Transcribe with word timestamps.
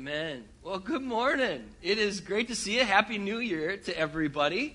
Amen. 0.00 0.44
Well, 0.62 0.78
good 0.78 1.02
morning. 1.02 1.62
It 1.82 1.98
is 1.98 2.20
great 2.20 2.48
to 2.48 2.54
see 2.54 2.78
you. 2.78 2.84
Happy 2.86 3.18
New 3.18 3.38
Year 3.38 3.76
to 3.76 3.98
everybody. 3.98 4.74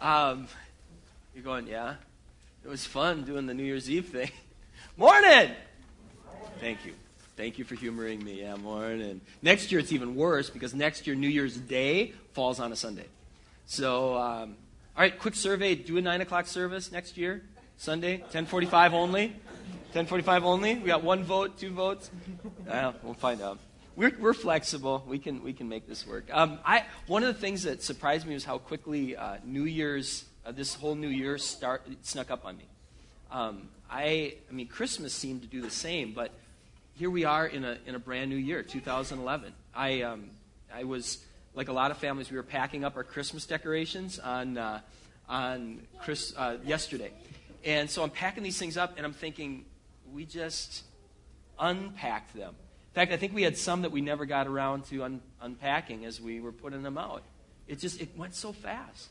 Um, 0.00 0.48
you're 1.34 1.44
going, 1.44 1.66
yeah? 1.66 1.96
It 2.64 2.68
was 2.68 2.86
fun 2.86 3.24
doing 3.24 3.44
the 3.44 3.52
New 3.52 3.64
Year's 3.64 3.90
Eve 3.90 4.06
thing. 4.06 4.30
morning! 4.96 5.50
Thank 6.58 6.86
you. 6.86 6.94
Thank 7.36 7.58
you 7.58 7.64
for 7.66 7.74
humoring 7.74 8.24
me. 8.24 8.40
Yeah, 8.40 8.56
morning. 8.56 9.20
Next 9.42 9.70
year 9.70 9.78
it's 9.78 9.92
even 9.92 10.16
worse 10.16 10.48
because 10.48 10.72
next 10.72 11.06
year 11.06 11.14
New 11.14 11.28
Year's 11.28 11.58
Day 11.58 12.14
falls 12.32 12.58
on 12.58 12.72
a 12.72 12.76
Sunday. 12.76 13.08
So, 13.66 14.16
um, 14.16 14.56
all 14.96 15.02
right, 15.02 15.18
quick 15.18 15.34
survey. 15.34 15.74
Do 15.74 15.98
a 15.98 16.00
9 16.00 16.22
o'clock 16.22 16.46
service 16.46 16.90
next 16.90 17.18
year, 17.18 17.42
Sunday, 17.76 18.20
1045 18.20 18.94
only. 18.94 19.26
1045 19.92 20.44
only. 20.46 20.76
We 20.76 20.86
got 20.86 21.04
one 21.04 21.24
vote, 21.24 21.58
two 21.58 21.72
votes. 21.72 22.10
Uh, 22.66 22.92
we'll 23.02 23.12
find 23.12 23.42
out 23.42 23.58
we're, 23.96 24.12
we're 24.18 24.34
flexible. 24.34 25.04
We 25.06 25.18
can, 25.18 25.42
we 25.42 25.52
can 25.52 25.68
make 25.68 25.86
this 25.86 26.06
work. 26.06 26.26
Um, 26.32 26.58
I, 26.64 26.84
one 27.06 27.22
of 27.22 27.34
the 27.34 27.40
things 27.40 27.64
that 27.64 27.82
surprised 27.82 28.26
me 28.26 28.34
was 28.34 28.44
how 28.44 28.58
quickly 28.58 29.16
uh, 29.16 29.36
New 29.44 29.64
Year's, 29.64 30.24
uh, 30.46 30.52
this 30.52 30.74
whole 30.74 30.94
New 30.94 31.08
Year 31.08 31.38
start, 31.38 31.86
snuck 32.02 32.30
up 32.30 32.44
on 32.44 32.56
me. 32.56 32.64
Um, 33.30 33.68
I, 33.90 34.34
I 34.48 34.52
mean, 34.52 34.68
Christmas 34.68 35.12
seemed 35.12 35.42
to 35.42 35.48
do 35.48 35.60
the 35.60 35.70
same, 35.70 36.12
but 36.12 36.30
here 36.94 37.10
we 37.10 37.24
are 37.24 37.46
in 37.46 37.64
a, 37.64 37.78
in 37.86 37.94
a 37.94 37.98
brand 37.98 38.30
new 38.30 38.36
year, 38.36 38.62
2011. 38.62 39.52
I, 39.74 40.02
um, 40.02 40.30
I 40.74 40.84
was, 40.84 41.18
like 41.54 41.68
a 41.68 41.72
lot 41.72 41.90
of 41.90 41.98
families, 41.98 42.30
we 42.30 42.36
were 42.36 42.42
packing 42.42 42.84
up 42.84 42.96
our 42.96 43.04
Christmas 43.04 43.44
decorations 43.44 44.18
on, 44.18 44.56
uh, 44.56 44.80
on 45.28 45.82
Chris, 46.00 46.32
uh, 46.36 46.56
yesterday. 46.64 47.10
And 47.64 47.90
so 47.90 48.02
I'm 48.02 48.10
packing 48.10 48.42
these 48.42 48.58
things 48.58 48.78
up, 48.78 48.94
and 48.96 49.04
I'm 49.04 49.12
thinking, 49.12 49.66
we 50.12 50.24
just 50.24 50.84
unpacked 51.58 52.34
them 52.34 52.54
in 52.92 52.94
fact, 52.94 53.10
I 53.10 53.16
think 53.16 53.32
we 53.32 53.42
had 53.42 53.56
some 53.56 53.82
that 53.82 53.90
we 53.90 54.02
never 54.02 54.26
got 54.26 54.46
around 54.46 54.84
to 54.90 55.02
un- 55.02 55.22
unpacking 55.40 56.04
as 56.04 56.20
we 56.20 56.42
were 56.42 56.52
putting 56.52 56.82
them 56.82 56.98
out. 56.98 57.22
It 57.66 57.78
just 57.78 58.02
it 58.02 58.10
went 58.18 58.34
so 58.34 58.52
fast. 58.52 59.08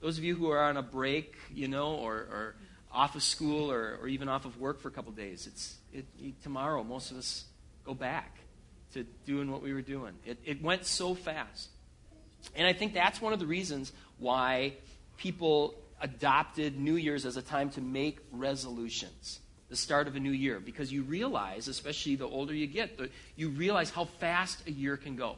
Those 0.00 0.18
of 0.18 0.24
you 0.24 0.34
who 0.34 0.50
are 0.50 0.62
on 0.62 0.76
a 0.76 0.82
break, 0.82 1.34
you 1.50 1.66
know, 1.66 1.94
or, 1.94 2.12
or 2.12 2.56
off 2.92 3.16
of 3.16 3.22
school 3.22 3.72
or, 3.72 3.96
or 4.02 4.06
even 4.06 4.28
off 4.28 4.44
of 4.44 4.60
work 4.60 4.82
for 4.82 4.88
a 4.88 4.90
couple 4.90 5.12
days, 5.12 5.46
it's 5.46 5.76
it, 5.94 6.04
tomorrow. 6.42 6.84
Most 6.84 7.10
of 7.10 7.16
us 7.16 7.46
go 7.86 7.94
back 7.94 8.36
to 8.92 9.04
doing 9.24 9.50
what 9.50 9.62
we 9.62 9.72
were 9.72 9.80
doing. 9.80 10.12
It, 10.26 10.38
it 10.44 10.62
went 10.62 10.84
so 10.84 11.14
fast, 11.14 11.70
and 12.54 12.66
I 12.66 12.74
think 12.74 12.92
that's 12.92 13.22
one 13.22 13.32
of 13.32 13.38
the 13.38 13.46
reasons 13.46 13.92
why 14.18 14.74
people 15.16 15.74
adopted 16.02 16.78
New 16.78 16.96
Year's 16.96 17.24
as 17.24 17.38
a 17.38 17.42
time 17.42 17.70
to 17.70 17.80
make 17.80 18.18
resolutions 18.30 19.40
the 19.72 19.76
start 19.78 20.06
of 20.06 20.14
a 20.16 20.20
new 20.20 20.32
year 20.32 20.60
because 20.60 20.92
you 20.92 21.02
realize, 21.02 21.66
especially 21.66 22.14
the 22.14 22.26
older 22.26 22.52
you 22.52 22.66
get, 22.66 22.98
the, 22.98 23.08
you 23.36 23.48
realize 23.48 23.88
how 23.88 24.04
fast 24.04 24.68
a 24.68 24.70
year 24.70 24.98
can 24.98 25.16
go. 25.16 25.36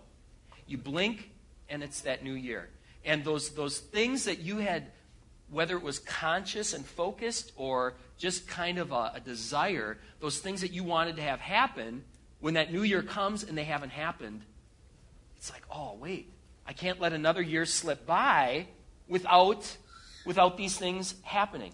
You 0.67 0.77
blink, 0.77 1.31
and 1.71 1.85
it's 1.85 2.01
that 2.01 2.25
new 2.25 2.33
year. 2.33 2.69
And 3.05 3.23
those, 3.23 3.51
those 3.51 3.79
things 3.79 4.25
that 4.25 4.41
you 4.41 4.57
had, 4.57 4.87
whether 5.53 5.77
it 5.77 5.85
was 5.85 6.01
conscious 6.01 6.75
and 6.75 6.85
focused 6.85 7.53
or 7.55 7.95
just 8.19 8.49
kind 8.49 8.79
of 8.79 8.91
a, 8.91 9.13
a 9.15 9.21
desire, 9.25 9.99
those 10.19 10.41
things 10.41 10.63
that 10.63 10.73
you 10.73 10.83
wanted 10.83 11.15
to 11.15 11.23
have 11.23 11.39
happen, 11.39 12.03
when 12.41 12.55
that 12.55 12.73
new 12.73 12.83
year 12.83 13.03
comes 13.03 13.45
and 13.45 13.57
they 13.57 13.63
haven't 13.63 13.91
happened, 13.91 14.41
it's 15.37 15.53
like, 15.53 15.63
oh, 15.71 15.97
wait, 16.01 16.29
I 16.67 16.73
can't 16.73 17.01
let 17.01 17.13
another 17.13 17.41
year 17.41 17.67
slip 17.67 18.05
by 18.05 18.67
without, 19.07 19.77
without 20.27 20.57
these 20.57 20.77
things 20.77 21.15
happening 21.23 21.73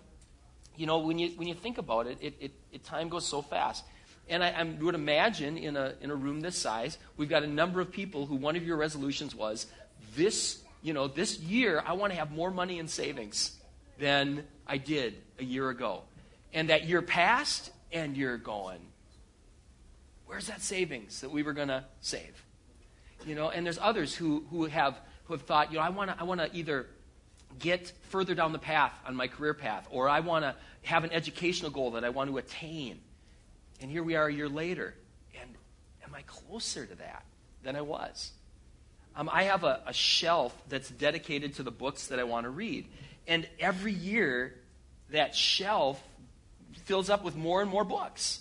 you 0.80 0.86
know, 0.86 0.96
when 0.96 1.18
you, 1.18 1.28
when 1.36 1.46
you 1.46 1.52
think 1.52 1.76
about 1.76 2.06
it, 2.06 2.16
it, 2.22 2.34
it, 2.40 2.52
it 2.72 2.84
time 2.84 3.10
goes 3.10 3.26
so 3.26 3.42
fast. 3.42 3.84
And 4.30 4.42
I, 4.42 4.48
I, 4.48 4.62
would 4.62 4.94
imagine 4.94 5.58
in 5.58 5.76
a, 5.76 5.92
in 6.00 6.10
a 6.10 6.14
room 6.14 6.40
this 6.40 6.56
size, 6.56 6.96
we've 7.18 7.28
got 7.28 7.42
a 7.42 7.46
number 7.46 7.82
of 7.82 7.92
people 7.92 8.24
who 8.24 8.36
one 8.36 8.56
of 8.56 8.66
your 8.66 8.78
resolutions 8.78 9.34
was 9.34 9.66
this, 10.16 10.62
you 10.82 10.94
know, 10.94 11.06
this 11.06 11.38
year 11.38 11.82
I 11.86 11.92
want 11.92 12.14
to 12.14 12.18
have 12.18 12.32
more 12.32 12.50
money 12.50 12.78
in 12.78 12.88
savings 12.88 13.58
than 13.98 14.44
I 14.66 14.78
did 14.78 15.16
a 15.38 15.44
year 15.44 15.68
ago. 15.68 16.00
And 16.54 16.70
that 16.70 16.86
year 16.86 17.02
passed, 17.02 17.70
and 17.92 18.16
you're 18.16 18.38
going, 18.38 18.80
where's 20.24 20.46
that 20.46 20.62
savings 20.62 21.20
that 21.20 21.30
we 21.30 21.42
were 21.42 21.52
going 21.52 21.68
to 21.68 21.84
save? 22.00 22.42
You 23.26 23.34
know, 23.34 23.50
and 23.50 23.66
there's 23.66 23.78
others 23.78 24.14
who, 24.14 24.46
who, 24.48 24.64
have, 24.64 24.98
who 25.24 25.34
have 25.34 25.42
thought, 25.42 25.72
you 25.72 25.76
know, 25.76 25.84
I 25.84 25.90
want 25.90 26.10
to 26.10 26.16
I 26.18 26.24
wanna 26.24 26.48
either 26.54 26.86
get 27.58 27.92
further 28.08 28.34
down 28.34 28.52
the 28.52 28.58
path 28.58 28.92
on 29.06 29.16
my 29.16 29.26
career 29.26 29.54
path, 29.54 29.86
or 29.90 30.08
I 30.08 30.20
want 30.20 30.44
to 30.44 30.54
have 30.82 31.04
an 31.04 31.12
educational 31.12 31.70
goal 31.70 31.92
that 31.92 32.04
I 32.04 32.08
want 32.10 32.30
to 32.30 32.38
attain. 32.38 33.00
And 33.80 33.90
here 33.90 34.02
we 34.02 34.16
are 34.16 34.26
a 34.26 34.32
year 34.32 34.48
later. 34.48 34.94
And 35.40 35.50
am 36.04 36.14
I 36.14 36.22
closer 36.22 36.86
to 36.86 36.94
that 36.96 37.24
than 37.62 37.76
I 37.76 37.80
was? 37.80 38.32
Um, 39.16 39.28
I 39.32 39.44
have 39.44 39.64
a, 39.64 39.82
a 39.86 39.92
shelf 39.92 40.54
that's 40.68 40.88
dedicated 40.88 41.56
to 41.56 41.62
the 41.62 41.70
books 41.70 42.08
that 42.08 42.18
I 42.18 42.24
want 42.24 42.44
to 42.44 42.50
read. 42.50 42.86
And 43.26 43.48
every 43.58 43.92
year, 43.92 44.54
that 45.10 45.34
shelf 45.34 46.02
fills 46.84 47.10
up 47.10 47.24
with 47.24 47.36
more 47.36 47.62
and 47.62 47.70
more 47.70 47.84
books. 47.84 48.40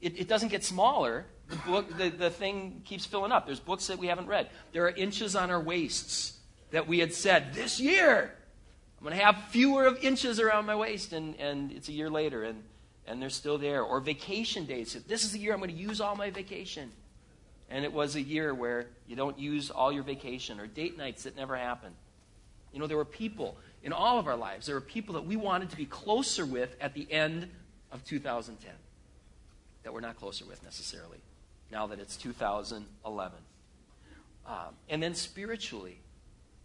It, 0.00 0.18
it 0.18 0.28
doesn't 0.28 0.48
get 0.48 0.64
smaller. 0.64 1.26
The, 1.48 1.56
book, 1.56 1.98
the, 1.98 2.08
the 2.08 2.30
thing 2.30 2.82
keeps 2.84 3.04
filling 3.04 3.32
up. 3.32 3.46
There's 3.46 3.60
books 3.60 3.88
that 3.88 3.98
we 3.98 4.06
haven't 4.06 4.26
read. 4.26 4.48
There 4.72 4.84
are 4.86 4.90
inches 4.90 5.36
on 5.36 5.50
our 5.50 5.60
waists 5.60 6.38
that 6.70 6.88
we 6.88 6.98
had 6.98 7.12
said, 7.12 7.54
this 7.54 7.78
year, 7.78 8.34
I'm 9.04 9.10
going 9.10 9.18
to 9.18 9.24
have 9.26 9.50
fewer 9.50 9.84
of 9.84 10.02
inches 10.02 10.40
around 10.40 10.64
my 10.64 10.74
waist, 10.74 11.12
and, 11.12 11.38
and 11.38 11.70
it's 11.72 11.90
a 11.90 11.92
year 11.92 12.08
later, 12.08 12.44
and, 12.44 12.62
and 13.06 13.20
they're 13.20 13.28
still 13.28 13.58
there. 13.58 13.82
Or 13.82 14.00
vacation 14.00 14.64
days. 14.64 14.94
If 14.94 15.06
this 15.06 15.24
is 15.24 15.32
the 15.32 15.38
year 15.38 15.52
I'm 15.52 15.58
going 15.58 15.68
to 15.68 15.76
use 15.76 16.00
all 16.00 16.16
my 16.16 16.30
vacation. 16.30 16.90
And 17.68 17.84
it 17.84 17.92
was 17.92 18.16
a 18.16 18.22
year 18.22 18.54
where 18.54 18.86
you 19.06 19.14
don't 19.14 19.38
use 19.38 19.70
all 19.70 19.92
your 19.92 20.04
vacation, 20.04 20.58
or 20.58 20.66
date 20.66 20.96
nights 20.96 21.24
that 21.24 21.36
never 21.36 21.54
happened. 21.54 21.94
You 22.72 22.78
know, 22.78 22.86
there 22.86 22.96
were 22.96 23.04
people 23.04 23.58
in 23.82 23.92
all 23.92 24.18
of 24.18 24.26
our 24.26 24.36
lives, 24.36 24.64
there 24.64 24.74
were 24.74 24.80
people 24.80 25.12
that 25.16 25.26
we 25.26 25.36
wanted 25.36 25.68
to 25.68 25.76
be 25.76 25.84
closer 25.84 26.46
with 26.46 26.74
at 26.80 26.94
the 26.94 27.06
end 27.12 27.50
of 27.92 28.02
2010 28.06 28.72
that 29.82 29.92
we're 29.92 30.00
not 30.00 30.16
closer 30.16 30.46
with 30.46 30.64
necessarily 30.64 31.18
now 31.70 31.86
that 31.88 32.00
it's 32.00 32.16
2011. 32.16 33.38
Um, 34.46 34.54
and 34.88 35.02
then 35.02 35.14
spiritually, 35.14 35.98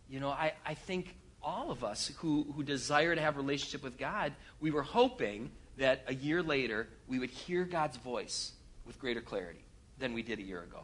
you 0.10 0.22
know, 0.22 0.30
I, 0.30 0.54
I 0.66 0.76
think 0.76 1.16
all 1.42 1.72
of 1.72 1.84
us 1.84 2.12
who, 2.18 2.46
who 2.56 2.64
desire 2.64 3.16
to 3.16 3.22
have 3.22 3.38
a 3.38 3.40
relationship 3.40 3.84
with 3.84 3.98
God, 3.98 4.34
we 4.60 4.72
were 4.72 4.84
hoping 4.84 5.52
that 5.78 6.04
a 6.08 6.14
year 6.14 6.44
later 6.44 6.88
we 7.08 7.20
would 7.20 7.30
hear 7.30 7.64
God's 7.64 7.98
voice 7.98 8.52
with 8.86 9.00
greater 9.00 9.22
clarity 9.22 9.64
than 9.98 10.14
we 10.14 10.22
did 10.22 10.40
a 10.40 10.44
year 10.44 10.62
ago. 10.62 10.82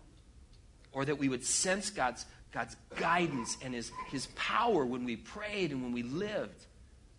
Or 0.92 1.06
that 1.06 1.18
we 1.18 1.28
would 1.28 1.44
sense 1.44 1.90
God's, 1.90 2.26
God's 2.52 2.76
guidance 2.98 3.58
and 3.64 3.74
his, 3.74 3.92
his 4.10 4.28
power 4.36 4.86
when 4.86 5.04
we 5.04 5.18
prayed 5.18 5.72
and 5.72 5.84
when 5.84 5.92
we 5.92 6.04
lived 6.04 6.66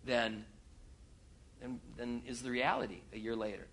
than, 0.03 0.45
than, 1.61 1.79
than 1.95 2.23
is 2.27 2.41
the 2.41 2.49
reality 2.49 3.01
a 3.13 3.17
year 3.17 3.35
later. 3.35 3.67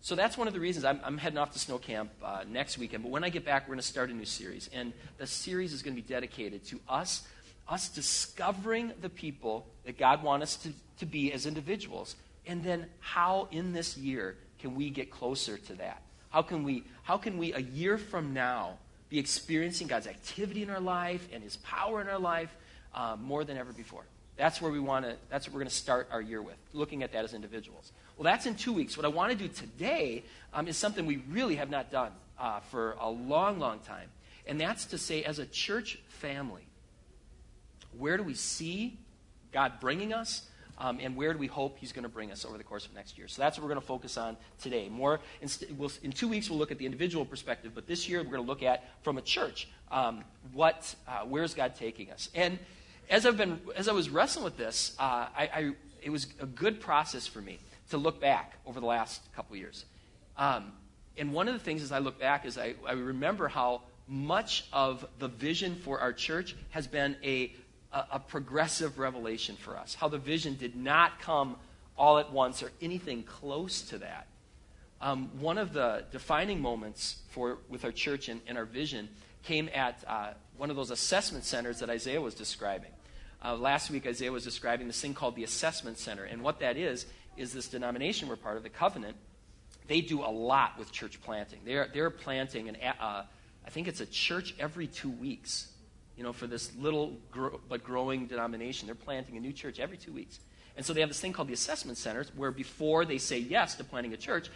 So 0.00 0.14
that's 0.14 0.36
one 0.36 0.46
of 0.46 0.52
the 0.52 0.60
reasons 0.60 0.84
I'm, 0.84 1.00
I'm 1.02 1.16
heading 1.16 1.38
off 1.38 1.52
to 1.52 1.58
snow 1.58 1.78
camp 1.78 2.10
uh, 2.22 2.44
next 2.46 2.76
weekend. 2.76 3.02
But 3.02 3.10
when 3.10 3.24
I 3.24 3.30
get 3.30 3.44
back, 3.44 3.62
we're 3.62 3.74
going 3.74 3.80
to 3.80 3.86
start 3.86 4.10
a 4.10 4.12
new 4.12 4.26
series. 4.26 4.68
And 4.74 4.92
the 5.16 5.26
series 5.26 5.72
is 5.72 5.82
going 5.82 5.96
to 5.96 6.02
be 6.02 6.06
dedicated 6.06 6.62
to 6.66 6.80
us 6.88 7.26
us 7.68 7.88
discovering 7.88 8.92
the 9.00 9.08
people 9.08 9.66
that 9.84 9.98
God 9.98 10.22
wants 10.22 10.42
us 10.44 10.56
to, 10.56 10.72
to 10.98 11.06
be 11.06 11.32
as 11.32 11.46
individuals. 11.46 12.16
And 12.46 12.62
then 12.62 12.86
how 13.00 13.48
in 13.50 13.72
this 13.72 13.96
year 13.96 14.36
can 14.58 14.74
we 14.74 14.90
get 14.90 15.10
closer 15.10 15.56
to 15.56 15.74
that? 15.74 16.02
How 16.30 16.42
can 16.42 16.62
we, 16.64 16.84
how 17.02 17.16
can 17.16 17.38
we 17.38 17.52
a 17.52 17.60
year 17.60 17.96
from 17.96 18.34
now, 18.34 18.78
be 19.08 19.18
experiencing 19.18 19.86
God's 19.86 20.06
activity 20.06 20.62
in 20.62 20.70
our 20.70 20.80
life 20.80 21.28
and 21.32 21.42
His 21.42 21.56
power 21.58 22.00
in 22.00 22.08
our 22.08 22.18
life 22.18 22.54
uh, 22.94 23.16
more 23.20 23.44
than 23.44 23.56
ever 23.56 23.72
before? 23.72 24.04
That's 24.36 24.60
where 24.60 24.72
we 24.72 24.80
want 24.80 25.04
to. 25.04 25.16
That's 25.30 25.46
what 25.46 25.54
we're 25.54 25.60
going 25.60 25.68
to 25.68 25.74
start 25.74 26.08
our 26.10 26.20
year 26.20 26.42
with, 26.42 26.56
looking 26.72 27.04
at 27.04 27.12
that 27.12 27.24
as 27.24 27.34
individuals. 27.34 27.92
Well, 28.16 28.24
that's 28.24 28.46
in 28.46 28.56
two 28.56 28.72
weeks. 28.72 28.96
What 28.96 29.06
I 29.06 29.08
want 29.08 29.30
to 29.30 29.38
do 29.38 29.48
today 29.48 30.24
um, 30.52 30.66
is 30.66 30.76
something 30.76 31.06
we 31.06 31.22
really 31.30 31.54
have 31.54 31.70
not 31.70 31.92
done 31.92 32.10
uh, 32.38 32.60
for 32.60 32.96
a 33.00 33.08
long, 33.08 33.60
long 33.60 33.78
time, 33.78 34.08
and 34.46 34.60
that's 34.60 34.86
to 34.86 34.98
say, 34.98 35.22
as 35.22 35.38
a 35.38 35.46
church 35.46 36.00
family, 36.08 36.66
where 37.98 38.16
do 38.16 38.22
we 38.22 38.34
see 38.34 38.98
God 39.52 39.80
bringing 39.80 40.12
us? 40.12 40.42
Um, 40.76 40.98
and 41.00 41.14
where 41.14 41.32
do 41.32 41.38
we 41.38 41.46
hope 41.46 41.78
He's 41.78 41.92
going 41.92 42.02
to 42.02 42.08
bring 42.08 42.32
us 42.32 42.44
over 42.44 42.58
the 42.58 42.64
course 42.64 42.84
of 42.84 42.94
next 42.94 43.16
year? 43.16 43.28
So 43.28 43.40
that's 43.40 43.56
what 43.56 43.62
we're 43.62 43.68
going 43.68 43.80
to 43.80 43.86
focus 43.86 44.16
on 44.16 44.36
today. 44.60 44.88
More 44.88 45.20
in, 45.40 45.48
we'll, 45.78 45.92
in 46.02 46.10
two 46.10 46.26
weeks, 46.26 46.50
we'll 46.50 46.58
look 46.58 46.72
at 46.72 46.78
the 46.78 46.86
individual 46.86 47.24
perspective, 47.24 47.72
but 47.76 47.86
this 47.86 48.08
year 48.08 48.18
we're 48.18 48.32
going 48.32 48.42
to 48.42 48.48
look 48.48 48.64
at 48.64 48.82
from 49.02 49.16
a 49.16 49.22
church 49.22 49.68
um, 49.90 50.24
what 50.52 50.94
uh, 51.06 51.20
where's 51.20 51.54
God 51.54 51.76
taking 51.76 52.10
us? 52.10 52.28
And 52.34 52.58
as 53.08 53.24
I've 53.24 53.36
been 53.36 53.60
as 53.76 53.88
I 53.88 53.92
was 53.92 54.10
wrestling 54.10 54.44
with 54.44 54.56
this, 54.56 54.96
uh, 54.98 55.28
I, 55.36 55.50
I, 55.54 55.72
it 56.02 56.10
was 56.10 56.26
a 56.40 56.46
good 56.46 56.80
process 56.80 57.26
for 57.26 57.40
me 57.40 57.58
to 57.90 57.96
look 57.96 58.20
back 58.20 58.54
over 58.66 58.80
the 58.80 58.86
last 58.86 59.22
couple 59.34 59.56
years. 59.56 59.84
Um, 60.36 60.72
and 61.16 61.32
one 61.32 61.46
of 61.46 61.54
the 61.54 61.60
things 61.60 61.82
as 61.82 61.92
I 61.92 61.98
look 62.00 62.18
back 62.18 62.44
is 62.44 62.58
I, 62.58 62.74
I 62.86 62.92
remember 62.92 63.46
how 63.46 63.82
much 64.08 64.66
of 64.72 65.06
the 65.18 65.28
vision 65.28 65.76
for 65.76 66.00
our 66.00 66.12
church 66.12 66.56
has 66.70 66.86
been 66.86 67.16
a 67.22 67.54
a, 67.94 68.06
a 68.12 68.18
progressive 68.18 68.98
revelation 68.98 69.56
for 69.56 69.76
us. 69.76 69.94
How 69.94 70.08
the 70.08 70.18
vision 70.18 70.56
did 70.56 70.76
not 70.76 71.20
come 71.20 71.56
all 71.96 72.18
at 72.18 72.32
once 72.32 72.62
or 72.62 72.72
anything 72.82 73.22
close 73.22 73.82
to 73.82 73.98
that. 73.98 74.26
Um, 75.00 75.30
one 75.40 75.58
of 75.58 75.72
the 75.72 76.04
defining 76.10 76.60
moments 76.60 77.16
for 77.30 77.58
with 77.68 77.84
our 77.84 77.92
church 77.92 78.28
and, 78.28 78.40
and, 78.46 78.56
our 78.56 78.64
vision 78.64 79.08
came 79.42 79.68
at 79.74 80.02
uh, 80.06 80.30
one 80.56 80.70
of 80.70 80.76
those 80.76 80.90
assessment 80.90 81.44
centers 81.44 81.80
that 81.80 81.90
Isaiah 81.90 82.20
was 82.20 82.34
describing. 82.34 82.90
Uh, 83.44 83.54
last 83.56 83.90
week, 83.90 84.06
Isaiah 84.06 84.32
was 84.32 84.44
describing 84.44 84.86
this 84.86 85.00
thing 85.00 85.12
called 85.12 85.36
the 85.36 85.44
Assessment 85.44 85.98
Center. 85.98 86.24
And 86.24 86.42
what 86.42 86.60
that 86.60 86.78
is, 86.78 87.06
is 87.36 87.52
this 87.52 87.68
denomination 87.68 88.28
we're 88.28 88.36
part 88.36 88.56
of, 88.56 88.62
the 88.62 88.70
Covenant. 88.70 89.16
They 89.86 90.00
do 90.00 90.22
a 90.22 90.30
lot 90.30 90.78
with 90.78 90.90
church 90.90 91.20
planting. 91.20 91.60
They're, 91.64 91.88
they're 91.92 92.08
planting, 92.08 92.70
an, 92.70 92.76
uh, 92.98 93.24
I 93.66 93.70
think 93.70 93.86
it's 93.86 94.00
a 94.00 94.06
church 94.06 94.54
every 94.58 94.86
two 94.86 95.10
weeks. 95.10 95.68
You 96.16 96.22
know, 96.22 96.32
for 96.32 96.46
this 96.46 96.74
little 96.76 97.18
gro- 97.30 97.60
but 97.68 97.82
growing 97.82 98.26
denomination, 98.26 98.86
they're 98.86 98.94
planting 98.94 99.36
a 99.36 99.40
new 99.40 99.52
church 99.52 99.80
every 99.80 99.96
two 99.96 100.12
weeks. 100.12 100.40
And 100.76 100.84
so 100.84 100.92
they 100.92 101.00
have 101.00 101.10
this 101.10 101.20
thing 101.20 101.32
called 101.32 101.48
the 101.48 101.54
Assessment 101.54 101.98
Centers, 101.98 102.30
where 102.34 102.50
before 102.50 103.04
they 103.04 103.18
say 103.18 103.38
yes 103.38 103.74
to 103.76 103.84
planting 103.84 104.12
a 104.12 104.16
church, 104.16 104.50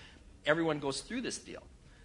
everyone 0.47 0.79
goes 0.79 1.01
through 1.01 1.23
this 1.23 1.39
deal. 1.39 1.63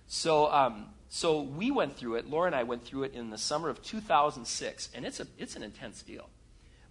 So, 0.07 0.51
um, 0.51 0.87
so 1.09 1.41
we 1.41 1.71
went 1.71 1.97
through 1.97 2.15
it. 2.15 2.29
Laura 2.29 2.47
and 2.47 2.55
I 2.55 2.63
went 2.63 2.83
through 2.83 3.03
it 3.03 3.13
in 3.13 3.29
the 3.29 3.37
summer 3.37 3.69
of 3.69 3.81
2006, 3.81 4.89
and 4.93 5.05
it's, 5.05 5.19
a, 5.19 5.27
it's 5.37 5.55
an 5.55 5.63
intense 5.63 6.01
deal. 6.01 6.29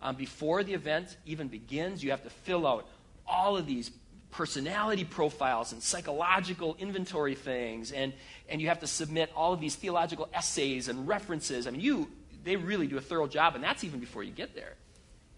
Um, 0.00 0.16
before 0.16 0.64
the 0.64 0.74
event 0.74 1.16
even 1.26 1.48
begins, 1.48 2.02
you 2.02 2.10
have 2.10 2.24
to 2.24 2.30
fill 2.30 2.66
out 2.66 2.88
all 3.26 3.56
of 3.56 3.66
these 3.66 3.90
personality 4.32 5.04
profiles 5.04 5.72
and 5.72 5.82
psychological 5.82 6.76
inventory 6.80 7.34
things, 7.34 7.92
and, 7.92 8.12
and 8.48 8.60
you 8.60 8.68
have 8.68 8.80
to 8.80 8.86
submit 8.86 9.30
all 9.36 9.52
of 9.52 9.60
these 9.60 9.76
theological 9.76 10.28
essays 10.34 10.88
and 10.88 11.06
references. 11.06 11.66
I 11.66 11.70
mean, 11.70 11.80
you, 11.80 12.08
they 12.44 12.56
really 12.56 12.86
do 12.86 12.96
a 12.96 13.00
thorough 13.00 13.26
job, 13.26 13.54
and 13.54 13.62
that's 13.62 13.84
even 13.84 14.00
before 14.00 14.22
you 14.22 14.32
get 14.32 14.54
there. 14.54 14.74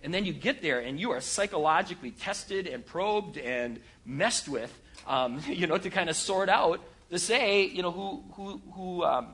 And 0.03 0.13
then 0.13 0.25
you 0.25 0.33
get 0.33 0.61
there, 0.61 0.81
and 0.81 1.01
you 1.01 1.13
are 1.13 1.21
psychologically 1.21 2.11
tested 2.11 2.67
and 2.67 2.85
probed 2.85 3.39
and 3.39 3.81
messed 4.05 4.49
with, 4.49 4.73
um, 5.07 5.41
you 5.47 5.67
know, 5.67 5.79
to 5.79 5.91
kind 5.91 6.11
of 6.11 6.17
sort 6.17 6.49
out 6.49 6.81
to 7.11 7.19
say, 7.19 7.65
you 7.67 7.83
know, 7.83 7.91
who, 7.91 8.25
who, 8.33 8.61
who, 8.73 9.05
um, 9.05 9.29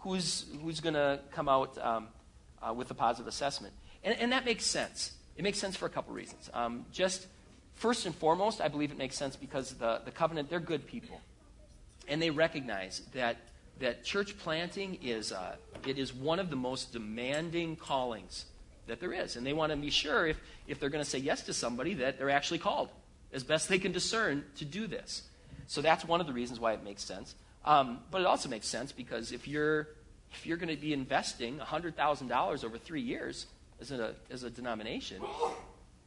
who's, 0.00 0.46
who's 0.62 0.80
going 0.80 0.94
to 0.94 1.20
come 1.32 1.48
out 1.48 1.78
um, 1.78 2.08
uh, 2.60 2.72
with 2.72 2.90
a 2.90 2.94
positive 2.94 3.26
assessment. 3.26 3.72
And, 4.04 4.18
and, 4.18 4.32
that 4.32 4.44
makes 4.44 4.66
sense. 4.66 5.12
It 5.36 5.42
makes 5.42 5.58
sense 5.58 5.76
for 5.76 5.86
a 5.86 5.88
couple 5.88 6.12
reasons. 6.14 6.50
Um, 6.52 6.84
just 6.92 7.26
first 7.74 8.04
and 8.06 8.14
foremost, 8.14 8.60
I 8.60 8.68
believe 8.68 8.90
it 8.90 8.98
makes 8.98 9.16
sense 9.16 9.36
because 9.36 9.74
the, 9.74 10.02
the 10.04 10.10
covenant, 10.10 10.50
they're 10.50 10.60
good 10.60 10.86
people. 10.86 11.20
And 12.08 12.20
they 12.20 12.30
recognize 12.30 13.02
that, 13.14 13.36
that 13.82 14.04
church 14.04 14.38
planting 14.38 14.98
is, 15.02 15.32
uh, 15.32 15.56
it 15.86 15.98
is 15.98 16.14
one 16.14 16.38
of 16.38 16.50
the 16.50 16.56
most 16.56 16.92
demanding 16.92 17.76
callings 17.76 18.46
that 18.86 19.00
there 19.00 19.12
is. 19.12 19.36
And 19.36 19.46
they 19.46 19.52
want 19.52 19.70
to 19.72 19.76
be 19.76 19.90
sure 19.90 20.26
if, 20.26 20.40
if 20.66 20.80
they're 20.80 20.88
going 20.88 21.04
to 21.04 21.08
say 21.08 21.18
yes 21.18 21.42
to 21.42 21.52
somebody 21.52 21.94
that 21.94 22.18
they're 22.18 22.30
actually 22.30 22.58
called 22.58 22.88
as 23.32 23.42
best 23.42 23.68
they 23.68 23.78
can 23.78 23.92
discern 23.92 24.44
to 24.56 24.64
do 24.64 24.86
this. 24.86 25.22
So 25.66 25.80
that's 25.80 26.04
one 26.04 26.20
of 26.20 26.26
the 26.26 26.32
reasons 26.32 26.60
why 26.60 26.72
it 26.72 26.84
makes 26.84 27.02
sense. 27.02 27.34
Um, 27.64 28.00
but 28.10 28.20
it 28.20 28.26
also 28.26 28.48
makes 28.48 28.66
sense 28.66 28.92
because 28.92 29.32
if 29.32 29.48
you're, 29.48 29.88
if 30.32 30.46
you're 30.46 30.56
going 30.56 30.74
to 30.74 30.80
be 30.80 30.92
investing 30.92 31.58
$100,000 31.58 32.64
over 32.64 32.78
three 32.78 33.00
years 33.00 33.46
as 33.80 33.90
a, 33.90 34.14
as 34.30 34.42
a 34.44 34.50
denomination, 34.50 35.22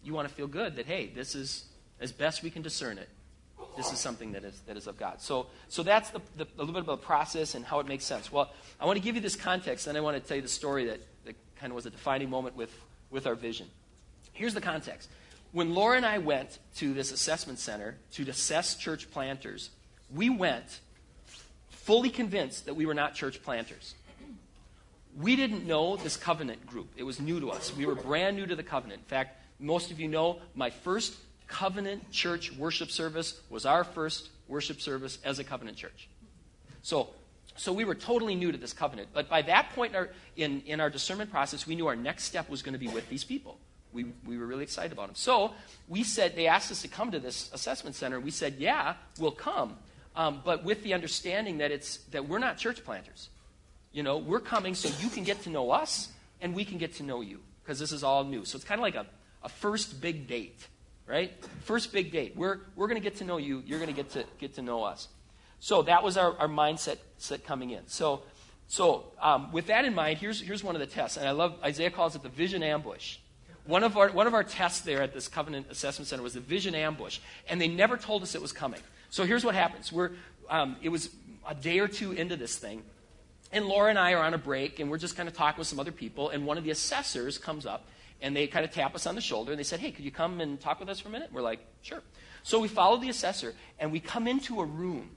you 0.03 0.13
want 0.13 0.27
to 0.29 0.33
feel 0.33 0.47
good 0.47 0.77
that, 0.77 0.85
hey, 0.85 1.11
this 1.13 1.35
is, 1.35 1.65
as 1.99 2.11
best 2.11 2.41
we 2.41 2.49
can 2.49 2.61
discern 2.61 2.97
it, 2.97 3.09
this 3.77 3.91
is 3.91 3.99
something 3.99 4.31
that 4.33 4.43
is, 4.43 4.59
that 4.67 4.77
is 4.77 4.87
of 4.87 4.97
God. 4.97 5.21
So, 5.21 5.47
so 5.69 5.83
that's 5.83 6.09
the, 6.09 6.21
the, 6.37 6.43
a 6.43 6.59
little 6.59 6.73
bit 6.73 6.83
about 6.83 7.01
the 7.01 7.05
process 7.05 7.55
and 7.55 7.65
how 7.65 7.79
it 7.79 7.87
makes 7.87 8.05
sense. 8.05 8.31
Well, 8.31 8.51
I 8.79 8.85
want 8.85 8.97
to 8.97 9.03
give 9.03 9.15
you 9.15 9.21
this 9.21 9.35
context, 9.35 9.87
and 9.87 9.97
I 9.97 10.01
want 10.01 10.21
to 10.21 10.27
tell 10.27 10.35
you 10.35 10.41
the 10.41 10.47
story 10.47 10.85
that, 10.85 10.99
that 11.25 11.35
kind 11.57 11.71
of 11.71 11.75
was 11.75 11.85
a 11.85 11.89
defining 11.89 12.29
moment 12.29 12.55
with, 12.55 12.71
with 13.11 13.27
our 13.27 13.35
vision. 13.35 13.67
Here's 14.33 14.53
the 14.53 14.61
context 14.61 15.09
when 15.55 15.73
Laura 15.73 15.95
and 15.95 16.05
I 16.05 16.17
went 16.17 16.59
to 16.77 16.93
this 16.93 17.13
assessment 17.13 17.59
center 17.59 17.95
to 18.11 18.29
assess 18.29 18.75
church 18.75 19.09
planters, 19.09 19.69
we 20.13 20.29
went 20.29 20.81
fully 21.69 22.09
convinced 22.09 22.65
that 22.65 22.73
we 22.73 22.85
were 22.85 22.93
not 22.93 23.15
church 23.15 23.41
planters. 23.41 23.95
We 25.17 25.37
didn't 25.37 25.65
know 25.65 25.95
this 25.95 26.17
covenant 26.17 26.67
group. 26.67 26.89
It 26.97 27.03
was 27.03 27.21
new 27.21 27.39
to 27.39 27.51
us. 27.51 27.73
We 27.73 27.85
were 27.85 27.95
brand 27.95 28.35
new 28.35 28.45
to 28.45 28.55
the 28.55 28.63
covenant. 28.63 29.03
In 29.03 29.07
fact, 29.07 29.41
most 29.59 29.91
of 29.91 29.99
you 29.99 30.09
know 30.09 30.39
my 30.55 30.71
first 30.71 31.15
covenant 31.47 32.11
church 32.11 32.53
worship 32.55 32.91
service 32.91 33.39
was 33.49 33.65
our 33.65 33.83
first 33.83 34.29
worship 34.47 34.81
service 34.81 35.17
as 35.23 35.39
a 35.39 35.43
covenant 35.43 35.77
church. 35.77 36.07
So, 36.81 37.09
so 37.55 37.73
we 37.73 37.85
were 37.85 37.95
totally 37.95 38.35
new 38.35 38.51
to 38.51 38.57
this 38.57 38.73
covenant. 38.73 39.09
But 39.13 39.29
by 39.29 39.41
that 39.43 39.71
point 39.73 39.93
in 39.93 39.97
our, 39.97 40.09
in, 40.35 40.61
in 40.65 40.79
our 40.79 40.89
discernment 40.89 41.31
process, 41.31 41.65
we 41.65 41.75
knew 41.75 41.87
our 41.87 41.95
next 41.95 42.23
step 42.23 42.49
was 42.49 42.61
going 42.61 42.73
to 42.73 42.79
be 42.79 42.87
with 42.87 43.09
these 43.09 43.23
people 43.23 43.57
we, 43.95 44.05
we 44.25 44.37
were 44.37 44.45
really 44.45 44.63
excited 44.63 44.91
about 44.91 45.07
them. 45.07 45.15
So 45.15 45.53
we 45.87 46.03
said, 46.03 46.35
they 46.35 46.47
asked 46.47 46.71
us 46.71 46.81
to 46.83 46.87
come 46.87 47.11
to 47.11 47.19
this 47.19 47.49
assessment 47.53 47.95
center. 47.95 48.19
We 48.19 48.29
said, 48.29 48.55
yeah, 48.59 48.95
we'll 49.17 49.31
come. 49.31 49.77
Um, 50.15 50.41
but 50.45 50.63
with 50.63 50.83
the 50.83 50.93
understanding 50.93 51.59
that, 51.59 51.71
it's, 51.71 51.97
that 52.11 52.27
we're 52.27 52.39
not 52.39 52.57
church 52.57 52.83
planters. 52.83 53.29
You 53.91 54.03
know, 54.03 54.17
we're 54.17 54.41
coming 54.41 54.75
so 54.75 54.89
you 55.01 55.09
can 55.09 55.23
get 55.23 55.41
to 55.43 55.49
know 55.49 55.71
us 55.71 56.09
and 56.41 56.53
we 56.53 56.65
can 56.65 56.77
get 56.77 56.95
to 56.95 57.03
know 57.03 57.21
you 57.21 57.39
because 57.63 57.79
this 57.79 57.93
is 57.93 58.03
all 58.03 58.25
new. 58.25 58.43
So 58.45 58.57
it's 58.57 58.65
kind 58.65 58.79
of 58.79 58.83
like 58.83 58.95
a, 58.95 59.05
a 59.41 59.49
first 59.49 60.01
big 60.01 60.27
date, 60.27 60.67
right? 61.07 61.31
First 61.61 61.93
big 61.93 62.11
date. 62.11 62.35
We're, 62.35 62.59
we're 62.75 62.87
going 62.87 63.01
to 63.01 63.03
get 63.03 63.17
to 63.17 63.23
know 63.23 63.37
you. 63.37 63.63
You're 63.65 63.79
going 63.79 63.93
to 63.93 63.95
get 63.95 64.11
to 64.11 64.25
get 64.39 64.55
to 64.55 64.61
know 64.61 64.83
us. 64.83 65.07
So 65.59 65.81
that 65.83 66.03
was 66.03 66.17
our, 66.17 66.37
our 66.37 66.47
mindset 66.47 66.97
set 67.17 67.45
coming 67.45 67.71
in. 67.71 67.87
So, 67.87 68.23
so 68.67 69.05
um, 69.21 69.51
with 69.51 69.67
that 69.67 69.85
in 69.85 69.93
mind, 69.93 70.19
here's, 70.19 70.41
here's 70.41 70.63
one 70.63 70.75
of 70.75 70.81
the 70.81 70.87
tests. 70.87 71.17
And 71.17 71.27
I 71.27 71.31
love, 71.31 71.55
Isaiah 71.63 71.91
calls 71.91 72.15
it 72.15 72.23
the 72.23 72.29
vision 72.29 72.61
ambush 72.63 73.17
one 73.65 73.83
of, 73.83 73.97
our, 73.97 74.09
one 74.09 74.27
of 74.27 74.33
our 74.33 74.43
tests 74.43 74.81
there 74.81 75.01
at 75.01 75.13
this 75.13 75.27
Covenant 75.27 75.67
Assessment 75.69 76.07
Center 76.07 76.23
was 76.23 76.35
the 76.35 76.39
vision 76.39 76.75
ambush, 76.75 77.19
and 77.49 77.59
they 77.59 77.67
never 77.67 77.97
told 77.97 78.21
us 78.21 78.35
it 78.35 78.41
was 78.41 78.51
coming. 78.51 78.79
So 79.09 79.23
here's 79.23 79.43
what 79.43 79.55
happens. 79.55 79.91
We're, 79.91 80.11
um, 80.49 80.75
it 80.81 80.89
was 80.89 81.09
a 81.47 81.55
day 81.55 81.79
or 81.79 81.87
two 81.87 82.11
into 82.11 82.35
this 82.35 82.57
thing, 82.57 82.83
and 83.51 83.65
Laura 83.65 83.89
and 83.89 83.97
I 83.97 84.13
are 84.13 84.21
on 84.21 84.33
a 84.33 84.37
break, 84.37 84.79
and 84.79 84.89
we're 84.89 84.97
just 84.97 85.17
kind 85.17 85.27
of 85.27 85.35
talking 85.35 85.59
with 85.59 85.67
some 85.67 85.79
other 85.79 85.91
people, 85.91 86.29
and 86.29 86.45
one 86.45 86.57
of 86.57 86.63
the 86.63 86.69
assessors 86.69 87.37
comes 87.37 87.65
up, 87.65 87.87
and 88.21 88.35
they 88.35 88.47
kind 88.47 88.65
of 88.65 88.71
tap 88.71 88.95
us 88.95 89.05
on 89.05 89.15
the 89.15 89.21
shoulder, 89.21 89.51
and 89.51 89.59
they 89.59 89.63
said, 89.63 89.79
hey, 89.79 89.91
could 89.91 90.05
you 90.05 90.11
come 90.11 90.41
and 90.41 90.59
talk 90.59 90.79
with 90.79 90.89
us 90.89 90.99
for 90.99 91.09
a 91.09 91.11
minute? 91.11 91.29
We're 91.31 91.41
like, 91.41 91.59
sure. 91.81 92.01
So 92.43 92.59
we 92.59 92.67
follow 92.67 92.97
the 92.97 93.09
assessor, 93.09 93.53
and 93.79 93.91
we 93.91 93.99
come 93.99 94.27
into 94.27 94.61
a 94.61 94.65
room, 94.65 95.11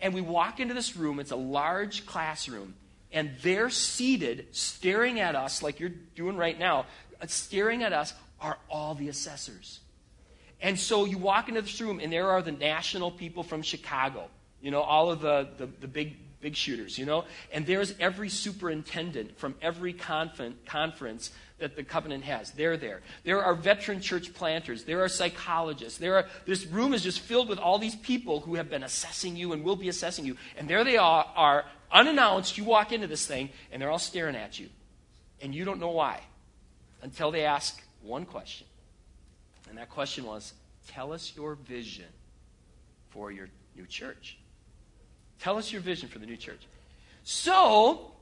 and 0.00 0.12
we 0.12 0.20
walk 0.20 0.60
into 0.60 0.74
this 0.74 0.96
room. 0.96 1.18
It's 1.18 1.30
a 1.30 1.36
large 1.36 2.04
classroom, 2.06 2.74
and 3.10 3.30
they're 3.42 3.70
seated, 3.70 4.48
staring 4.52 5.20
at 5.20 5.34
us 5.34 5.62
like 5.62 5.80
you're 5.80 5.92
doing 6.14 6.36
right 6.36 6.58
now, 6.58 6.86
uh, 7.20 7.26
staring 7.26 7.82
at 7.82 7.92
us 7.92 8.12
are 8.40 8.58
all 8.68 8.94
the 8.94 9.08
assessors. 9.08 9.80
And 10.60 10.78
so 10.78 11.04
you 11.04 11.18
walk 11.18 11.48
into 11.48 11.62
this 11.62 11.80
room, 11.80 12.00
and 12.00 12.12
there 12.12 12.30
are 12.30 12.42
the 12.42 12.52
national 12.52 13.10
people 13.10 13.42
from 13.42 13.62
Chicago, 13.62 14.28
you 14.60 14.70
know, 14.70 14.80
all 14.80 15.10
of 15.10 15.20
the, 15.20 15.48
the, 15.56 15.66
the 15.80 15.88
big, 15.88 16.16
big 16.40 16.56
shooters, 16.56 16.98
you 16.98 17.06
know. 17.06 17.24
And 17.52 17.66
there's 17.66 17.94
every 17.98 18.28
superintendent 18.28 19.38
from 19.38 19.54
every 19.62 19.92
conference 19.94 21.30
that 21.58 21.76
the 21.76 21.84
covenant 21.84 22.24
has. 22.24 22.50
They're 22.50 22.76
there. 22.76 23.00
There 23.22 23.42
are 23.42 23.54
veteran 23.54 24.00
church 24.00 24.34
planters. 24.34 24.84
There 24.84 25.02
are 25.04 25.08
psychologists. 25.08 25.98
There 25.98 26.16
are, 26.16 26.26
this 26.46 26.66
room 26.66 26.94
is 26.94 27.02
just 27.02 27.20
filled 27.20 27.48
with 27.48 27.58
all 27.58 27.78
these 27.78 27.94
people 27.94 28.40
who 28.40 28.56
have 28.56 28.68
been 28.68 28.82
assessing 28.82 29.36
you 29.36 29.52
and 29.52 29.62
will 29.62 29.76
be 29.76 29.88
assessing 29.88 30.24
you. 30.24 30.36
And 30.58 30.68
there 30.68 30.82
they 30.82 30.96
are, 30.96 31.26
are 31.36 31.64
unannounced. 31.92 32.58
You 32.58 32.64
walk 32.64 32.92
into 32.92 33.06
this 33.06 33.26
thing, 33.26 33.50
and 33.70 33.80
they're 33.80 33.90
all 33.90 33.98
staring 33.98 34.36
at 34.36 34.58
you. 34.58 34.68
And 35.40 35.54
you 35.54 35.64
don't 35.64 35.78
know 35.78 35.90
why 35.90 36.20
until 37.02 37.30
they 37.30 37.44
ask 37.44 37.80
one 38.02 38.24
question. 38.24 38.66
And 39.68 39.78
that 39.78 39.90
question 39.90 40.24
was 40.24 40.54
Tell 40.88 41.12
us 41.12 41.32
your 41.34 41.54
vision 41.54 42.04
for 43.10 43.30
your 43.30 43.48
new 43.76 43.86
church. 43.86 44.36
Tell 45.40 45.56
us 45.56 45.72
your 45.72 45.80
vision 45.80 46.08
for 46.08 46.18
the 46.18 46.26
new 46.26 46.36
church. 46.36 46.60
So, 47.22 48.12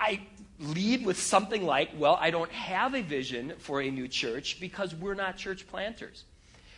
I 0.00 0.22
lead 0.58 1.04
with 1.04 1.20
something 1.20 1.64
like, 1.64 1.90
Well, 1.96 2.18
I 2.20 2.30
don't 2.30 2.50
have 2.50 2.94
a 2.94 3.02
vision 3.02 3.52
for 3.58 3.80
a 3.80 3.90
new 3.90 4.08
church 4.08 4.58
because 4.58 4.94
we're 4.94 5.14
not 5.14 5.36
church 5.36 5.68
planters. 5.68 6.24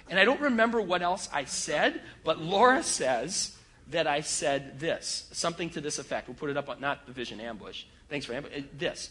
And 0.08 0.18
I 0.18 0.24
don't 0.24 0.40
remember 0.40 0.80
what 0.80 1.00
else 1.00 1.28
I 1.32 1.44
said, 1.44 2.02
but 2.24 2.40
Laura 2.40 2.82
says 2.82 3.56
that 3.88 4.06
I 4.06 4.20
said 4.20 4.80
this, 4.80 5.28
something 5.32 5.70
to 5.70 5.80
this 5.80 5.98
effect. 5.98 6.28
We'll 6.28 6.34
put 6.34 6.50
it 6.50 6.56
up 6.56 6.68
on, 6.68 6.80
not 6.80 7.06
the 7.06 7.12
vision 7.12 7.40
ambush. 7.40 7.84
Thanks 8.08 8.26
for 8.26 8.34
ambush. 8.34 8.52
Uh, 8.56 8.62
this. 8.76 9.10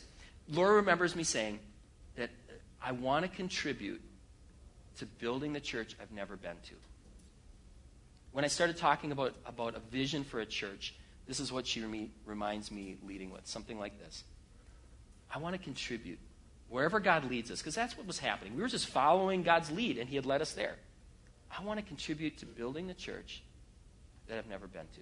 Laura 0.49 0.75
remembers 0.75 1.15
me 1.15 1.23
saying, 1.23 1.59
that 2.15 2.29
I 2.81 2.91
want 2.91 3.25
to 3.25 3.31
contribute 3.31 4.01
to 4.97 5.05
building 5.05 5.53
the 5.53 5.59
church 5.59 5.95
I've 6.01 6.11
never 6.11 6.35
been 6.35 6.57
to. 6.67 6.75
When 8.31 8.45
I 8.45 8.47
started 8.47 8.77
talking 8.77 9.11
about, 9.11 9.35
about 9.45 9.75
a 9.75 9.79
vision 9.91 10.23
for 10.23 10.39
a 10.39 10.45
church, 10.45 10.95
this 11.31 11.39
is 11.39 11.49
what 11.49 11.65
she 11.65 11.79
remi- 11.79 12.11
reminds 12.25 12.71
me 12.71 12.97
leading 13.07 13.31
with 13.31 13.47
something 13.47 13.79
like 13.79 13.97
this. 14.01 14.25
I 15.33 15.37
want 15.37 15.55
to 15.55 15.61
contribute 15.61 16.19
wherever 16.67 16.99
God 16.99 17.29
leads 17.29 17.49
us, 17.51 17.59
because 17.59 17.73
that's 17.73 17.97
what 17.97 18.05
was 18.05 18.19
happening. 18.19 18.53
We 18.53 18.61
were 18.61 18.67
just 18.67 18.87
following 18.87 19.41
God's 19.41 19.71
lead, 19.71 19.97
and 19.97 20.09
He 20.09 20.17
had 20.17 20.25
led 20.25 20.41
us 20.41 20.51
there. 20.51 20.75
I 21.57 21.63
want 21.63 21.79
to 21.79 21.85
contribute 21.85 22.39
to 22.39 22.45
building 22.45 22.87
the 22.87 22.93
church 22.93 23.43
that 24.27 24.37
I've 24.37 24.49
never 24.49 24.67
been 24.67 24.81
to. 24.81 24.99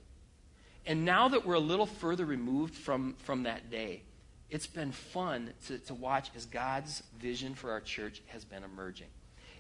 And 0.86 1.03
now 1.03 1.29
that 1.29 1.48
we're 1.48 1.55
a 1.55 1.59
little 1.59 1.88
further 1.88 2.25
removed 2.25 2.75
from, 2.75 3.15
from 3.24 3.41
that 3.43 3.71
day, 3.71 4.03
it's 4.51 4.67
been 4.67 4.91
fun 4.91 5.51
to, 5.65 5.79
to 5.79 5.95
watch 5.95 6.29
as 6.36 6.45
God's 6.45 7.01
vision 7.19 7.55
for 7.55 7.71
our 7.71 7.81
church 7.81 8.21
has 8.27 8.45
been 8.45 8.63
emerging. 8.63 9.07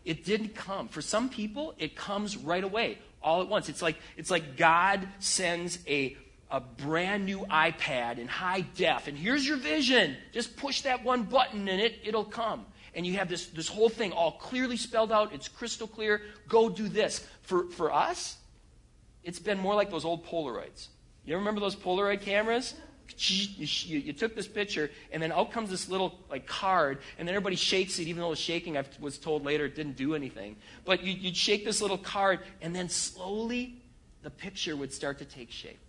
It 0.05 0.23
didn't 0.23 0.53
come. 0.53 0.87
For 0.87 1.01
some 1.01 1.29
people, 1.29 1.73
it 1.79 1.95
comes 1.95 2.37
right 2.37 2.63
away, 2.63 2.99
all 3.23 3.41
at 3.41 3.47
once. 3.47 3.69
It's 3.69 3.81
like, 3.81 3.97
it's 4.17 4.29
like 4.29 4.55
God 4.55 5.07
sends 5.17 5.79
a, 5.87 6.15
a 6.51 6.59
brand 6.59 7.25
new 7.25 7.39
iPad 7.49 8.17
in 8.17 8.27
high 8.27 8.61
def, 8.61 9.07
and 9.07 9.17
here's 9.17 9.47
your 9.47 9.57
vision. 9.57 10.17
Just 10.31 10.57
push 10.57 10.81
that 10.81 11.03
one 11.03 11.23
button 11.23 11.67
and 11.67 11.79
it, 11.79 11.99
it'll 12.03 12.23
come. 12.23 12.65
And 12.95 13.05
you 13.05 13.13
have 13.13 13.29
this, 13.29 13.47
this 13.47 13.67
whole 13.67 13.89
thing 13.89 14.11
all 14.11 14.33
clearly 14.33 14.77
spelled 14.77 15.11
out. 15.11 15.33
It's 15.33 15.47
crystal 15.47 15.87
clear. 15.87 16.21
Go 16.47 16.69
do 16.69 16.89
this. 16.89 17.25
For, 17.43 17.65
for 17.69 17.93
us, 17.93 18.37
it's 19.23 19.39
been 19.39 19.59
more 19.59 19.75
like 19.75 19.91
those 19.91 20.05
old 20.05 20.25
Polaroids. 20.25 20.87
You 21.23 21.35
remember 21.37 21.61
those 21.61 21.75
Polaroid 21.75 22.21
cameras? 22.21 22.73
You, 23.17 23.67
you, 23.67 24.13
took 24.13 24.35
this 24.35 24.47
picture, 24.47 24.91
and 25.11 25.21
then 25.21 25.31
out 25.31 25.51
comes 25.51 25.71
this 25.71 25.89
little 25.89 26.19
like 26.29 26.45
card, 26.45 26.99
and 27.17 27.27
then 27.27 27.33
everybody 27.33 27.55
shakes 27.55 27.97
it, 27.97 28.07
even 28.07 28.21
though 28.21 28.27
it 28.27 28.31
was 28.31 28.39
shaking. 28.39 28.77
I 28.77 28.83
was 28.99 29.17
told 29.17 29.45
later 29.45 29.65
it 29.65 29.75
didn't 29.75 29.97
do 29.97 30.13
anything. 30.13 30.55
But 30.85 31.03
you, 31.03 31.13
you'd 31.13 31.35
shake 31.35 31.65
this 31.65 31.81
little 31.81 31.97
card, 31.97 32.39
and 32.61 32.75
then 32.75 32.87
slowly 32.87 33.81
the 34.21 34.29
picture 34.29 34.75
would 34.75 34.93
start 34.93 35.17
to 35.19 35.25
take 35.25 35.49
shape. 35.49 35.79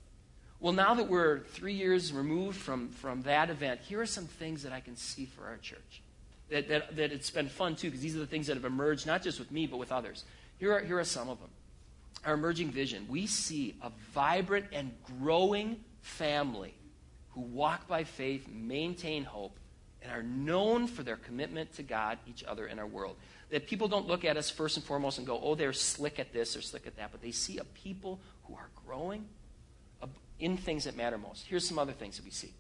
Well, 0.61 0.75
now 0.75 0.93
that 0.95 1.09
we're 1.09 1.40
three 1.40 1.73
years 1.73 2.12
removed 2.12 2.59
from, 2.59 2.90
from 2.90 3.23
that 3.23 3.49
event, 3.49 3.81
here 3.81 4.00
are 4.00 4.07
some 4.07 4.26
things 4.26 4.62
that 4.62 4.73
I 4.73 4.81
can 4.81 4.95
see 4.95 5.25
for 5.25 5.47
our 5.47 5.57
church. 5.57 6.02
That, 6.50 6.69
that, 6.69 6.97
that 6.97 7.12
it's 7.12 7.31
been 7.31 7.49
fun, 7.49 7.76
too, 7.76 7.88
because 7.88 8.02
these 8.02 8.14
are 8.14 8.19
the 8.21 8.26
things 8.26 8.49
that 8.49 8.57
have 8.57 8.67
emerged, 8.67 9.07
not 9.07 9.23
just 9.23 9.38
with 9.38 9.50
me, 9.50 9.67
but 9.67 9.79
with 9.79 9.90
others. 9.90 10.25
Here 10.59 10.75
are, 10.75 10.81
here 10.81 10.99
are 10.99 11.05
some 11.05 11.31
of 11.31 11.40
them. 11.40 11.49
Our 12.26 12.35
emerging 12.35 12.73
vision. 12.73 13.07
We 13.09 13.26
see 13.26 13.75
a 13.81 13.90
vibrant 14.12 14.67
and 14.73 14.93
growing 15.19 15.83
family 16.02 16.75
who 17.31 17.40
walk 17.40 17.88
by 17.88 18.05
faith, 18.05 18.47
maintain 18.52 19.25
hope, 19.25 19.57
and 20.02 20.12
are 20.12 20.23
known 20.23 20.87
for 20.87 21.02
their 21.02 21.17
commitment 21.17 21.73
to 21.76 21.83
God, 21.83 22.19
each 22.29 22.45
other, 22.45 22.67
and 22.67 22.79
our 22.79 22.87
world. 22.87 23.17
That 23.50 23.67
people 23.67 23.88
don't 23.88 24.07
look 24.07 24.26
at 24.26 24.37
us 24.37 24.50
first 24.50 24.76
and 24.76 24.85
foremost 24.85 25.17
and 25.17 25.26
go, 25.26 25.40
oh, 25.43 25.55
they're 25.55 25.73
slick 25.73 26.19
at 26.19 26.35
this 26.35 26.55
or 26.55 26.61
slick 26.61 26.87
at 26.87 26.97
that, 26.97 27.12
but 27.12 27.23
they 27.23 27.31
see 27.31 27.57
a 27.59 27.64
people 27.64 28.21
who 28.45 28.55
are 28.55 28.69
growing 28.87 29.25
in 30.40 30.56
things 30.56 30.85
that 30.85 30.97
matter 30.97 31.18
most. 31.18 31.47
Here's 31.47 31.66
some 31.66 31.78
other 31.78 31.92
things 31.92 32.16
that 32.16 32.25
we 32.25 32.30
see. 32.30 32.52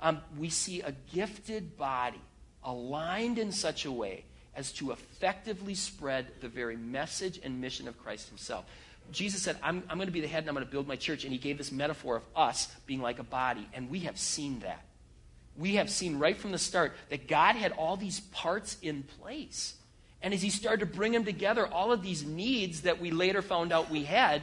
Um, 0.00 0.20
we 0.36 0.50
see 0.50 0.80
a 0.80 0.92
gifted 1.12 1.76
body 1.76 2.20
aligned 2.64 3.38
in 3.38 3.52
such 3.52 3.84
a 3.84 3.92
way 3.92 4.24
as 4.54 4.72
to 4.72 4.90
effectively 4.90 5.74
spread 5.74 6.26
the 6.40 6.48
very 6.48 6.76
message 6.76 7.40
and 7.42 7.60
mission 7.60 7.88
of 7.88 7.98
Christ 7.98 8.28
himself. 8.28 8.64
Jesus 9.10 9.42
said, 9.42 9.56
I'm, 9.62 9.82
I'm 9.88 9.96
going 9.96 10.08
to 10.08 10.12
be 10.12 10.20
the 10.20 10.28
head 10.28 10.40
and 10.40 10.48
I'm 10.48 10.54
going 10.54 10.66
to 10.66 10.70
build 10.70 10.86
my 10.86 10.96
church. 10.96 11.24
And 11.24 11.32
he 11.32 11.38
gave 11.38 11.58
this 11.58 11.72
metaphor 11.72 12.16
of 12.16 12.22
us 12.36 12.68
being 12.86 13.00
like 13.00 13.18
a 13.18 13.24
body. 13.24 13.66
And 13.72 13.88
we 13.88 14.00
have 14.00 14.18
seen 14.18 14.60
that. 14.60 14.84
We 15.56 15.76
have 15.76 15.90
seen 15.90 16.18
right 16.18 16.36
from 16.36 16.52
the 16.52 16.58
start 16.58 16.92
that 17.08 17.26
God 17.26 17.56
had 17.56 17.72
all 17.72 17.96
these 17.96 18.20
parts 18.20 18.76
in 18.82 19.02
place. 19.02 19.74
And 20.20 20.34
as 20.34 20.42
he 20.42 20.50
started 20.50 20.80
to 20.80 20.86
bring 20.86 21.12
them 21.12 21.24
together, 21.24 21.66
all 21.66 21.92
of 21.92 22.02
these 22.02 22.24
needs 22.24 22.82
that 22.82 23.00
we 23.00 23.10
later 23.10 23.42
found 23.42 23.72
out 23.72 23.90
we 23.90 24.04
had, 24.04 24.42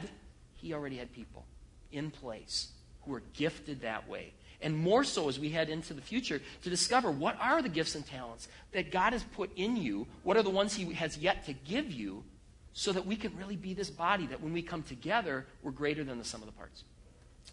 he 0.56 0.74
already 0.74 0.96
had 0.96 1.12
people 1.12 1.44
in 1.92 2.10
place 2.10 2.68
who 3.06 3.12
were 3.12 3.22
gifted 3.34 3.82
that 3.82 4.08
way. 4.08 4.32
And 4.60 4.76
more 4.76 5.04
so 5.04 5.28
as 5.28 5.38
we 5.38 5.50
head 5.50 5.68
into 5.68 5.94
the 5.94 6.00
future 6.00 6.40
to 6.62 6.70
discover 6.70 7.10
what 7.10 7.38
are 7.40 7.62
the 7.62 7.68
gifts 7.68 7.94
and 7.94 8.06
talents 8.06 8.48
that 8.72 8.90
God 8.90 9.12
has 9.12 9.22
put 9.22 9.50
in 9.56 9.76
you, 9.76 10.06
what 10.22 10.36
are 10.36 10.42
the 10.42 10.50
ones 10.50 10.74
he 10.74 10.92
has 10.94 11.18
yet 11.18 11.46
to 11.46 11.52
give 11.52 11.90
you 11.90 12.24
so 12.72 12.92
that 12.92 13.06
we 13.06 13.16
can 13.16 13.36
really 13.36 13.56
be 13.56 13.74
this 13.74 13.90
body 13.90 14.26
that 14.26 14.42
when 14.42 14.52
we 14.52 14.62
come 14.62 14.82
together, 14.82 15.46
we're 15.62 15.70
greater 15.70 16.04
than 16.04 16.18
the 16.18 16.24
sum 16.24 16.42
of 16.42 16.46
the 16.46 16.52
parts. 16.52 16.84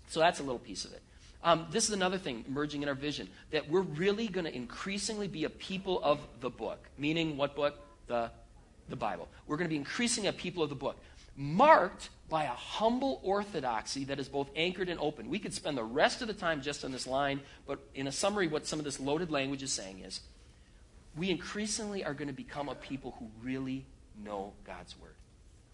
So 0.08 0.20
that's 0.20 0.40
a 0.40 0.44
little 0.44 0.60
piece 0.60 0.86
of 0.86 0.94
it. 0.94 1.02
Um, 1.44 1.68
this 1.72 1.86
is 1.88 1.92
another 1.92 2.18
thing 2.18 2.46
emerging 2.48 2.84
in 2.84 2.90
our 2.90 2.96
vision 2.96 3.28
that 3.52 3.70
we're 3.70 3.82
really 3.82 4.28
going 4.28 4.46
to 4.46 4.56
increasingly 4.56 5.28
be 5.28 5.44
a 5.44 5.50
people 5.50 6.02
of 6.04 6.20
the 6.40 6.50
book. 6.50 6.88
Meaning, 6.98 7.36
what 7.36 7.56
book? 7.56 7.76
The, 8.08 8.32
the 8.90 8.96
Bible. 8.96 9.28
We're 9.48 9.58
going 9.58 9.68
to 9.68 9.74
be 9.74 9.78
increasingly 9.78 10.30
a 10.30 10.34
people 10.34 10.64
of 10.64 10.70
the 10.70 10.76
book, 10.76 10.98
marked 11.36 12.10
by 12.34 12.46
a 12.46 12.48
humble 12.48 13.20
orthodoxy 13.22 14.06
that 14.06 14.20
is 14.20 14.28
both 14.28 14.50
anchored 14.56 14.90
and 14.90 15.00
open. 15.00 15.30
We 15.30 15.38
could 15.38 15.54
spend 15.54 15.78
the 15.78 15.84
rest 15.84 16.24
of 16.24 16.28
the 16.28 16.34
time 16.34 16.64
just 16.64 16.84
on 16.84 16.92
this 16.92 17.06
line, 17.06 17.42
but 17.68 17.78
in 17.94 18.08
a 18.08 18.12
summary, 18.12 18.48
what 18.48 18.66
some 18.66 18.80
of 18.80 18.86
this 18.86 19.00
loaded 19.00 19.30
language 19.30 19.62
is 19.62 19.72
saying 19.72 20.00
is 20.00 20.20
we 21.16 21.30
increasingly 21.30 22.04
are 22.04 22.16
going 22.16 22.30
to 22.30 22.34
become 22.34 22.70
a 22.70 22.74
people 22.74 23.14
who 23.20 23.28
really 23.44 23.86
know 24.26 24.54
God's 24.66 25.00
Word. 25.00 25.14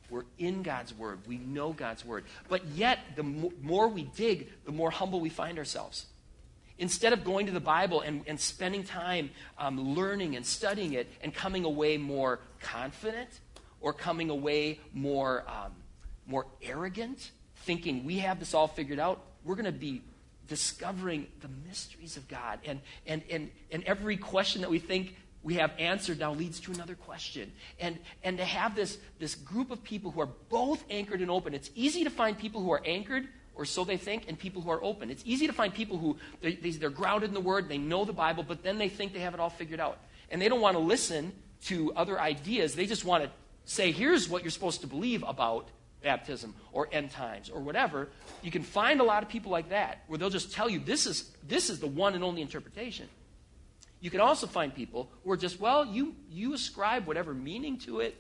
We're 0.10 0.26
in 0.38 0.62
God's 0.62 0.94
Word. 0.94 1.20
We 1.26 1.38
know 1.38 1.72
God's 1.72 2.04
Word. 2.04 2.26
But 2.50 2.66
yet, 2.76 3.00
the 3.16 3.24
more 3.24 3.88
we 3.88 4.04
dig, 4.18 4.50
the 4.66 4.74
more 4.74 4.92
humble 4.92 5.22
we 5.22 5.30
find 5.30 5.58
ourselves. 5.58 6.08
Instead 6.78 7.14
of 7.14 7.24
going 7.24 7.46
to 7.46 7.54
the 7.54 7.62
Bible 7.62 8.02
and, 8.02 8.22
and 8.28 8.38
spending 8.38 8.84
time 8.84 9.30
um, 9.58 9.96
learning 9.96 10.36
and 10.36 10.46
studying 10.46 10.92
it 10.92 11.08
and 11.22 11.34
coming 11.34 11.64
away 11.64 11.96
more 11.96 12.42
confident 12.60 13.30
or 13.80 13.94
coming 13.94 14.30
away 14.30 14.82
more, 14.94 15.46
um, 15.48 15.72
more 16.30 16.46
arrogant, 16.62 17.32
thinking 17.56 18.06
we 18.06 18.20
have 18.20 18.40
this 18.40 18.54
all 18.54 18.68
figured 18.68 19.00
out, 19.00 19.22
we're 19.44 19.56
going 19.56 19.66
to 19.66 19.72
be 19.72 20.02
discovering 20.48 21.28
the 21.42 21.50
mysteries 21.68 22.18
of 22.18 22.28
God. 22.28 22.60
And, 22.66 22.80
and, 23.06 23.22
and, 23.30 23.52
and 23.72 23.84
every 23.84 24.18
question 24.18 24.62
that 24.62 24.70
we 24.70 24.80
think 24.80 25.16
we 25.42 25.56
have 25.56 25.72
answered 25.80 26.20
now 26.20 26.34
leads 26.34 26.60
to 26.62 26.72
another 26.72 26.96
question. 26.96 27.52
And, 27.80 27.98
and 28.24 28.38
to 28.38 28.46
have 28.46 28.76
this, 28.76 28.98
this 29.20 29.36
group 29.36 29.72
of 29.72 29.84
people 29.84 30.12
who 30.12 30.22
are 30.22 30.30
both 30.50 30.84
anchored 30.90 31.22
and 31.22 31.32
open, 31.32 31.54
it's 31.54 31.72
easy 31.76 32.04
to 32.04 32.10
find 32.10 32.38
people 32.38 32.62
who 32.62 32.72
are 32.72 32.82
anchored, 32.86 33.28
or 33.56 33.66
so 33.66 33.84
they 33.84 33.98
think, 33.98 34.26
and 34.28 34.38
people 34.38 34.62
who 34.62 34.70
are 34.70 34.84
open. 34.84 35.10
It's 35.10 35.24
easy 35.26 35.48
to 35.48 35.54
find 35.54 35.74
people 35.74 35.98
who 35.98 36.18
they, 36.42 36.54
they, 36.54 36.86
are 36.86 36.90
grounded 36.90 37.30
in 37.30 37.34
the 37.34 37.40
Word, 37.40 37.70
they 37.70 37.78
know 37.78 38.06
the 38.06 38.14
Bible, 38.14 38.44
but 38.44 38.64
then 38.64 38.78
they 38.78 38.90
think 38.90 39.14
they 39.14 39.20
have 39.20 39.34
it 39.34 39.40
all 39.40 39.50
figured 39.50 39.80
out. 39.80 40.00
And 40.30 40.42
they 40.42 40.50
don't 40.50 40.62
want 40.62 40.76
to 40.76 40.84
listen 40.84 41.32
to 41.66 41.94
other 41.96 42.20
ideas. 42.20 42.76
They 42.76 42.86
just 42.86 43.06
want 43.06 43.24
to 43.24 43.30
say, 43.66 43.92
here's 43.92 44.28
what 44.28 44.44
you're 44.44 44.52
supposed 44.52 44.82
to 44.82 44.88
believe 44.88 45.24
about 45.26 45.68
baptism 46.02 46.56
or 46.72 46.88
end 46.92 47.12
times 47.12 47.50
or 47.50 47.60
whatever. 47.60 48.10
You 48.42 48.52
can 48.52 48.64
find 48.64 49.02
a 49.02 49.04
lot 49.04 49.24
of 49.24 49.30
people 49.30 49.52
like 49.52 49.70
that 49.70 50.04
where 50.08 50.18
they'll 50.18 50.30
just 50.30 50.54
tell 50.54 50.70
you 50.70 50.80
this 50.80 51.06
is, 51.06 51.32
this 51.48 51.70
is 51.70 51.80
the 51.80 51.88
one 51.88 52.16
and 52.16 52.24
only 52.24 52.42
interpretation. 52.42 53.08
You 54.02 54.10
can 54.10 54.22
also 54.22 54.48
find 54.48 54.74
people 54.74 55.10
who 55.24 55.32
are 55.32 55.38
just, 55.38 55.60
well, 55.60 55.86
you, 55.86 56.16
you 56.30 56.54
ascribe 56.54 57.06
whatever 57.06 57.34
meaning 57.34 57.78
to 57.80 58.00
it 58.00 58.16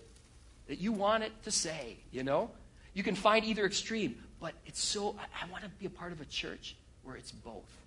that 0.67 0.79
you 0.79 0.91
want 0.91 1.23
it 1.23 1.31
to 1.43 1.51
say, 1.51 1.97
you 2.11 2.23
know? 2.23 2.51
You 2.93 3.03
can 3.03 3.15
find 3.15 3.45
either 3.45 3.65
extreme, 3.65 4.15
but 4.39 4.53
it's 4.65 4.81
so, 4.81 5.15
I, 5.17 5.45
I 5.45 5.51
want 5.51 5.63
to 5.63 5.69
be 5.69 5.85
a 5.85 5.89
part 5.89 6.11
of 6.11 6.19
a 6.19 6.25
church 6.25 6.75
where 7.03 7.15
it's 7.15 7.31
both. 7.31 7.77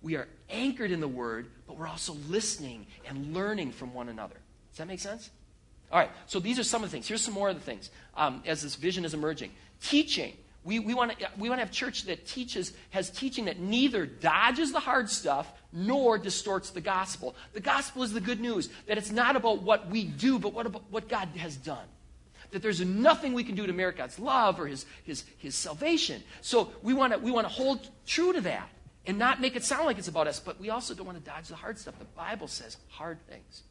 We 0.00 0.16
are 0.16 0.28
anchored 0.48 0.90
in 0.90 1.00
the 1.00 1.08
Word, 1.08 1.50
but 1.66 1.76
we're 1.76 1.88
also 1.88 2.14
listening 2.28 2.86
and 3.06 3.34
learning 3.34 3.72
from 3.72 3.92
one 3.92 4.08
another. 4.08 4.36
Does 4.70 4.78
that 4.78 4.86
make 4.86 5.00
sense? 5.00 5.30
All 5.92 5.98
right, 5.98 6.10
so 6.26 6.38
these 6.38 6.58
are 6.58 6.64
some 6.64 6.84
of 6.84 6.90
the 6.90 6.92
things. 6.92 7.08
Here's 7.08 7.22
some 7.22 7.34
more 7.34 7.48
of 7.48 7.56
the 7.56 7.62
things 7.62 7.90
um, 8.16 8.42
as 8.46 8.62
this 8.62 8.76
vision 8.76 9.04
is 9.04 9.14
emerging. 9.14 9.50
Teaching. 9.82 10.34
We, 10.62 10.78
we 10.78 10.92
want 10.92 11.18
to 11.18 11.28
we 11.38 11.48
wanna 11.48 11.62
have 11.62 11.70
church 11.70 12.04
that 12.04 12.26
teaches, 12.26 12.72
has 12.90 13.10
teaching 13.10 13.46
that 13.46 13.58
neither 13.58 14.04
dodges 14.06 14.72
the 14.72 14.80
hard 14.80 15.08
stuff 15.08 15.50
nor 15.72 16.18
distorts 16.18 16.70
the 16.70 16.80
gospel. 16.80 17.34
The 17.54 17.60
gospel 17.60 18.02
is 18.02 18.12
the 18.12 18.20
good 18.20 18.40
news 18.40 18.68
that 18.86 18.98
it's 18.98 19.10
not 19.10 19.36
about 19.36 19.62
what 19.62 19.88
we 19.88 20.04
do, 20.04 20.38
but 20.38 20.52
what, 20.52 20.66
about 20.66 20.84
what 20.90 21.08
God 21.08 21.28
has 21.36 21.56
done. 21.56 21.86
That 22.50 22.62
there's 22.62 22.80
nothing 22.80 23.32
we 23.32 23.44
can 23.44 23.54
do 23.54 23.66
to 23.66 23.72
merit 23.72 23.96
God's 23.96 24.18
love 24.18 24.60
or 24.60 24.66
his, 24.66 24.84
his, 25.04 25.24
his 25.38 25.54
salvation. 25.54 26.22
So 26.40 26.70
we 26.82 26.94
want 26.94 27.14
to 27.14 27.18
we 27.18 27.30
wanna 27.30 27.48
hold 27.48 27.88
true 28.06 28.32
to 28.34 28.40
that 28.42 28.68
and 29.06 29.18
not 29.18 29.40
make 29.40 29.56
it 29.56 29.64
sound 29.64 29.86
like 29.86 29.98
it's 29.98 30.08
about 30.08 30.26
us, 30.26 30.40
but 30.40 30.60
we 30.60 30.70
also 30.70 30.94
don't 30.94 31.06
want 31.06 31.18
to 31.18 31.24
dodge 31.24 31.48
the 31.48 31.56
hard 31.56 31.78
stuff. 31.78 31.98
The 31.98 32.04
Bible 32.04 32.48
says 32.48 32.76
hard 32.88 33.18
things. 33.28 33.62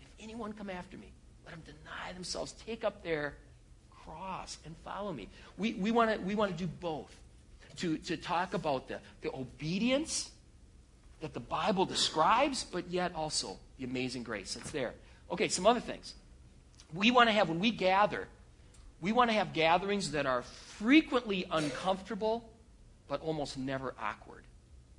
If 0.00 0.08
anyone 0.20 0.52
come 0.52 0.70
after 0.70 0.96
me, 0.96 1.12
let 1.46 1.54
them 1.54 1.62
deny 1.64 2.12
themselves, 2.12 2.54
take 2.66 2.84
up 2.84 3.02
their 3.02 3.34
cross, 4.04 4.58
and 4.64 4.74
follow 4.84 5.12
me. 5.12 5.28
We, 5.56 5.74
we 5.74 5.90
want 5.90 6.12
to 6.12 6.20
we 6.20 6.34
wanna 6.34 6.52
do 6.52 6.66
both. 6.66 7.14
To, 7.78 7.98
to 7.98 8.16
talk 8.16 8.54
about 8.54 8.88
the, 8.88 9.00
the 9.20 9.30
obedience 9.34 10.30
that 11.20 11.34
the 11.34 11.40
Bible 11.40 11.84
describes, 11.84 12.64
but 12.64 12.90
yet 12.90 13.14
also 13.14 13.58
the 13.78 13.84
amazing 13.84 14.22
grace 14.22 14.54
that's 14.54 14.70
there. 14.70 14.94
Okay, 15.30 15.48
some 15.48 15.66
other 15.66 15.80
things. 15.80 16.14
We 16.94 17.10
want 17.10 17.28
to 17.28 17.32
have, 17.32 17.50
when 17.50 17.58
we 17.58 17.70
gather, 17.70 18.28
we 19.02 19.12
want 19.12 19.28
to 19.28 19.34
have 19.34 19.52
gatherings 19.52 20.12
that 20.12 20.24
are 20.24 20.42
frequently 20.42 21.46
uncomfortable, 21.50 22.48
but 23.08 23.20
almost 23.20 23.58
never 23.58 23.94
awkward. 24.00 24.44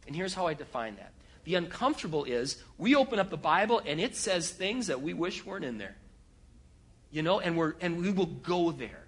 And 0.05 0.15
here's 0.15 0.33
how 0.33 0.47
I 0.47 0.53
define 0.53 0.95
that 0.97 1.11
the 1.45 1.55
uncomfortable 1.55 2.25
is 2.25 2.61
we 2.77 2.93
open 2.93 3.19
up 3.19 3.29
the 3.29 3.37
Bible 3.37 3.81
and 3.85 4.01
it 4.01 4.17
says 4.17 4.51
things 4.51 4.87
that 4.87 5.01
we 5.01 5.13
wish 5.13 5.45
weren't 5.45 5.63
in 5.63 5.77
there. 5.77 5.95
You 7.11 7.21
know, 7.21 7.39
and, 7.39 7.57
we're, 7.57 7.75
and 7.81 8.01
we 8.01 8.11
will 8.11 8.25
go 8.25 8.71
there. 8.71 9.03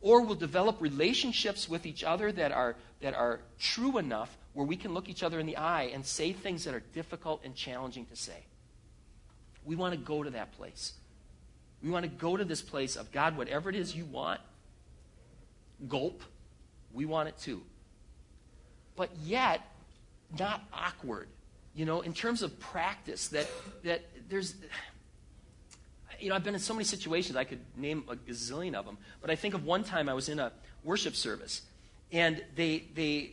Or 0.00 0.22
we'll 0.22 0.36
develop 0.36 0.80
relationships 0.80 1.68
with 1.68 1.84
each 1.84 2.04
other 2.04 2.32
that 2.32 2.52
are, 2.52 2.76
that 3.00 3.14
are 3.14 3.40
true 3.58 3.98
enough 3.98 4.36
where 4.52 4.66
we 4.66 4.76
can 4.76 4.94
look 4.94 5.08
each 5.08 5.22
other 5.22 5.38
in 5.38 5.46
the 5.46 5.56
eye 5.56 5.90
and 5.92 6.04
say 6.04 6.32
things 6.32 6.64
that 6.64 6.74
are 6.74 6.82
difficult 6.94 7.42
and 7.44 7.54
challenging 7.54 8.06
to 8.06 8.16
say. 8.16 8.44
We 9.64 9.76
want 9.76 9.94
to 9.94 10.00
go 10.00 10.22
to 10.22 10.30
that 10.30 10.52
place. 10.52 10.94
We 11.82 11.90
want 11.90 12.04
to 12.04 12.10
go 12.10 12.36
to 12.36 12.44
this 12.44 12.62
place 12.62 12.96
of 12.96 13.12
God, 13.12 13.36
whatever 13.36 13.70
it 13.70 13.76
is 13.76 13.94
you 13.94 14.04
want, 14.04 14.40
gulp, 15.88 16.22
we 16.92 17.04
want 17.04 17.28
it 17.28 17.38
too. 17.38 17.62
But 18.96 19.10
yet, 19.24 19.62
not 20.38 20.62
awkward. 20.72 21.28
You 21.74 21.84
know, 21.84 22.00
in 22.00 22.12
terms 22.12 22.42
of 22.42 22.58
practice, 22.58 23.28
that, 23.28 23.46
that 23.84 24.02
there's, 24.28 24.54
you 26.20 26.28
know, 26.28 26.34
I've 26.34 26.44
been 26.44 26.54
in 26.54 26.60
so 26.60 26.74
many 26.74 26.84
situations, 26.84 27.36
I 27.36 27.44
could 27.44 27.60
name 27.76 28.04
a 28.08 28.16
gazillion 28.16 28.74
of 28.74 28.84
them, 28.86 28.98
but 29.20 29.30
I 29.30 29.36
think 29.36 29.54
of 29.54 29.64
one 29.64 29.84
time 29.84 30.08
I 30.08 30.14
was 30.14 30.28
in 30.28 30.38
a 30.38 30.52
worship 30.84 31.14
service, 31.16 31.62
and 32.12 32.42
they, 32.56 32.84
they 32.94 33.32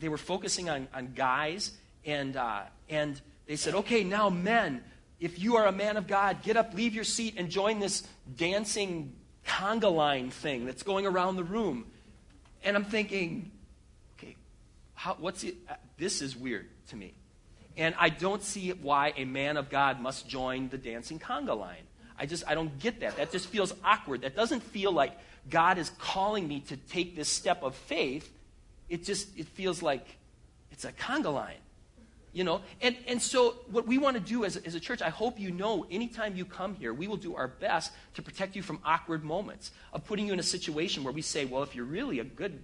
they 0.00 0.08
were 0.08 0.18
focusing 0.18 0.68
on, 0.68 0.88
on 0.94 1.12
guys, 1.14 1.72
and, 2.04 2.36
uh, 2.36 2.62
and 2.88 3.20
they 3.46 3.56
said, 3.56 3.74
okay, 3.74 4.04
now 4.04 4.30
men, 4.30 4.82
if 5.20 5.38
you 5.38 5.56
are 5.56 5.66
a 5.66 5.72
man 5.72 5.96
of 5.96 6.06
God, 6.06 6.42
get 6.42 6.56
up, 6.56 6.74
leave 6.74 6.94
your 6.94 7.04
seat, 7.04 7.34
and 7.36 7.50
join 7.50 7.80
this 7.80 8.06
dancing 8.36 9.14
conga 9.46 9.92
line 9.92 10.30
thing 10.30 10.66
that's 10.66 10.82
going 10.82 11.06
around 11.06 11.36
the 11.36 11.44
room. 11.44 11.86
And 12.62 12.76
I'm 12.76 12.84
thinking, 12.84 13.50
okay, 14.18 14.36
how, 14.94 15.16
what's 15.18 15.44
it? 15.44 15.56
Uh, 15.68 15.74
this 15.96 16.22
is 16.22 16.36
weird 16.36 16.68
to 16.88 16.96
me. 16.96 17.14
And 17.76 17.94
I 17.98 18.08
don't 18.08 18.42
see 18.42 18.70
why 18.70 19.14
a 19.16 19.24
man 19.24 19.56
of 19.56 19.70
God 19.70 20.00
must 20.00 20.28
join 20.28 20.68
the 20.68 20.78
dancing 20.78 21.18
conga 21.18 21.56
line. 21.56 21.84
I 22.18 22.26
just, 22.26 22.44
I 22.46 22.54
don't 22.54 22.78
get 22.78 23.00
that. 23.00 23.16
That 23.16 23.30
just 23.30 23.46
feels 23.46 23.72
awkward. 23.84 24.22
That 24.22 24.34
doesn't 24.34 24.62
feel 24.62 24.92
like 24.92 25.12
God 25.48 25.78
is 25.78 25.90
calling 25.98 26.48
me 26.48 26.60
to 26.60 26.76
take 26.76 27.16
this 27.16 27.28
step 27.28 27.62
of 27.62 27.74
faith. 27.74 28.28
It 28.88 29.04
just, 29.04 29.36
it 29.38 29.46
feels 29.46 29.82
like 29.82 30.06
it's 30.72 30.84
a 30.84 30.92
conga 30.92 31.32
line. 31.32 31.56
You 32.32 32.44
know, 32.44 32.60
and, 32.82 32.94
and 33.06 33.20
so 33.22 33.56
what 33.70 33.86
we 33.86 33.98
want 33.98 34.16
to 34.16 34.22
do 34.22 34.44
as, 34.44 34.56
as 34.58 34.74
a 34.74 34.80
church, 34.80 35.00
I 35.00 35.08
hope 35.08 35.40
you 35.40 35.50
know, 35.50 35.86
anytime 35.90 36.36
you 36.36 36.44
come 36.44 36.74
here, 36.74 36.92
we 36.92 37.08
will 37.08 37.16
do 37.16 37.34
our 37.34 37.48
best 37.48 37.90
to 38.14 38.22
protect 38.22 38.54
you 38.54 38.62
from 38.62 38.80
awkward 38.84 39.24
moments 39.24 39.70
of 39.92 40.04
putting 40.04 40.26
you 40.26 40.34
in 40.34 40.38
a 40.38 40.44
situation 40.44 41.04
where 41.04 41.12
we 41.12 41.22
say, 41.22 41.46
well, 41.46 41.62
if 41.62 41.74
you're 41.74 41.86
really 41.86 42.18
a 42.18 42.24
good 42.24 42.60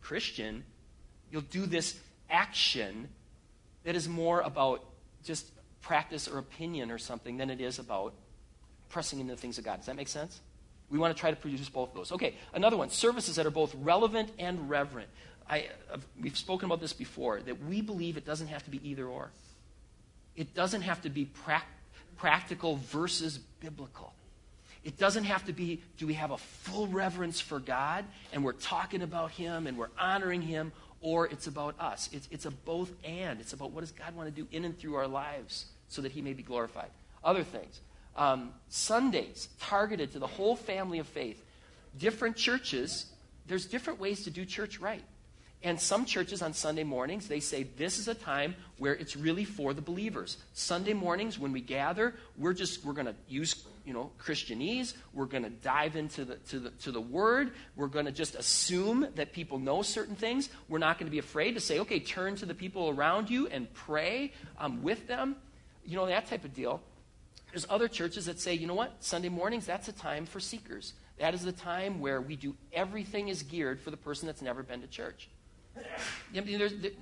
Christian, 0.00 0.64
you'll 1.30 1.42
do 1.42 1.66
this 1.66 1.98
action 2.30 3.08
that 3.84 3.96
is 3.96 4.08
more 4.08 4.40
about 4.40 4.84
just 5.24 5.46
practice 5.82 6.28
or 6.28 6.38
opinion 6.38 6.90
or 6.90 6.98
something 6.98 7.36
than 7.36 7.50
it 7.50 7.60
is 7.60 7.78
about 7.78 8.14
pressing 8.92 9.18
into 9.18 9.34
the 9.34 9.40
things 9.40 9.58
of 9.58 9.64
God. 9.64 9.78
Does 9.78 9.86
that 9.86 9.96
make 9.96 10.08
sense? 10.08 10.40
We 10.90 10.98
want 10.98 11.16
to 11.16 11.20
try 11.20 11.30
to 11.30 11.36
produce 11.36 11.68
both 11.68 11.88
of 11.88 11.94
those. 11.94 12.12
Okay, 12.12 12.34
another 12.52 12.76
one 12.76 12.90
services 12.90 13.36
that 13.36 13.46
are 13.46 13.50
both 13.50 13.74
relevant 13.76 14.30
and 14.38 14.68
reverent. 14.68 15.08
I, 15.48 15.68
we've 16.20 16.36
spoken 16.36 16.66
about 16.66 16.80
this 16.80 16.92
before, 16.92 17.40
that 17.40 17.64
we 17.64 17.80
believe 17.80 18.16
it 18.16 18.26
doesn't 18.26 18.48
have 18.48 18.62
to 18.64 18.70
be 18.70 18.80
either 18.88 19.06
or. 19.06 19.30
It 20.36 20.54
doesn't 20.54 20.82
have 20.82 21.02
to 21.02 21.10
be 21.10 21.24
pra- 21.24 21.64
practical 22.18 22.76
versus 22.76 23.38
biblical. 23.60 24.12
It 24.84 24.98
doesn't 24.98 25.24
have 25.24 25.44
to 25.46 25.52
be, 25.52 25.80
do 25.96 26.06
we 26.06 26.14
have 26.14 26.30
a 26.30 26.38
full 26.38 26.86
reverence 26.86 27.40
for 27.40 27.58
God 27.58 28.04
and 28.32 28.44
we're 28.44 28.52
talking 28.52 29.02
about 29.02 29.30
Him 29.30 29.66
and 29.66 29.78
we're 29.78 29.90
honoring 29.98 30.42
Him, 30.42 30.72
or 31.00 31.26
it's 31.26 31.46
about 31.46 31.74
us. 31.80 32.08
It's, 32.12 32.28
it's 32.30 32.46
a 32.46 32.50
both 32.50 32.92
and. 33.04 33.40
It's 33.40 33.52
about 33.52 33.72
what 33.72 33.80
does 33.80 33.92
God 33.92 34.14
want 34.14 34.34
to 34.34 34.42
do 34.42 34.46
in 34.52 34.64
and 34.64 34.78
through 34.78 34.94
our 34.96 35.08
lives 35.08 35.66
so 35.88 36.02
that 36.02 36.12
He 36.12 36.20
may 36.20 36.32
be 36.32 36.42
glorified. 36.42 36.90
Other 37.24 37.44
things. 37.44 37.80
Um, 38.16 38.52
Sundays 38.68 39.48
targeted 39.60 40.12
to 40.12 40.18
the 40.18 40.26
whole 40.26 40.56
family 40.56 40.98
of 40.98 41.06
faith. 41.06 41.42
Different 41.98 42.36
churches, 42.36 43.06
there's 43.46 43.66
different 43.66 44.00
ways 44.00 44.24
to 44.24 44.30
do 44.30 44.44
church 44.44 44.80
right. 44.80 45.02
And 45.64 45.80
some 45.80 46.04
churches 46.04 46.42
on 46.42 46.54
Sunday 46.54 46.82
mornings, 46.82 47.28
they 47.28 47.38
say 47.38 47.62
this 47.62 47.98
is 47.98 48.08
a 48.08 48.14
time 48.14 48.56
where 48.78 48.94
it's 48.94 49.16
really 49.16 49.44
for 49.44 49.72
the 49.72 49.80
believers. 49.80 50.38
Sunday 50.54 50.92
mornings, 50.92 51.38
when 51.38 51.52
we 51.52 51.60
gather, 51.60 52.14
we're 52.36 52.52
just, 52.52 52.84
we're 52.84 52.94
going 52.94 53.06
to 53.06 53.14
use, 53.28 53.64
you 53.86 53.92
know, 53.92 54.10
Christianese. 54.20 54.94
We're 55.14 55.26
going 55.26 55.44
to 55.44 55.50
dive 55.50 55.94
into 55.94 56.24
the, 56.24 56.34
to 56.48 56.58
the, 56.58 56.70
to 56.70 56.90
the 56.90 57.00
Word. 57.00 57.52
We're 57.76 57.86
going 57.86 58.06
to 58.06 58.12
just 58.12 58.34
assume 58.34 59.06
that 59.14 59.32
people 59.32 59.60
know 59.60 59.82
certain 59.82 60.16
things. 60.16 60.48
We're 60.68 60.78
not 60.78 60.98
going 60.98 61.06
to 61.06 61.12
be 61.12 61.20
afraid 61.20 61.54
to 61.54 61.60
say, 61.60 61.78
okay, 61.78 62.00
turn 62.00 62.34
to 62.36 62.46
the 62.46 62.54
people 62.54 62.88
around 62.88 63.30
you 63.30 63.46
and 63.46 63.72
pray 63.72 64.32
um, 64.58 64.82
with 64.82 65.06
them. 65.06 65.36
You 65.86 65.96
know, 65.96 66.06
that 66.06 66.26
type 66.26 66.44
of 66.44 66.54
deal. 66.54 66.80
There's 67.52 67.66
other 67.68 67.86
churches 67.86 68.26
that 68.26 68.40
say, 68.40 68.54
you 68.54 68.66
know 68.66 68.74
what? 68.74 68.96
Sunday 69.00 69.28
mornings, 69.28 69.66
that's 69.66 69.86
a 69.86 69.92
time 69.92 70.24
for 70.24 70.40
seekers. 70.40 70.94
That 71.18 71.34
is 71.34 71.42
the 71.42 71.52
time 71.52 72.00
where 72.00 72.20
we 72.20 72.34
do 72.34 72.56
everything 72.72 73.28
is 73.28 73.42
geared 73.42 73.78
for 73.78 73.90
the 73.90 73.96
person 73.96 74.26
that's 74.26 74.40
never 74.40 74.62
been 74.62 74.80
to 74.80 74.86
church. 74.86 75.28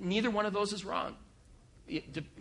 Neither 0.01 0.29
one 0.29 0.45
of 0.45 0.53
those 0.53 0.73
is 0.73 0.83
wrong. 0.83 1.15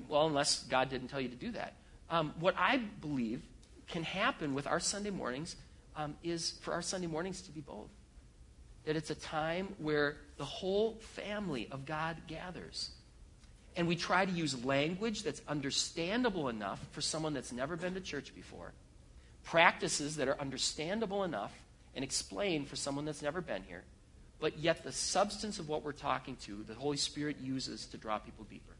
Well, 0.08 0.26
unless 0.26 0.64
God 0.64 0.90
didn't 0.90 1.08
tell 1.08 1.20
you 1.20 1.28
to 1.28 1.36
do 1.36 1.52
that. 1.52 1.74
Um, 2.10 2.34
what 2.40 2.54
I 2.58 2.78
believe 3.00 3.42
can 3.86 4.02
happen 4.02 4.54
with 4.54 4.66
our 4.66 4.80
Sunday 4.80 5.10
mornings 5.10 5.54
um, 5.96 6.16
is 6.24 6.58
for 6.62 6.72
our 6.74 6.82
Sunday 6.82 7.06
mornings 7.06 7.42
to 7.42 7.52
be 7.52 7.60
both. 7.60 7.90
That 8.84 8.96
it's 8.96 9.10
a 9.10 9.14
time 9.14 9.74
where 9.78 10.16
the 10.36 10.44
whole 10.44 10.98
family 11.14 11.68
of 11.70 11.86
God 11.86 12.16
gathers. 12.26 12.90
And 13.76 13.86
we 13.86 13.96
try 13.96 14.24
to 14.24 14.32
use 14.32 14.64
language 14.64 15.22
that's 15.22 15.40
understandable 15.48 16.48
enough 16.48 16.80
for 16.92 17.00
someone 17.00 17.34
that's 17.34 17.52
never 17.52 17.76
been 17.76 17.94
to 17.94 18.00
church 18.00 18.34
before, 18.34 18.72
practices 19.44 20.16
that 20.16 20.28
are 20.28 20.38
understandable 20.40 21.24
enough 21.24 21.52
and 21.94 22.04
explained 22.04 22.68
for 22.68 22.76
someone 22.76 23.04
that's 23.04 23.22
never 23.22 23.40
been 23.40 23.62
here 23.62 23.84
but 24.40 24.58
yet 24.58 24.82
the 24.82 24.92
substance 24.92 25.58
of 25.58 25.68
what 25.68 25.84
we're 25.84 25.92
talking 25.92 26.36
to, 26.44 26.64
the 26.66 26.74
Holy 26.74 26.96
Spirit 26.96 27.36
uses 27.40 27.86
to 27.86 27.98
draw 27.98 28.18
people 28.18 28.46
deeper. 28.50 28.72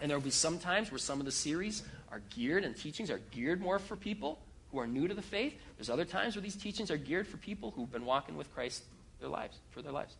And 0.00 0.08
there 0.08 0.16
will 0.16 0.24
be 0.24 0.30
some 0.30 0.58
times 0.60 0.92
where 0.92 0.98
some 0.98 1.18
of 1.18 1.26
the 1.26 1.32
series 1.32 1.82
are 2.12 2.22
geared 2.30 2.64
and 2.64 2.76
teachings 2.76 3.10
are 3.10 3.20
geared 3.32 3.60
more 3.60 3.80
for 3.80 3.96
people 3.96 4.38
who 4.70 4.78
are 4.78 4.86
new 4.86 5.08
to 5.08 5.14
the 5.14 5.22
faith. 5.22 5.54
There's 5.76 5.90
other 5.90 6.04
times 6.04 6.36
where 6.36 6.42
these 6.42 6.54
teachings 6.54 6.92
are 6.92 6.96
geared 6.96 7.26
for 7.26 7.36
people 7.38 7.72
who've 7.72 7.90
been 7.90 8.04
walking 8.04 8.36
with 8.36 8.54
Christ 8.54 8.84
their 9.18 9.28
lives, 9.28 9.58
for 9.70 9.82
their 9.82 9.90
lives. 9.90 10.14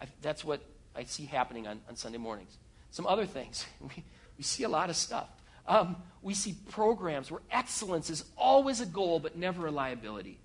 I, 0.00 0.06
that's 0.22 0.42
what 0.42 0.62
I 0.96 1.04
see 1.04 1.26
happening 1.26 1.66
on, 1.66 1.80
on 1.88 1.96
Sunday 1.96 2.18
mornings. 2.18 2.56
Some 2.92 3.06
other 3.06 3.26
things. 3.26 3.66
We, 3.80 4.04
we 4.38 4.44
see 4.44 4.62
a 4.62 4.68
lot 4.68 4.88
of 4.88 4.96
stuff. 4.96 5.28
Um, 5.66 5.96
we 6.22 6.34
see 6.34 6.56
programs 6.70 7.30
where 7.30 7.42
excellence 7.50 8.08
is 8.08 8.24
always 8.36 8.80
a 8.80 8.86
goal 8.86 9.20
but 9.20 9.36
never 9.36 9.66
a 9.66 9.70
liability 9.70 10.38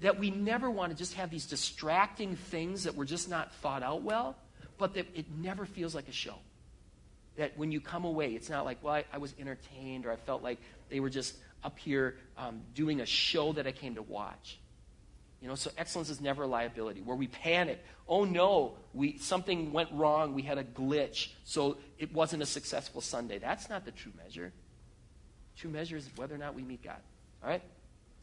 that 0.00 0.18
we 0.18 0.30
never 0.30 0.70
want 0.70 0.92
to 0.92 0.98
just 0.98 1.14
have 1.14 1.30
these 1.30 1.46
distracting 1.46 2.36
things 2.36 2.84
that 2.84 2.96
were 2.96 3.04
just 3.04 3.28
not 3.28 3.52
thought 3.56 3.82
out 3.82 4.02
well, 4.02 4.36
but 4.78 4.94
that 4.94 5.06
it 5.14 5.26
never 5.30 5.66
feels 5.66 5.94
like 5.94 6.08
a 6.08 6.12
show. 6.12 6.36
That 7.36 7.56
when 7.56 7.70
you 7.70 7.80
come 7.80 8.04
away, 8.04 8.32
it's 8.32 8.48
not 8.48 8.64
like, 8.64 8.82
well, 8.82 8.94
I, 8.94 9.04
I 9.12 9.18
was 9.18 9.34
entertained 9.38 10.06
or 10.06 10.12
I 10.12 10.16
felt 10.16 10.42
like 10.42 10.58
they 10.88 11.00
were 11.00 11.10
just 11.10 11.36
up 11.62 11.78
here 11.78 12.16
um, 12.38 12.62
doing 12.74 13.00
a 13.00 13.06
show 13.06 13.52
that 13.52 13.66
I 13.66 13.72
came 13.72 13.94
to 13.96 14.02
watch. 14.02 14.58
You 15.40 15.48
know, 15.48 15.54
so 15.54 15.70
excellence 15.78 16.10
is 16.10 16.20
never 16.20 16.42
a 16.42 16.46
liability. 16.46 17.00
Where 17.00 17.16
we 17.16 17.26
panic, 17.26 17.82
oh 18.06 18.24
no, 18.24 18.76
we 18.92 19.18
something 19.18 19.72
went 19.72 19.90
wrong, 19.92 20.34
we 20.34 20.42
had 20.42 20.58
a 20.58 20.64
glitch, 20.64 21.28
so 21.44 21.78
it 21.98 22.12
wasn't 22.12 22.42
a 22.42 22.46
successful 22.46 23.00
Sunday. 23.00 23.38
That's 23.38 23.70
not 23.70 23.84
the 23.84 23.90
true 23.90 24.12
measure. 24.22 24.52
True 25.56 25.70
measure 25.70 25.96
is 25.96 26.08
whether 26.16 26.34
or 26.34 26.38
not 26.38 26.54
we 26.54 26.62
meet 26.62 26.82
God. 26.82 27.00
All 27.42 27.48
right? 27.48 27.62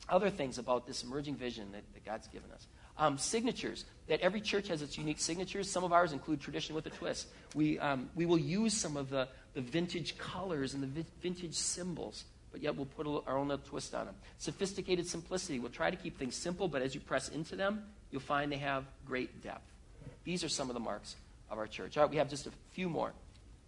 other 0.09 0.29
things 0.29 0.57
about 0.57 0.87
this 0.87 1.03
emerging 1.03 1.35
vision 1.35 1.71
that, 1.71 1.83
that 1.93 2.05
God's 2.05 2.27
given 2.27 2.51
us. 2.51 2.67
Um, 2.97 3.17
signatures, 3.17 3.85
that 4.07 4.21
every 4.21 4.41
church 4.41 4.69
has 4.69 4.81
its 4.81 4.97
unique 4.97 5.19
signatures. 5.19 5.69
Some 5.69 5.83
of 5.83 5.93
ours 5.93 6.13
include 6.13 6.41
tradition 6.41 6.73
with 6.73 6.85
a 6.87 6.89
twist. 6.89 7.27
We, 7.53 7.77
um, 7.79 8.09
we 8.15 8.25
will 8.25 8.39
use 8.39 8.73
some 8.73 8.97
of 8.97 9.09
the, 9.09 9.27
the 9.53 9.61
vintage 9.61 10.17
colors 10.17 10.73
and 10.73 10.81
the 10.81 10.87
vi- 10.87 11.09
vintage 11.21 11.53
symbols, 11.53 12.25
but 12.57 12.63
yet 12.63 12.75
we'll 12.75 12.87
put 12.87 13.05
our 13.27 13.37
own 13.37 13.49
little 13.49 13.63
twist 13.67 13.93
on 13.93 14.07
them. 14.07 14.15
Sophisticated 14.39 15.05
simplicity. 15.05 15.59
We'll 15.59 15.69
try 15.69 15.91
to 15.91 15.95
keep 15.95 16.17
things 16.17 16.35
simple, 16.35 16.67
but 16.67 16.81
as 16.81 16.95
you 16.95 16.99
press 16.99 17.29
into 17.29 17.55
them, 17.55 17.83
you'll 18.09 18.19
find 18.19 18.51
they 18.51 18.57
have 18.57 18.83
great 19.05 19.43
depth. 19.43 19.71
These 20.23 20.43
are 20.43 20.49
some 20.49 20.67
of 20.67 20.73
the 20.73 20.79
marks 20.79 21.15
of 21.51 21.59
our 21.59 21.67
church. 21.67 21.97
All 21.97 22.03
right, 22.03 22.09
we 22.09 22.17
have 22.17 22.31
just 22.31 22.47
a 22.47 22.51
few 22.71 22.89
more 22.89 23.13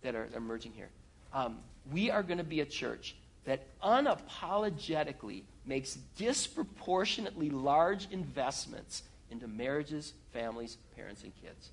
that 0.01 0.15
are 0.15 0.27
emerging 0.35 0.71
here. 0.71 0.89
Um, 1.35 1.59
we 1.91 2.09
are 2.09 2.23
going 2.23 2.39
to 2.39 2.43
be 2.43 2.61
a 2.61 2.65
church 2.65 3.15
that 3.45 3.67
unapologetically 3.83 5.43
makes 5.67 5.93
disproportionately 6.17 7.51
large 7.51 8.07
investments 8.09 9.03
into 9.29 9.47
marriages, 9.47 10.13
families, 10.33 10.77
parents, 10.95 11.21
and 11.21 11.31
kids. 11.43 11.69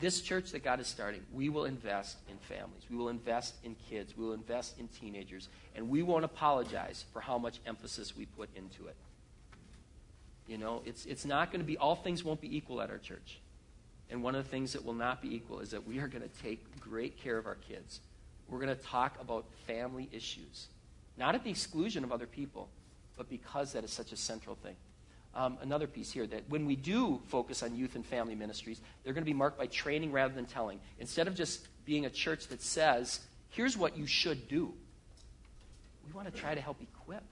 This 0.00 0.20
church 0.20 0.50
that 0.52 0.64
God 0.64 0.80
is 0.80 0.86
starting, 0.86 1.22
we 1.32 1.48
will 1.48 1.66
invest 1.66 2.18
in 2.28 2.36
families. 2.38 2.82
We 2.90 2.96
will 2.96 3.08
invest 3.08 3.54
in 3.62 3.76
kids. 3.88 4.16
We 4.16 4.24
will 4.24 4.32
invest 4.32 4.78
in 4.78 4.88
teenagers. 4.88 5.48
And 5.76 5.88
we 5.88 6.02
won't 6.02 6.24
apologize 6.24 7.04
for 7.12 7.20
how 7.20 7.38
much 7.38 7.60
emphasis 7.66 8.16
we 8.16 8.26
put 8.26 8.48
into 8.56 8.86
it. 8.88 8.96
You 10.48 10.58
know, 10.58 10.82
it's, 10.84 11.06
it's 11.06 11.24
not 11.24 11.52
going 11.52 11.60
to 11.60 11.66
be, 11.66 11.78
all 11.78 11.94
things 11.94 12.24
won't 12.24 12.40
be 12.40 12.54
equal 12.54 12.82
at 12.82 12.90
our 12.90 12.98
church. 12.98 13.38
And 14.10 14.22
one 14.22 14.34
of 14.34 14.44
the 14.44 14.50
things 14.50 14.72
that 14.72 14.84
will 14.84 14.94
not 14.94 15.22
be 15.22 15.34
equal 15.34 15.60
is 15.60 15.70
that 15.70 15.86
we 15.86 15.98
are 15.98 16.08
going 16.08 16.22
to 16.22 16.42
take 16.42 16.80
great 16.80 17.16
care 17.16 17.38
of 17.38 17.46
our 17.46 17.54
kids. 17.54 18.00
We're 18.48 18.60
going 18.60 18.76
to 18.76 18.82
talk 18.82 19.16
about 19.20 19.46
family 19.66 20.08
issues. 20.12 20.66
Not 21.16 21.34
at 21.34 21.44
the 21.44 21.50
exclusion 21.50 22.04
of 22.04 22.12
other 22.12 22.26
people, 22.26 22.68
but 23.16 23.30
because 23.30 23.72
that 23.72 23.84
is 23.84 23.92
such 23.92 24.12
a 24.12 24.16
central 24.16 24.56
thing. 24.56 24.76
Um, 25.36 25.58
another 25.62 25.88
piece 25.88 26.12
here 26.12 26.26
that 26.28 26.44
when 26.48 26.64
we 26.64 26.76
do 26.76 27.20
focus 27.26 27.62
on 27.62 27.74
youth 27.74 27.96
and 27.96 28.06
family 28.06 28.36
ministries, 28.36 28.80
they're 29.02 29.12
going 29.12 29.24
to 29.24 29.30
be 29.30 29.34
marked 29.34 29.58
by 29.58 29.66
training 29.66 30.12
rather 30.12 30.32
than 30.32 30.46
telling. 30.46 30.78
Instead 31.00 31.26
of 31.26 31.34
just 31.34 31.66
being 31.84 32.06
a 32.06 32.10
church 32.10 32.46
that 32.48 32.62
says, 32.62 33.20
here's 33.50 33.76
what 33.76 33.96
you 33.96 34.06
should 34.06 34.48
do, 34.48 34.72
we 36.06 36.12
want 36.12 36.32
to 36.32 36.40
try 36.40 36.54
to 36.54 36.60
help 36.60 36.80
equip. 36.80 37.24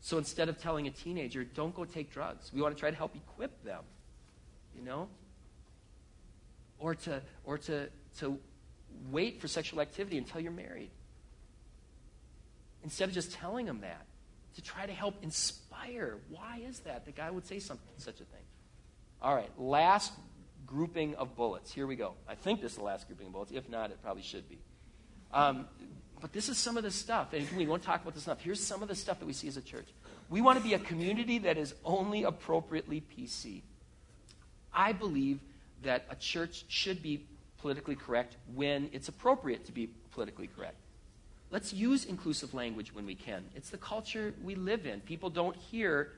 So 0.00 0.18
instead 0.18 0.48
of 0.48 0.60
telling 0.60 0.88
a 0.88 0.90
teenager, 0.90 1.44
don't 1.44 1.74
go 1.74 1.84
take 1.84 2.12
drugs, 2.12 2.50
we 2.52 2.60
want 2.60 2.74
to 2.74 2.80
try 2.80 2.90
to 2.90 2.96
help 2.96 3.14
equip 3.14 3.62
them, 3.62 3.82
you 4.76 4.84
know? 4.84 5.08
Or 6.80 6.94
to, 6.94 7.22
or 7.44 7.58
to, 7.58 7.88
to 8.18 8.38
wait 9.12 9.40
for 9.40 9.46
sexual 9.46 9.80
activity 9.80 10.18
until 10.18 10.40
you're 10.40 10.50
married 10.50 10.90
instead 12.84 13.08
of 13.08 13.14
just 13.14 13.32
telling 13.32 13.66
them 13.66 13.80
that, 13.82 14.06
to 14.58 14.64
try 14.64 14.84
to 14.84 14.92
help 14.92 15.14
inspire. 15.22 16.18
Why 16.30 16.60
is 16.68 16.80
that 16.80 17.04
The 17.04 17.12
guy 17.12 17.30
would 17.30 17.46
say 17.46 17.60
something, 17.60 17.86
such 17.96 18.16
a 18.16 18.24
thing? 18.24 18.42
All 19.22 19.32
right, 19.32 19.50
last 19.56 20.12
grouping 20.66 21.14
of 21.14 21.36
bullets. 21.36 21.72
Here 21.72 21.86
we 21.86 21.94
go. 21.94 22.14
I 22.28 22.34
think 22.34 22.60
this 22.60 22.72
is 22.72 22.78
the 22.78 22.84
last 22.84 23.06
grouping 23.06 23.28
of 23.28 23.32
bullets. 23.32 23.52
If 23.52 23.68
not, 23.68 23.92
it 23.92 24.02
probably 24.02 24.24
should 24.24 24.48
be. 24.48 24.58
Um, 25.32 25.68
but 26.20 26.32
this 26.32 26.48
is 26.48 26.58
some 26.58 26.76
of 26.76 26.82
the 26.82 26.90
stuff, 26.90 27.34
and 27.34 27.48
we 27.52 27.68
won't 27.68 27.84
talk 27.84 28.02
about 28.02 28.14
this 28.14 28.26
enough. 28.26 28.40
Here's 28.40 28.58
some 28.58 28.82
of 28.82 28.88
the 28.88 28.96
stuff 28.96 29.20
that 29.20 29.26
we 29.26 29.32
see 29.32 29.46
as 29.46 29.56
a 29.56 29.62
church. 29.62 29.86
We 30.28 30.40
want 30.40 30.58
to 30.58 30.64
be 30.64 30.74
a 30.74 30.80
community 30.80 31.38
that 31.38 31.56
is 31.56 31.76
only 31.84 32.24
appropriately 32.24 33.04
PC. 33.16 33.62
I 34.74 34.90
believe 34.90 35.38
that 35.84 36.04
a 36.10 36.16
church 36.16 36.64
should 36.66 37.00
be 37.00 37.24
politically 37.58 37.94
correct 37.94 38.36
when 38.56 38.90
it's 38.92 39.06
appropriate 39.06 39.66
to 39.66 39.72
be 39.72 39.88
politically 40.10 40.48
correct. 40.48 40.78
Let's 41.50 41.72
use 41.72 42.04
inclusive 42.04 42.52
language 42.52 42.94
when 42.94 43.06
we 43.06 43.14
can. 43.14 43.44
It's 43.54 43.70
the 43.70 43.78
culture 43.78 44.34
we 44.42 44.54
live 44.54 44.86
in. 44.86 45.00
People 45.00 45.30
don't 45.30 45.56
hear 45.56 46.12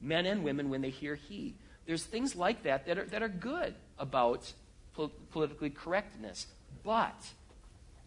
men 0.00 0.26
and 0.26 0.42
women 0.42 0.70
when 0.70 0.80
they 0.80 0.90
hear 0.90 1.16
he. 1.16 1.54
There's 1.86 2.04
things 2.04 2.34
like 2.34 2.62
that 2.62 2.86
that 2.86 2.98
are, 2.98 3.04
that 3.04 3.22
are 3.22 3.28
good 3.28 3.74
about 3.98 4.52
po- 4.94 5.12
politically 5.32 5.70
correctness. 5.70 6.46
But 6.82 7.14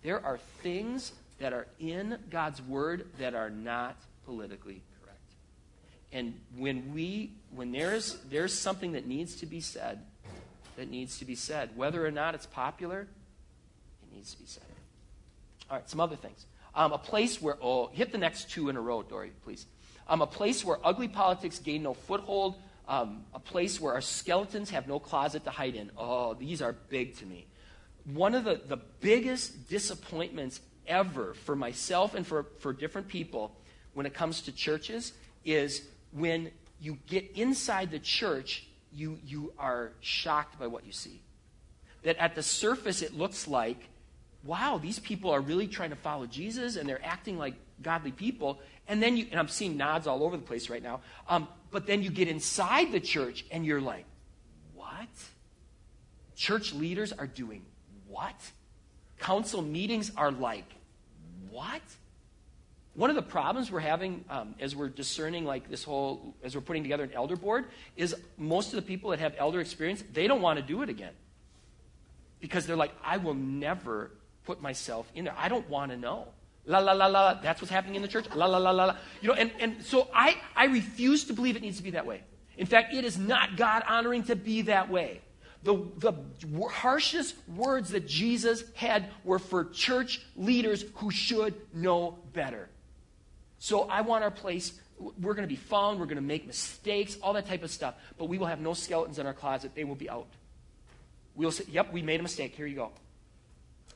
there 0.02 0.24
are 0.26 0.38
things 0.62 1.14
that 1.40 1.54
are 1.54 1.68
in 1.80 2.18
God's 2.30 2.62
word 2.62 3.08
that 3.20 3.36
are 3.36 3.50
not 3.50 3.96
politically 4.26 4.82
correct. 5.02 5.20
And 6.12 6.40
when 6.58 6.94
we 6.94 7.34
when 7.54 7.72
there's 7.72 8.18
there's 8.30 8.58
something 8.58 8.94
that 8.94 9.06
needs 9.06 9.36
to 9.38 9.46
be 9.46 9.60
said, 9.60 10.00
that 10.76 10.90
needs 10.90 11.20
to 11.20 11.26
be 11.26 11.36
said, 11.36 11.76
whether 11.76 12.06
or 12.06 12.12
not 12.12 12.36
it's 12.36 12.46
popular, 12.46 13.02
it 13.02 14.16
needs 14.16 14.34
to 14.34 14.40
be 14.40 14.48
said. 14.48 14.64
All 15.70 15.78
right, 15.78 15.90
some 15.90 16.00
other 16.00 16.16
things. 16.16 16.46
Um, 16.76 16.92
a 16.92 16.98
place 16.98 17.42
where, 17.42 17.58
oh, 17.62 17.88
hit 17.94 18.12
the 18.12 18.18
next 18.18 18.50
two 18.50 18.70
in 18.70 18.78
a 18.78 18.82
row, 18.82 19.04
Dory, 19.04 19.32
please. 19.44 19.66
Um, 20.08 20.22
a 20.22 20.28
place 20.28 20.66
where 20.66 20.78
ugly 20.84 21.08
politics 21.08 21.60
gain 21.60 21.84
no 21.84 21.94
foothold. 21.94 22.56
Um, 22.88 23.24
a 23.34 23.40
place 23.40 23.80
where 23.80 23.94
our 23.94 24.02
skeletons 24.02 24.70
have 24.72 24.88
no 24.88 25.00
closet 25.00 25.44
to 25.46 25.52
hide 25.52 25.76
in. 25.76 25.92
Oh, 25.98 26.34
these 26.34 26.62
are 26.62 26.74
big 26.90 27.16
to 27.18 27.26
me. 27.26 27.48
One 28.06 28.36
of 28.36 28.44
the, 28.44 28.60
the 28.68 28.78
biggest 29.00 29.70
disappointments 29.70 30.60
ever 30.88 31.34
for 31.34 31.56
myself 31.56 32.16
and 32.16 32.28
for, 32.28 32.48
for 32.60 32.74
different 32.74 33.08
people 33.08 33.56
when 33.94 34.06
it 34.06 34.14
comes 34.14 34.42
to 34.42 34.52
churches 34.52 35.14
is 35.46 35.84
when 36.12 36.52
you 36.82 36.98
get 37.08 37.32
inside 37.36 37.92
the 37.92 38.00
church, 38.00 38.68
you, 38.92 39.18
you 39.26 39.54
are 39.58 39.94
shocked 40.02 40.60
by 40.60 40.68
what 40.68 40.86
you 40.86 40.92
see. 40.92 41.22
That 42.04 42.18
at 42.18 42.36
the 42.36 42.44
surface, 42.44 43.02
it 43.02 43.14
looks 43.14 43.48
like 43.48 43.88
wow, 44.44 44.78
these 44.78 45.00
people 45.00 45.32
are 45.32 45.42
really 45.42 45.68
trying 45.68 45.92
to 45.92 45.96
follow 45.96 46.26
Jesus 46.26 46.76
and 46.76 46.88
they're 46.88 47.04
acting 47.04 47.38
like 47.38 47.56
godly 47.82 48.12
people. 48.12 48.60
And 48.88 49.02
then 49.02 49.16
you, 49.18 49.28
and 49.32 49.40
I'm 49.40 49.48
seeing 49.48 49.78
nods 49.78 50.08
all 50.08 50.24
over 50.24 50.36
the 50.36 50.44
place 50.44 50.70
right 50.70 50.84
now. 50.84 51.02
Um, 51.30 51.48
but 51.72 51.88
then 51.88 52.04
you 52.04 52.10
get 52.10 52.28
inside 52.28 52.92
the 52.92 53.00
church 53.00 53.46
and 53.52 53.66
you're 53.66 53.82
like, 53.82 54.06
what? 54.74 55.08
Church 56.36 56.74
leaders 56.74 57.14
are 57.14 57.28
doing 57.28 57.64
what? 58.14 58.36
Council 59.20 59.64
meetings 59.64 60.12
are 60.16 60.32
like, 60.32 60.66
what? 61.50 61.82
One 62.94 63.10
of 63.10 63.16
the 63.16 63.24
problems 63.24 63.72
we're 63.72 63.80
having 63.80 64.24
um, 64.30 64.54
as 64.60 64.76
we're 64.76 64.90
discerning, 64.90 65.46
like 65.46 65.68
this 65.68 65.84
whole, 65.84 66.36
as 66.44 66.54
we're 66.54 66.62
putting 66.62 66.84
together 66.84 67.06
an 67.06 67.14
elder 67.14 67.36
board, 67.36 67.66
is 67.98 68.16
most 68.38 68.68
of 68.68 68.76
the 68.76 68.84
people 68.84 69.10
that 69.10 69.20
have 69.20 69.34
elder 69.40 69.60
experience, 69.60 70.04
they 70.14 70.28
don't 70.28 70.42
want 70.42 70.60
to 70.60 70.64
do 70.64 70.84
it 70.84 70.90
again. 70.90 71.14
Because 72.40 72.68
they're 72.68 72.76
like, 72.76 72.94
I 73.04 73.18
will 73.18 73.34
never 73.34 74.12
put 74.46 74.62
myself 74.62 75.12
in 75.16 75.26
there. 75.26 75.36
I 75.38 75.50
don't 75.50 75.68
want 75.70 75.92
to 75.92 75.98
know. 75.98 76.28
La 76.66 76.80
la 76.80 76.94
la 76.94 77.08
la. 77.08 77.34
That's 77.36 77.62
what's 77.62 77.72
happening 77.72 77.96
in 77.96 78.02
the 78.02 78.08
church. 78.08 78.26
La 78.36 78.46
la 78.46 78.58
la 78.58 78.72
la 78.72 78.86
la. 78.86 78.96
You 79.22 79.30
know, 79.30 79.34
and, 79.34 79.52
and 79.60 79.84
so 79.84 80.08
I, 80.14 80.38
I 80.56 80.66
refuse 80.66 81.26
to 81.26 81.34
believe 81.34 81.56
it 81.56 81.62
needs 81.62 81.78
to 81.78 81.84
be 81.84 81.92
that 81.92 82.06
way. 82.06 82.22
In 82.58 82.66
fact, 82.66 82.94
it 82.94 83.04
is 83.04 83.18
not 83.18 83.58
God 83.58 83.84
honoring 83.88 84.24
to 84.26 84.36
be 84.36 84.64
that 84.64 84.90
way. 84.90 85.22
The, 85.64 85.82
the 85.98 86.14
harshest 86.70 87.36
words 87.56 87.92
that 87.92 88.08
Jesus 88.08 88.64
had 88.76 89.10
were 89.24 89.40
for 89.40 89.66
church 89.66 90.22
leaders 90.36 90.84
who 90.96 91.10
should 91.10 91.56
know 91.74 92.18
better. 92.34 92.70
So 93.60 93.84
I 93.84 94.02
want 94.02 94.26
our 94.26 94.32
place, 94.32 94.74
we're 95.00 95.34
going 95.34 95.48
to 95.48 95.54
be 95.54 95.56
found, 95.56 96.00
we're 96.00 96.06
going 96.06 96.18
to 96.18 96.22
make 96.22 96.46
mistakes, 96.46 97.18
all 97.24 97.34
that 97.34 97.48
type 97.48 97.64
of 97.64 97.72
stuff, 97.72 97.96
but 98.18 98.26
we 98.26 98.38
will 98.38 98.48
have 98.48 98.60
no 98.60 98.74
skeletons 98.74 99.20
in 99.20 99.26
our 99.26 99.34
closet. 99.34 99.72
They 99.74 99.86
will 99.86 99.96
be 99.96 100.10
out. 100.10 100.28
We'll 101.34 101.52
say, 101.52 101.64
yep, 101.72 101.94
we 101.94 102.02
made 102.02 102.20
a 102.20 102.24
mistake. 102.24 102.56
Here 102.56 102.68
you 102.68 102.76
go. 102.76 102.92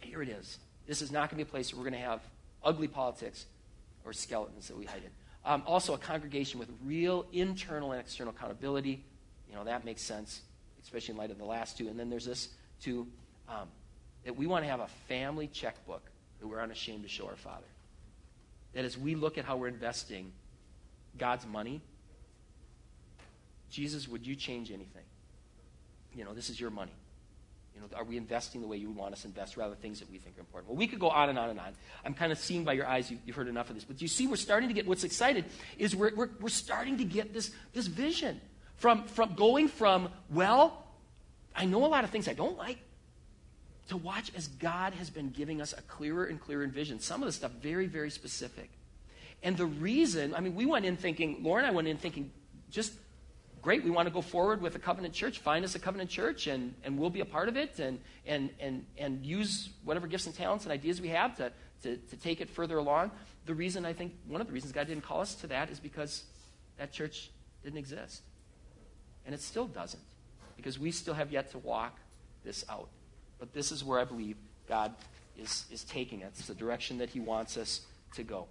Here 0.01 0.21
it 0.21 0.29
is. 0.29 0.59
This 0.85 1.01
is 1.01 1.11
not 1.11 1.29
going 1.29 1.39
to 1.39 1.45
be 1.45 1.49
a 1.49 1.51
place 1.51 1.73
where 1.73 1.79
we're 1.83 1.89
going 1.89 2.01
to 2.01 2.07
have 2.07 2.21
ugly 2.63 2.87
politics 2.87 3.45
or 4.05 4.13
skeletons 4.13 4.67
that 4.67 4.77
we 4.77 4.85
hide 4.85 5.03
in. 5.03 5.11
Um, 5.45 5.63
also, 5.65 5.93
a 5.93 5.97
congregation 5.97 6.59
with 6.59 6.69
real 6.85 7.25
internal 7.31 7.91
and 7.91 8.01
external 8.01 8.33
accountability. 8.35 9.03
You 9.49 9.55
know, 9.55 9.63
that 9.63 9.85
makes 9.85 10.01
sense, 10.01 10.41
especially 10.83 11.13
in 11.13 11.17
light 11.17 11.31
of 11.31 11.37
the 11.37 11.45
last 11.45 11.77
two. 11.77 11.87
And 11.87 11.99
then 11.99 12.09
there's 12.09 12.25
this, 12.25 12.49
too, 12.81 13.07
um, 13.47 13.67
that 14.25 14.35
we 14.35 14.45
want 14.45 14.65
to 14.65 14.69
have 14.69 14.81
a 14.81 14.89
family 15.07 15.47
checkbook 15.47 16.03
that 16.39 16.47
we're 16.47 16.61
unashamed 16.61 17.03
to 17.03 17.09
show 17.09 17.27
our 17.27 17.35
Father. 17.35 17.65
That 18.73 18.85
as 18.85 18.97
we 18.97 19.15
look 19.15 19.37
at 19.37 19.45
how 19.45 19.57
we're 19.57 19.69
investing 19.69 20.31
God's 21.17 21.45
money, 21.45 21.81
Jesus, 23.69 24.07
would 24.07 24.25
you 24.25 24.35
change 24.35 24.71
anything? 24.71 25.03
You 26.13 26.25
know, 26.25 26.33
this 26.33 26.49
is 26.49 26.59
your 26.59 26.69
money. 26.69 26.91
You 27.77 27.83
know, 27.83 27.97
are 27.97 28.03
we 28.03 28.17
investing 28.17 28.61
the 28.61 28.67
way 28.67 28.77
you 28.77 28.87
would 28.87 28.97
want 28.97 29.13
us 29.13 29.21
to 29.21 29.27
invest 29.27 29.55
rather 29.55 29.75
than 29.75 29.81
things 29.81 29.99
that 29.99 30.09
we 30.09 30.17
think 30.17 30.35
are 30.37 30.39
important? 30.39 30.69
Well, 30.69 30.77
we 30.77 30.87
could 30.87 30.99
go 30.99 31.09
on 31.09 31.29
and 31.29 31.37
on 31.37 31.51
and 31.51 31.59
on. 31.59 31.73
I'm 32.03 32.15
kind 32.15 32.31
of 32.31 32.39
seeing 32.39 32.63
by 32.63 32.73
your 32.73 32.87
eyes 32.87 33.11
you, 33.11 33.19
have 33.27 33.35
heard 33.35 33.47
enough 33.47 33.69
of 33.69 33.75
this. 33.75 33.83
But 33.83 34.01
you 34.01 34.07
see, 34.07 34.25
we're 34.25 34.35
starting 34.35 34.67
to 34.69 34.73
get 34.73 34.87
what's 34.87 35.03
excited 35.03 35.45
is 35.77 35.95
we're, 35.95 36.15
we're, 36.15 36.29
we're 36.39 36.49
starting 36.49 36.97
to 36.97 37.03
get 37.03 37.35
this, 37.35 37.51
this 37.73 37.85
vision 37.85 38.41
from, 38.77 39.03
from 39.05 39.35
going 39.35 39.67
from, 39.67 40.09
well, 40.31 40.85
I 41.55 41.65
know 41.65 41.85
a 41.85 41.87
lot 41.87 42.03
of 42.03 42.09
things 42.09 42.27
I 42.27 42.33
don't 42.33 42.57
like, 42.57 42.79
to 43.89 43.97
watch 43.97 44.31
as 44.35 44.47
God 44.47 44.93
has 44.93 45.09
been 45.11 45.29
giving 45.29 45.61
us 45.61 45.73
a 45.73 45.81
clearer 45.83 46.25
and 46.25 46.41
clearer 46.41 46.65
vision. 46.67 46.99
Some 46.99 47.21
of 47.21 47.27
the 47.27 47.31
stuff 47.31 47.51
very, 47.61 47.85
very 47.85 48.09
specific. 48.09 48.69
And 49.43 49.55
the 49.55 49.65
reason, 49.65 50.33
I 50.33 50.39
mean, 50.39 50.55
we 50.55 50.65
went 50.65 50.85
in 50.85 50.97
thinking, 50.97 51.37
Laura 51.41 51.59
and 51.59 51.67
I 51.67 51.71
went 51.71 51.87
in 51.87 51.97
thinking, 51.97 52.31
just 52.71 52.93
great, 53.61 53.83
we 53.83 53.89
want 53.89 54.07
to 54.07 54.13
go 54.13 54.21
forward 54.21 54.61
with 54.61 54.75
a 54.75 54.79
covenant 54.79 55.13
church. 55.13 55.39
Find 55.39 55.63
us 55.65 55.75
a 55.75 55.79
covenant 55.79 56.09
church, 56.09 56.47
and, 56.47 56.73
and 56.83 56.97
we'll 56.97 57.09
be 57.09 57.21
a 57.21 57.25
part 57.25 57.49
of 57.49 57.57
it 57.57 57.79
and, 57.79 57.99
and, 58.25 58.49
and, 58.59 58.85
and 58.97 59.25
use 59.25 59.69
whatever 59.83 60.07
gifts 60.07 60.25
and 60.25 60.35
talents 60.35 60.65
and 60.65 60.71
ideas 60.71 61.01
we 61.01 61.09
have 61.09 61.35
to, 61.37 61.51
to, 61.83 61.97
to 61.97 62.17
take 62.17 62.41
it 62.41 62.49
further 62.49 62.77
along. 62.77 63.11
The 63.45 63.53
reason 63.53 63.85
I 63.85 63.93
think, 63.93 64.13
one 64.27 64.41
of 64.41 64.47
the 64.47 64.53
reasons 64.53 64.73
God 64.73 64.87
didn't 64.87 65.03
call 65.03 65.21
us 65.21 65.35
to 65.35 65.47
that 65.47 65.69
is 65.69 65.79
because 65.79 66.23
that 66.77 66.91
church 66.91 67.29
didn't 67.63 67.79
exist. 67.79 68.21
And 69.25 69.33
it 69.35 69.41
still 69.41 69.67
doesn't, 69.67 70.03
because 70.55 70.79
we 70.79 70.91
still 70.91 71.13
have 71.13 71.31
yet 71.31 71.51
to 71.51 71.57
walk 71.57 71.97
this 72.43 72.63
out. 72.69 72.89
But 73.39 73.53
this 73.53 73.71
is 73.71 73.83
where 73.83 73.99
I 73.99 74.05
believe 74.05 74.37
God 74.67 74.93
is, 75.37 75.65
is 75.71 75.83
taking 75.83 76.23
us. 76.23 76.31
It's 76.37 76.47
the 76.47 76.55
direction 76.55 76.97
that 76.99 77.09
He 77.09 77.19
wants 77.19 77.57
us 77.57 77.81
to 78.15 78.23
go. 78.23 78.47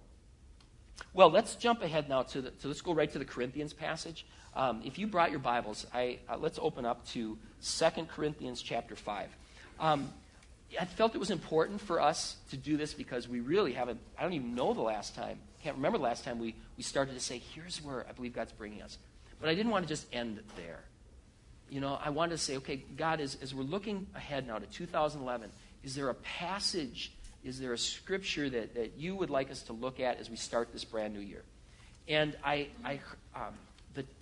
Well, 1.13 1.29
let's 1.29 1.55
jump 1.55 1.81
ahead 1.81 2.09
now 2.09 2.23
to 2.23 2.41
the, 2.41 2.53
so 2.59 2.67
let's 2.67 2.81
go 2.81 2.93
right 2.93 3.11
to 3.11 3.19
the 3.19 3.25
Corinthians 3.25 3.73
passage. 3.73 4.25
Um, 4.55 4.81
if 4.83 4.97
you 4.97 5.07
brought 5.07 5.31
your 5.31 5.39
Bibles, 5.39 5.85
I, 5.93 6.19
uh, 6.29 6.37
let's 6.37 6.59
open 6.61 6.85
up 6.85 7.05
to 7.09 7.37
2 7.63 7.89
Corinthians 8.07 8.61
chapter 8.61 8.95
5. 8.95 9.29
Um, 9.79 10.11
I 10.79 10.85
felt 10.85 11.15
it 11.15 11.19
was 11.19 11.31
important 11.31 11.79
for 11.79 12.01
us 12.01 12.37
to 12.49 12.57
do 12.57 12.77
this 12.77 12.93
because 12.93 13.27
we 13.27 13.39
really 13.39 13.73
haven't, 13.73 13.99
I 14.17 14.23
don't 14.23 14.33
even 14.33 14.55
know 14.55 14.73
the 14.73 14.81
last 14.81 15.15
time, 15.15 15.39
can't 15.67 15.75
remember 15.75 15.97
the 15.97 16.05
last 16.05 16.23
time 16.23 16.39
we, 16.39 16.55
we 16.77 16.83
started 16.83 17.13
to 17.13 17.19
say, 17.19 17.41
here's 17.53 17.83
where 17.83 18.05
I 18.07 18.13
believe 18.13 18.33
God's 18.33 18.53
bringing 18.53 18.81
us. 18.81 18.97
But 19.41 19.49
I 19.49 19.53
didn't 19.53 19.71
want 19.71 19.83
to 19.83 19.89
just 19.89 20.07
end 20.13 20.39
there. 20.55 20.79
You 21.69 21.81
know, 21.81 21.99
I 22.01 22.09
wanted 22.09 22.31
to 22.31 22.37
say, 22.37 22.55
okay, 22.55 22.77
God, 22.77 23.19
as, 23.19 23.37
as 23.41 23.53
we're 23.53 23.63
looking 23.63 24.07
ahead 24.15 24.47
now 24.47 24.59
to 24.59 24.65
2011, 24.65 25.51
is 25.83 25.93
there 25.93 26.07
a 26.07 26.13
passage, 26.13 27.11
is 27.47 27.59
there 27.59 27.73
a 27.73 27.77
scripture 27.77 28.49
that, 28.49 28.75
that 28.75 28.93
you 28.97 29.15
would 29.15 29.29
like 29.29 29.49
us 29.49 29.61
to 29.63 29.73
look 29.73 29.99
at 29.99 30.19
as 30.19 30.29
we 30.29 30.35
start 30.35 30.73
this 30.73 30.83
brand 30.83 31.13
new 31.13 31.21
year? 31.21 31.43
And 32.07 32.35
I, 32.43 32.67
I 32.83 32.99
um, 33.35 33.53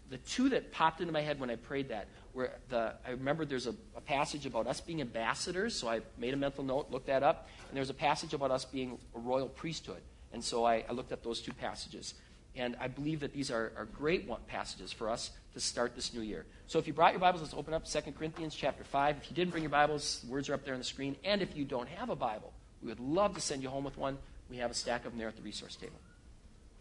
the 0.10 0.18
two 0.20 0.50
that 0.50 0.72
popped 0.72 1.02
into 1.02 1.12
my 1.12 1.22
head 1.22 1.40
when 1.40 1.50
I 1.50 1.56
prayed 1.56 1.90
that 1.90 2.08
were 2.34 2.52
the, 2.70 2.94
I 3.06 3.12
remember 3.12 3.46
there's 3.46 3.68
a, 3.68 3.76
a, 3.96 4.02
passage 4.02 4.46
about 4.46 4.68
us 4.68 4.82
being 4.82 5.02
ambassadors, 5.02 5.74
so 5.74 5.88
I 5.88 6.02
made 6.18 6.34
a 6.34 6.38
mental 6.38 6.64
note, 6.64 6.92
looked 6.92 7.08
that 7.08 7.24
up, 7.24 7.50
and 7.68 7.78
there's 7.78 7.90
a 7.90 7.96
passage 7.96 8.34
about 8.34 8.52
us 8.52 8.66
being 8.66 8.98
a 9.16 9.20
royal 9.20 9.48
priesthood. 9.48 10.02
And 10.34 10.44
so 10.44 10.66
I, 10.66 10.84
I 10.88 10.92
looked 10.92 11.12
up 11.12 11.24
those 11.24 11.42
two 11.42 11.54
passages. 11.54 12.14
And 12.56 12.76
I 12.80 12.88
believe 12.88 13.20
that 13.22 13.34
these 13.34 13.52
are, 13.52 13.74
are 13.76 13.86
great 13.86 14.30
passages 14.48 14.92
for 14.92 15.10
us 15.10 15.32
to 15.54 15.60
start 15.60 15.96
this 15.96 16.14
new 16.14 16.22
year. 16.22 16.46
So 16.68 16.80
if 16.80 16.88
you 16.88 16.94
brought 16.94 17.12
your 17.12 17.20
Bibles, 17.20 17.42
let's 17.42 17.54
open 17.54 17.74
up 17.74 17.86
2 17.86 18.00
Corinthians 18.18 18.56
chapter 18.56 18.84
5. 18.84 19.18
If 19.18 19.30
you 19.30 19.36
didn't 19.36 19.52
bring 19.52 19.64
your 19.64 19.72
Bibles, 19.72 20.22
the 20.22 20.32
words 20.32 20.50
are 20.50 20.54
up 20.54 20.64
there 20.64 20.74
on 20.74 20.80
the 20.80 20.86
screen. 20.86 21.16
And 21.26 21.42
if 21.42 21.56
you 21.58 21.66
don't 21.66 21.90
have 21.90 22.10
a 22.10 22.16
Bible, 22.16 22.54
we 22.86 22.92
would 22.92 23.00
love 23.00 23.34
to 23.34 23.42
send 23.42 23.64
you 23.64 23.70
home 23.70 23.84
with 23.84 23.98
one. 23.98 24.16
We 24.48 24.58
have 24.58 24.70
a 24.70 24.76
stack 24.76 25.06
of 25.06 25.12
them 25.12 25.18
there 25.18 25.28
at 25.28 25.36
the 25.36 25.42
resource 25.42 25.76
table. 25.76 26.00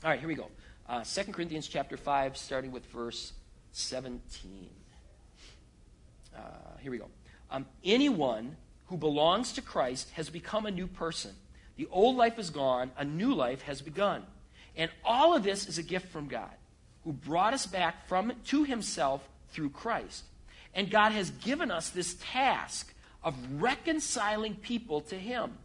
All 0.05 0.11
right, 0.11 0.21
here 0.21 0.29
we 0.29 0.35
go. 0.35 0.49
Uh, 0.87 1.03
2 1.03 1.33
Corinthians 1.33 1.67
chapter 1.67 1.97
5, 1.97 2.37
starting 2.37 2.73
with 2.73 2.85
verse 2.87 3.33
17. 3.73 4.69
Uh, 6.37 6.41
here 6.83 6.93
we 6.93 6.99
go. 6.99 7.07
Um, 7.51 7.65
anyone 7.83 8.57
who 8.89 8.99
belongs 8.99 9.55
to 9.55 9.63
Christ 9.63 10.11
has 10.11 10.29
become 10.29 10.67
a 10.67 10.71
new 10.71 10.87
person. 10.87 11.31
The 11.77 11.89
old 11.91 12.17
life 12.17 12.39
is 12.39 12.51
gone, 12.51 12.91
a 12.99 13.05
new 13.05 13.33
life 13.33 13.63
has 13.63 13.81
begun. 13.81 14.25
And 14.77 14.91
all 15.07 15.35
of 15.35 15.43
this 15.43 15.67
is 15.67 15.79
a 15.79 15.83
gift 15.83 16.09
from 16.09 16.29
God, 16.29 16.53
who 17.05 17.15
brought 17.15 17.55
us 17.55 17.65
back 17.65 18.07
from 18.07 18.31
to 18.49 18.65
himself 18.65 19.27
through 19.53 19.71
Christ. 19.71 20.25
And 20.75 20.91
God 20.91 21.13
has 21.13 21.31
given 21.31 21.71
us 21.71 21.89
this 21.89 22.17
task 22.21 22.93
of 23.23 23.35
reconciling 23.63 24.55
people 24.57 25.01
to 25.01 25.15
Him. 25.17 25.57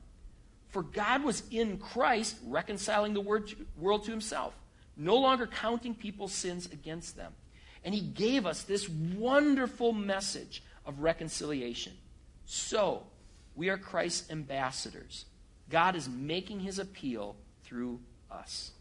For 0.69 0.83
God 0.83 1.23
was 1.23 1.43
in 1.51 1.77
Christ 1.77 2.37
reconciling 2.45 3.13
the 3.13 3.21
world 3.21 4.03
to 4.05 4.11
Himself, 4.11 4.53
no 4.95 5.15
longer 5.15 5.47
counting 5.47 5.95
people's 5.95 6.33
sins 6.33 6.67
against 6.71 7.15
them. 7.17 7.33
And 7.83 7.93
He 7.93 8.01
gave 8.01 8.45
us 8.45 8.63
this 8.63 8.87
wonderful 8.87 9.93
message 9.93 10.63
of 10.85 10.99
reconciliation. 10.99 11.93
So, 12.45 13.03
we 13.55 13.69
are 13.69 13.77
Christ's 13.77 14.29
ambassadors. 14.31 15.25
God 15.69 15.95
is 15.95 16.07
making 16.07 16.61
His 16.61 16.79
appeal 16.79 17.35
through 17.63 17.99
us. 18.31 18.71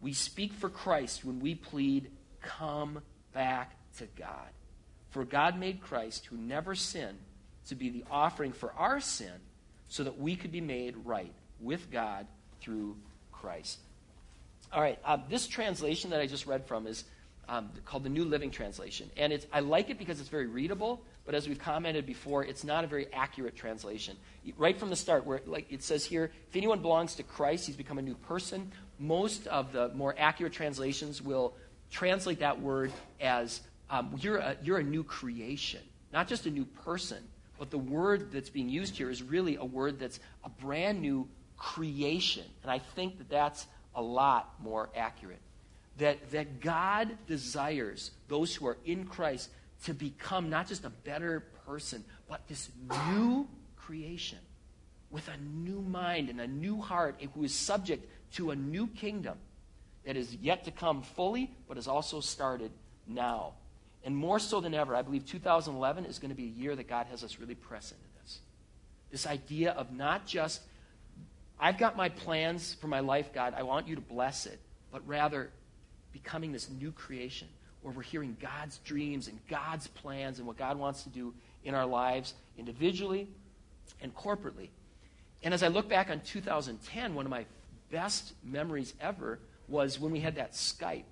We 0.00 0.12
speak 0.12 0.52
for 0.52 0.68
Christ 0.68 1.24
when 1.24 1.40
we 1.40 1.54
plead, 1.54 2.10
Come 2.42 3.00
back 3.32 3.72
to 3.98 4.06
God. 4.18 4.48
For 5.10 5.24
God 5.24 5.58
made 5.58 5.80
Christ, 5.80 6.26
who 6.26 6.36
never 6.36 6.74
sinned, 6.74 7.18
to 7.68 7.74
be 7.74 7.88
the 7.88 8.04
offering 8.10 8.52
for 8.52 8.72
our 8.74 9.00
sin 9.00 9.32
so 9.88 10.04
that 10.04 10.18
we 10.18 10.36
could 10.36 10.52
be 10.52 10.60
made 10.60 10.94
right 11.04 11.32
with 11.60 11.90
God 11.90 12.26
through 12.60 12.96
Christ. 13.32 13.78
All 14.72 14.80
right, 14.80 14.98
uh, 15.04 15.18
this 15.28 15.46
translation 15.46 16.10
that 16.10 16.20
I 16.20 16.26
just 16.26 16.46
read 16.46 16.66
from 16.66 16.86
is 16.86 17.04
um, 17.48 17.70
called 17.84 18.04
the 18.04 18.08
New 18.08 18.24
Living 18.24 18.50
Translation. 18.50 19.10
And 19.16 19.32
it's, 19.32 19.46
I 19.52 19.60
like 19.60 19.90
it 19.90 19.98
because 19.98 20.20
it's 20.20 20.28
very 20.28 20.46
readable, 20.46 21.02
but 21.24 21.34
as 21.34 21.48
we've 21.48 21.58
commented 21.58 22.06
before, 22.06 22.44
it's 22.44 22.64
not 22.64 22.84
a 22.84 22.86
very 22.86 23.12
accurate 23.12 23.56
translation. 23.56 24.16
Right 24.56 24.78
from 24.78 24.90
the 24.90 24.96
start, 24.96 25.26
where 25.26 25.40
like 25.46 25.70
it 25.70 25.82
says 25.82 26.04
here, 26.04 26.30
if 26.48 26.56
anyone 26.56 26.80
belongs 26.80 27.16
to 27.16 27.22
Christ, 27.22 27.66
he's 27.66 27.76
become 27.76 27.98
a 27.98 28.02
new 28.02 28.14
person. 28.14 28.72
Most 28.98 29.46
of 29.46 29.72
the 29.72 29.88
more 29.90 30.14
accurate 30.18 30.52
translations 30.52 31.20
will 31.20 31.54
translate 31.90 32.40
that 32.40 32.60
word 32.60 32.92
as 33.20 33.60
um, 33.90 34.14
you're, 34.20 34.38
a, 34.38 34.56
you're 34.62 34.78
a 34.78 34.82
new 34.82 35.04
creation, 35.04 35.80
not 36.12 36.28
just 36.28 36.46
a 36.46 36.50
new 36.50 36.64
person. 36.64 37.22
But 37.64 37.70
the 37.70 37.78
word 37.78 38.30
that's 38.30 38.50
being 38.50 38.68
used 38.68 38.94
here 38.94 39.08
is 39.08 39.22
really 39.22 39.56
a 39.56 39.64
word 39.64 39.98
that's 39.98 40.20
a 40.44 40.50
brand 40.50 41.00
new 41.00 41.26
creation. 41.56 42.44
And 42.60 42.70
I 42.70 42.78
think 42.78 43.16
that 43.16 43.30
that's 43.30 43.66
a 43.94 44.02
lot 44.02 44.52
more 44.62 44.90
accurate. 44.94 45.40
That, 45.96 46.30
that 46.32 46.60
God 46.60 47.16
desires 47.26 48.10
those 48.28 48.54
who 48.54 48.66
are 48.66 48.76
in 48.84 49.06
Christ 49.06 49.48
to 49.84 49.94
become 49.94 50.50
not 50.50 50.68
just 50.68 50.84
a 50.84 50.90
better 50.90 51.46
person, 51.66 52.04
but 52.28 52.46
this 52.48 52.68
new 53.08 53.48
creation 53.78 54.40
with 55.10 55.26
a 55.28 55.38
new 55.38 55.80
mind 55.80 56.28
and 56.28 56.42
a 56.42 56.46
new 56.46 56.82
heart 56.82 57.18
who 57.32 57.44
is 57.44 57.54
subject 57.54 58.06
to 58.34 58.50
a 58.50 58.56
new 58.56 58.88
kingdom 58.88 59.38
that 60.04 60.18
is 60.18 60.34
yet 60.34 60.66
to 60.66 60.70
come 60.70 61.00
fully, 61.00 61.50
but 61.66 61.78
has 61.78 61.88
also 61.88 62.20
started 62.20 62.72
now. 63.06 63.54
And 64.04 64.14
more 64.14 64.38
so 64.38 64.60
than 64.60 64.74
ever, 64.74 64.94
I 64.94 65.02
believe 65.02 65.26
2011 65.26 66.04
is 66.04 66.18
going 66.18 66.28
to 66.28 66.36
be 66.36 66.44
a 66.44 66.60
year 66.60 66.76
that 66.76 66.88
God 66.88 67.06
has 67.10 67.24
us 67.24 67.38
really 67.40 67.54
press 67.54 67.90
into 67.90 68.04
this. 68.22 68.40
This 69.10 69.26
idea 69.26 69.72
of 69.72 69.92
not 69.92 70.26
just, 70.26 70.60
I've 71.58 71.78
got 71.78 71.96
my 71.96 72.10
plans 72.10 72.74
for 72.74 72.86
my 72.86 73.00
life, 73.00 73.32
God, 73.32 73.54
I 73.56 73.62
want 73.62 73.88
you 73.88 73.94
to 73.94 74.02
bless 74.02 74.44
it, 74.44 74.60
but 74.92 75.06
rather 75.08 75.50
becoming 76.12 76.52
this 76.52 76.68
new 76.68 76.92
creation 76.92 77.48
where 77.80 77.94
we're 77.94 78.02
hearing 78.02 78.36
God's 78.40 78.78
dreams 78.78 79.28
and 79.28 79.38
God's 79.48 79.88
plans 79.88 80.38
and 80.38 80.46
what 80.46 80.58
God 80.58 80.78
wants 80.78 81.02
to 81.04 81.08
do 81.08 81.34
in 81.64 81.74
our 81.74 81.86
lives 81.86 82.34
individually 82.58 83.28
and 84.02 84.14
corporately. 84.14 84.68
And 85.42 85.54
as 85.54 85.62
I 85.62 85.68
look 85.68 85.88
back 85.88 86.10
on 86.10 86.20
2010, 86.20 87.14
one 87.14 87.24
of 87.24 87.30
my 87.30 87.46
best 87.90 88.32
memories 88.42 88.94
ever 89.00 89.38
was 89.68 89.98
when 89.98 90.12
we 90.12 90.20
had 90.20 90.36
that 90.36 90.52
Skype 90.52 91.04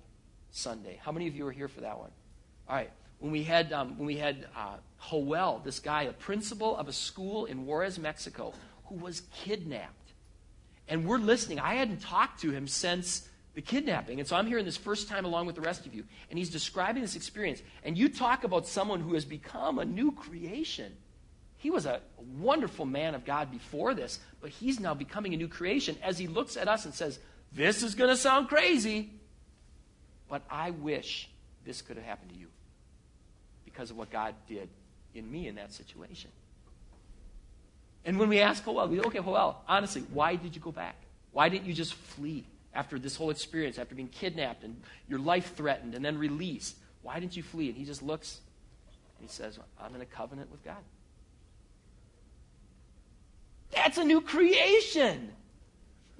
Sunday. 0.51 0.99
How 1.03 1.11
many 1.11 1.27
of 1.27 1.35
you 1.35 1.43
were 1.45 1.51
here 1.51 1.67
for 1.67 1.81
that 1.81 1.97
one? 1.97 2.11
All 2.73 2.79
right. 2.79 2.89
When 3.19 3.31
we 3.31 3.43
had, 3.43 3.71
um, 3.71 3.99
when 3.99 4.07
we 4.07 4.17
had 4.17 4.47
uh, 4.57 5.59
this 5.63 5.79
guy, 5.79 6.03
a 6.03 6.11
principal 6.11 6.75
of 6.75 6.87
a 6.87 6.91
school 6.91 7.45
in 7.45 7.67
Juarez, 7.67 7.99
Mexico, 7.99 8.51
who 8.85 8.95
was 8.95 9.21
kidnapped. 9.31 10.13
And 10.87 11.05
we're 11.05 11.19
listening. 11.19 11.59
I 11.59 11.75
hadn't 11.75 12.01
talked 12.01 12.41
to 12.41 12.49
him 12.49 12.67
since 12.67 13.29
the 13.53 13.61
kidnapping. 13.61 14.17
And 14.19 14.27
so 14.27 14.35
I'm 14.35 14.47
hearing 14.47 14.65
this 14.65 14.75
first 14.75 15.07
time 15.07 15.23
along 15.23 15.45
with 15.45 15.53
the 15.53 15.61
rest 15.61 15.85
of 15.85 15.93
you. 15.93 16.03
And 16.31 16.39
he's 16.39 16.49
describing 16.49 17.03
this 17.03 17.15
experience. 17.15 17.61
And 17.83 17.95
you 17.95 18.09
talk 18.09 18.43
about 18.43 18.65
someone 18.65 19.01
who 19.01 19.13
has 19.13 19.23
become 19.23 19.77
a 19.77 19.85
new 19.85 20.11
creation. 20.11 20.93
He 21.57 21.69
was 21.69 21.85
a 21.85 22.01
wonderful 22.39 22.87
man 22.87 23.13
of 23.13 23.23
God 23.23 23.51
before 23.51 23.93
this, 23.93 24.17
but 24.41 24.49
he's 24.49 24.79
now 24.79 24.95
becoming 24.95 25.35
a 25.35 25.37
new 25.37 25.47
creation 25.47 25.95
as 26.01 26.17
he 26.17 26.25
looks 26.25 26.57
at 26.57 26.67
us 26.67 26.85
and 26.85 26.93
says, 26.95 27.19
This 27.51 27.83
is 27.83 27.93
going 27.93 28.09
to 28.09 28.17
sound 28.17 28.49
crazy, 28.49 29.11
but 30.27 30.41
I 30.49 30.71
wish 30.71 31.29
this 31.65 31.83
could 31.83 31.97
have 31.97 32.05
happened 32.05 32.31
to 32.31 32.35
you 32.39 32.47
because 33.73 33.89
of 33.89 33.97
what 33.97 34.11
God 34.11 34.35
did 34.47 34.69
in 35.15 35.29
me 35.29 35.47
in 35.47 35.55
that 35.55 35.73
situation. 35.73 36.29
And 38.05 38.19
when 38.19 38.29
we 38.29 38.39
ask 38.39 38.63
Joel, 38.63 38.87
we 38.87 38.97
go, 38.97 39.03
okay, 39.03 39.19
Joel, 39.19 39.61
honestly, 39.67 40.03
why 40.11 40.35
did 40.35 40.55
you 40.55 40.61
go 40.61 40.71
back? 40.71 40.95
Why 41.31 41.49
didn't 41.49 41.65
you 41.65 41.73
just 41.73 41.93
flee 41.93 42.45
after 42.73 42.99
this 42.99 43.15
whole 43.15 43.29
experience, 43.29 43.77
after 43.77 43.95
being 43.95 44.09
kidnapped 44.09 44.63
and 44.63 44.79
your 45.07 45.19
life 45.19 45.55
threatened 45.55 45.95
and 45.95 46.03
then 46.03 46.17
released? 46.17 46.75
Why 47.01 47.19
didn't 47.19 47.35
you 47.35 47.43
flee? 47.43 47.69
And 47.69 47.77
he 47.77 47.85
just 47.85 48.03
looks 48.03 48.39
and 49.19 49.29
he 49.29 49.33
says, 49.33 49.57
I'm 49.81 49.95
in 49.95 50.01
a 50.01 50.05
covenant 50.05 50.51
with 50.51 50.63
God. 50.63 50.77
That's 53.71 53.97
a 53.97 54.03
new 54.03 54.21
creation. 54.21 55.31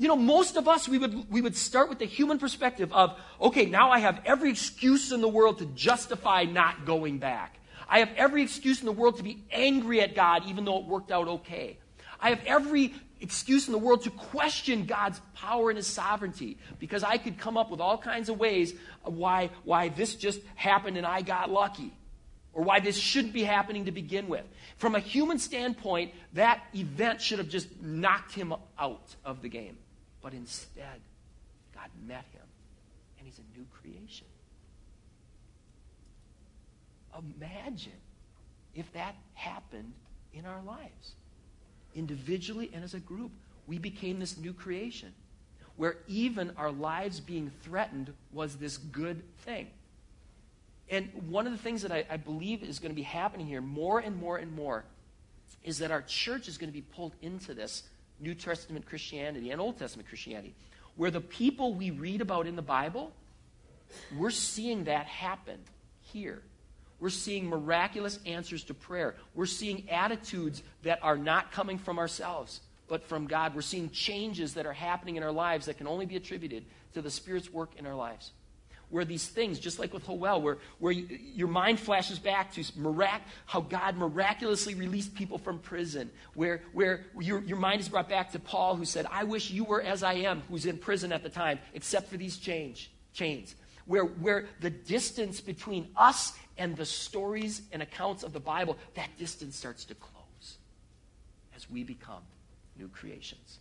You 0.04 0.10
know, 0.10 0.18
most 0.18 0.58
of 0.58 0.68
us, 0.68 0.90
we 0.90 0.98
would, 0.98 1.32
we 1.32 1.40
would 1.40 1.56
start 1.56 1.88
with 1.88 1.98
the 1.98 2.06
human 2.06 2.38
perspective 2.38 2.92
of, 2.92 3.18
okay, 3.40 3.68
now 3.68 3.90
I 3.90 4.00
have 4.00 4.20
every 4.26 4.50
excuse 4.50 5.14
in 5.14 5.22
the 5.22 5.30
world 5.30 5.60
to 5.60 5.66
justify 5.66 6.44
not 6.44 6.86
going 6.86 7.20
back. 7.20 7.58
I 7.88 8.00
have 8.00 8.10
every 8.18 8.44
excuse 8.44 8.82
in 8.82 8.86
the 8.86 8.92
world 8.92 9.16
to 9.16 9.24
be 9.24 9.42
angry 9.50 10.02
at 10.02 10.14
God, 10.14 10.44
even 10.46 10.66
though 10.66 10.80
it 10.80 10.88
worked 10.88 11.10
out 11.10 11.30
okay. 11.30 11.78
I 12.20 12.32
have 12.32 12.42
every 12.46 12.94
excuse 13.22 13.68
in 13.68 13.72
the 13.72 13.78
world 13.78 14.04
to 14.04 14.10
question 14.10 14.88
God's 14.88 15.22
power 15.36 15.70
and 15.70 15.78
his 15.78 15.88
sovereignty 15.88 16.58
because 16.80 17.06
I 17.06 17.18
could 17.18 17.38
come 17.38 17.56
up 17.56 17.72
with 17.72 17.80
all 17.80 17.98
kinds 17.98 18.28
of 18.28 18.38
ways 18.38 18.74
why, 19.06 19.52
why 19.64 19.88
this 19.88 20.16
just 20.16 20.42
happened 20.56 20.98
and 20.98 21.06
I 21.06 21.22
got 21.22 21.50
lucky 21.50 21.94
or 22.52 22.66
why 22.66 22.82
this 22.82 22.98
shouldn't 22.98 23.34
be 23.34 23.46
happening 23.46 23.86
to 23.86 23.94
begin 23.94 24.28
with. 24.28 24.44
From 24.76 24.96
a 24.96 25.00
human 25.00 25.40
standpoint, 25.40 26.12
that 26.34 26.62
event 26.76 27.22
should 27.22 27.40
have 27.40 27.48
just 27.48 27.82
knocked 27.82 28.34
him 28.34 28.54
out 28.78 29.16
of 29.24 29.42
the 29.42 29.48
game. 29.48 29.78
But 30.24 30.34
instead, 30.34 31.02
God 31.76 31.90
met 32.08 32.26
him, 32.32 32.48
and 33.20 33.28
he's 33.28 33.38
a 33.38 33.58
new 33.58 33.66
creation. 33.72 34.26
Imagine 37.38 37.92
if 38.74 38.92
that 38.94 39.16
happened 39.36 39.94
in 40.34 40.46
our 40.46 40.62
lives. 40.64 41.14
Individually 41.94 42.72
and 42.74 42.84
as 42.84 42.96
a 42.96 43.00
group, 43.00 43.32
we 43.68 43.78
became 43.78 44.20
this 44.20 44.38
new 44.38 44.54
creation 44.54 45.14
where 45.76 45.98
even 46.08 46.52
our 46.58 46.72
lives 46.72 47.20
being 47.20 47.52
threatened 47.64 48.14
was 48.32 48.56
this 48.56 48.78
good 48.78 49.22
thing. 49.40 49.68
And 50.90 51.10
one 51.30 51.48
of 51.48 51.52
the 51.52 51.58
things 51.58 51.82
that 51.82 51.92
I, 51.92 52.06
I, 52.10 52.18
believe 52.18 52.62
is 52.62 52.80
going 52.80 52.92
to 52.92 52.96
be 52.96 53.04
happening 53.04 53.48
here 53.48 53.62
more 53.62 54.00
and 54.00 54.16
more 54.16 54.38
and 54.38 54.52
more 54.52 54.86
is 55.64 55.80
that 55.80 55.92
our 55.92 56.02
church 56.02 56.48
is 56.48 56.58
going 56.58 56.70
to 56.70 56.74
be 56.74 56.82
pulled 56.82 57.14
into 57.22 57.54
this 57.54 57.84
New 58.24 58.34
Testament 58.34 58.86
Christianity 58.86 59.52
and 59.52 59.62
Old 59.62 59.78
Testament 59.78 60.08
Christianity, 60.08 60.56
where 60.96 61.12
the 61.12 61.22
people 61.22 61.74
we 61.74 61.92
read 61.92 62.22
about 62.22 62.48
in 62.48 62.56
the 62.56 62.62
Bible, 62.62 63.12
we're 64.18 64.32
seeing 64.32 64.86
that 64.86 65.06
happen 65.06 65.60
here. 66.02 66.42
We're 67.00 67.10
seeing 67.10 67.48
miraculous 67.48 68.20
answers 68.26 68.64
to 68.66 68.74
prayer. 68.74 69.16
We're 69.36 69.46
seeing 69.46 69.90
attitudes 69.90 70.64
that 70.84 71.00
are 71.04 71.18
not 71.18 71.52
coming 71.52 71.78
from 71.78 72.00
ourselves, 72.00 72.62
but 72.88 73.04
from 73.04 73.28
God. 73.28 73.54
We're 73.54 73.62
seeing 73.62 73.90
changes 73.90 74.54
that 74.54 74.66
are 74.66 74.74
happening 74.74 75.18
in 75.18 75.24
our 75.24 75.32
lives 75.32 75.66
that 75.66 75.78
can 75.78 75.88
only 75.88 76.06
be 76.06 76.16
attributed 76.16 76.64
to 76.94 77.02
the 77.02 77.12
Spirit's 77.12 77.52
work 77.52 77.72
in 77.78 77.86
our 77.86 77.96
lives 77.96 78.32
where 78.94 79.06
these 79.06 79.28
things, 79.28 79.58
just 79.58 79.80
like 79.80 79.92
with 79.92 80.06
Joel, 80.06 80.40
where, 80.40 80.60
where 80.78 80.92
you, 80.92 81.08
your 81.10 81.48
mind 81.48 81.80
flashes 81.80 82.20
back 82.20 82.54
to 82.54 82.64
mirac- 82.76 83.24
how 83.48 83.60
God 83.60 83.98
miraculously 83.98 84.76
released 84.76 85.16
people 85.16 85.40
from 85.40 85.58
prison, 85.58 86.12
where, 86.36 86.62
where 86.74 87.08
your, 87.20 87.42
your 87.42 87.58
mind 87.58 87.82
is 87.82 87.90
brought 87.90 88.08
back 88.08 88.32
to 88.34 88.40
Paul, 88.40 88.76
who 88.76 88.86
said, 88.86 89.08
I 89.10 89.24
wish 89.24 89.50
you 89.50 89.64
were 89.64 89.82
as 89.82 90.04
I 90.04 90.14
am, 90.14 90.44
who's 90.48 90.68
in 90.68 90.78
prison 90.78 91.12
at 91.12 91.24
the 91.24 91.30
time, 91.30 91.58
except 91.74 92.08
for 92.08 92.18
these 92.18 92.38
change, 92.38 92.92
chains. 93.14 93.56
Where, 93.88 94.04
where 94.04 94.46
the 94.62 94.70
distance 94.70 95.42
between 95.42 95.88
us 95.98 96.34
and 96.60 96.78
the 96.78 96.86
stories 96.86 97.64
and 97.72 97.82
accounts 97.82 98.22
of 98.22 98.32
the 98.32 98.40
Bible, 98.40 98.78
that 98.94 99.10
distance 99.18 99.56
starts 99.56 99.86
to 99.86 99.96
close 99.96 100.58
as 101.56 101.68
we 101.68 101.84
become 101.84 102.22
new 102.78 102.90
creations. 102.90 103.58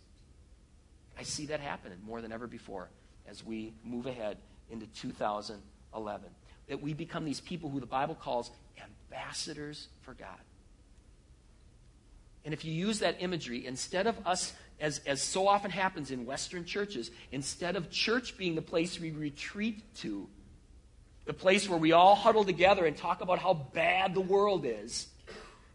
I 1.17 1.23
see 1.23 1.47
that 1.47 1.59
happening 1.59 1.97
more 2.05 2.21
than 2.21 2.31
ever 2.31 2.45
before 2.45 2.89
as 3.27 3.43
we 3.43 3.73
move 3.83 4.05
ahead 4.05 4.37
into 4.69 4.85
2011. 4.87 6.29
That 6.69 6.81
we 6.81 6.93
become 6.93 7.25
these 7.25 7.41
people 7.41 7.69
who 7.69 7.79
the 7.79 7.85
Bible 7.85 8.15
calls 8.15 8.51
ambassadors 8.81 9.87
for 10.01 10.13
God. 10.13 10.39
And 12.45 12.53
if 12.53 12.65
you 12.65 12.73
use 12.73 12.99
that 12.99 13.17
imagery, 13.19 13.65
instead 13.65 14.07
of 14.07 14.15
us, 14.25 14.53
as, 14.79 14.99
as 15.05 15.21
so 15.21 15.47
often 15.47 15.71
happens 15.71 16.11
in 16.11 16.25
Western 16.25 16.65
churches, 16.65 17.09
instead 17.31 17.75
of 17.75 17.89
church 17.89 18.37
being 18.37 18.55
the 18.55 18.61
place 18.61 18.99
we 18.99 19.11
retreat 19.11 19.81
to 19.97 20.27
the 21.25 21.33
place 21.33 21.69
where 21.69 21.79
we 21.79 21.93
all 21.93 22.15
huddle 22.15 22.43
together 22.43 22.85
and 22.85 22.97
talk 22.97 23.21
about 23.21 23.39
how 23.39 23.53
bad 23.53 24.13
the 24.13 24.21
world 24.21 24.65
is. 24.65 25.07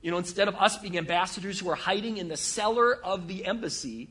You 0.03 0.11
know, 0.11 0.19
instead 0.19 0.47
of 0.49 0.55
us 0.57 0.79
being 0.79 0.99
ambassadors 0.99 1.59
who 1.59 1.71
are 1.71 1.75
hiding 1.75 2.19
in 2.19 2.29
the 2.29 2.37
cellar 2.37 2.95
of 2.95 3.29
the 3.29 3.47
embassy, 3.47 4.09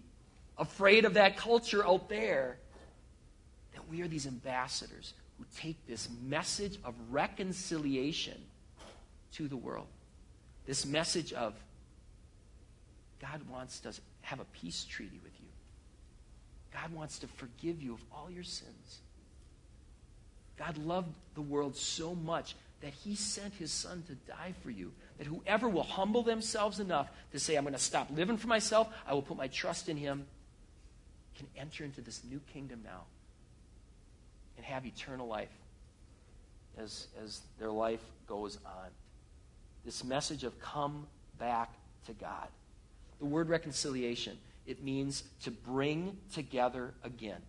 afraid 0.57 1.05
of 1.05 1.13
that 1.13 1.37
culture 1.37 1.85
out 1.85 2.09
there, 2.09 2.57
we 3.89 4.01
are 4.01 4.07
these 4.07 4.27
ambassadors 4.27 5.13
who 5.37 5.45
take 5.55 5.85
this 5.87 6.09
message 6.23 6.77
of 6.83 6.95
reconciliation 7.09 8.37
to 9.33 9.47
the 9.47 9.57
world. 9.57 9.87
This 10.65 10.85
message 10.85 11.33
of 11.33 11.53
God 13.21 13.41
wants 13.49 13.79
to 13.81 13.93
have 14.21 14.39
a 14.39 14.45
peace 14.45 14.83
treaty 14.83 15.19
with 15.23 15.33
you. 15.39 15.47
God 16.73 16.93
wants 16.93 17.19
to 17.19 17.27
forgive 17.27 17.81
you 17.81 17.93
of 17.93 18.01
all 18.11 18.29
your 18.29 18.43
sins. 18.43 18.99
God 20.57 20.77
loved 20.77 21.13
the 21.35 21.41
world 21.41 21.75
so 21.75 22.15
much 22.15 22.55
that 22.81 22.93
he 22.93 23.15
sent 23.15 23.53
his 23.55 23.71
son 23.71 24.03
to 24.07 24.15
die 24.31 24.53
for 24.61 24.69
you. 24.69 24.91
That 25.17 25.27
whoever 25.27 25.67
will 25.69 25.83
humble 25.83 26.23
themselves 26.23 26.79
enough 26.79 27.09
to 27.31 27.39
say, 27.39 27.55
I'm 27.55 27.63
going 27.63 27.73
to 27.73 27.79
stop 27.79 28.09
living 28.13 28.37
for 28.37 28.47
myself, 28.47 28.89
I 29.07 29.13
will 29.13 29.21
put 29.21 29.37
my 29.37 29.47
trust 29.47 29.89
in 29.89 29.97
him, 29.97 30.25
can 31.35 31.47
enter 31.57 31.83
into 31.83 32.01
this 32.01 32.21
new 32.23 32.41
kingdom 32.53 32.81
now 32.83 33.03
and 34.57 34.65
have 34.65 34.85
eternal 34.85 35.27
life 35.27 35.49
as, 36.77 37.07
as 37.23 37.41
their 37.59 37.71
life 37.71 38.03
goes 38.27 38.57
on. 38.65 38.89
This 39.85 40.03
message 40.03 40.43
of 40.43 40.59
come 40.59 41.07
back 41.39 41.73
to 42.07 42.13
God. 42.13 42.47
The 43.19 43.25
word 43.25 43.49
reconciliation, 43.49 44.37
it 44.65 44.83
means 44.83 45.23
to 45.43 45.51
bring 45.51 46.17
together 46.33 46.93
again. 47.03 47.41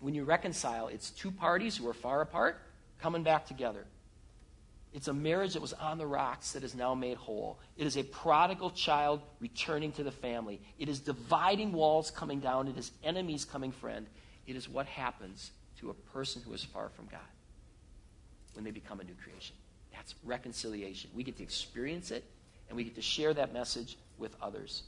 When 0.00 0.14
you 0.14 0.24
reconcile, 0.24 0.88
it's 0.88 1.10
two 1.10 1.30
parties 1.30 1.76
who 1.76 1.88
are 1.88 1.94
far 1.94 2.22
apart 2.22 2.60
coming 3.00 3.22
back 3.22 3.46
together. 3.46 3.84
It's 4.92 5.08
a 5.08 5.12
marriage 5.12 5.52
that 5.52 5.62
was 5.62 5.72
on 5.74 5.98
the 5.98 6.06
rocks 6.06 6.52
that 6.52 6.64
is 6.64 6.74
now 6.74 6.94
made 6.94 7.16
whole. 7.16 7.60
It 7.76 7.86
is 7.86 7.96
a 7.96 8.02
prodigal 8.02 8.70
child 8.70 9.20
returning 9.38 9.92
to 9.92 10.02
the 10.02 10.10
family. 10.10 10.60
It 10.78 10.88
is 10.88 10.98
dividing 10.98 11.72
walls 11.72 12.10
coming 12.10 12.40
down. 12.40 12.66
It 12.66 12.76
is 12.76 12.90
enemies 13.04 13.44
coming 13.44 13.70
friend. 13.70 14.06
It 14.46 14.56
is 14.56 14.68
what 14.68 14.86
happens 14.86 15.52
to 15.80 15.90
a 15.90 15.94
person 15.94 16.42
who 16.42 16.52
is 16.52 16.62
far 16.62 16.88
from 16.90 17.06
God 17.06 17.20
when 18.54 18.64
they 18.64 18.70
become 18.70 19.00
a 19.00 19.04
new 19.04 19.14
creation. 19.22 19.56
That's 19.92 20.14
reconciliation. 20.24 21.10
We 21.14 21.22
get 21.22 21.36
to 21.38 21.42
experience 21.42 22.10
it, 22.10 22.24
and 22.68 22.76
we 22.76 22.84
get 22.84 22.94
to 22.94 23.02
share 23.02 23.34
that 23.34 23.52
message 23.52 23.96
with 24.18 24.36
others. 24.40 24.82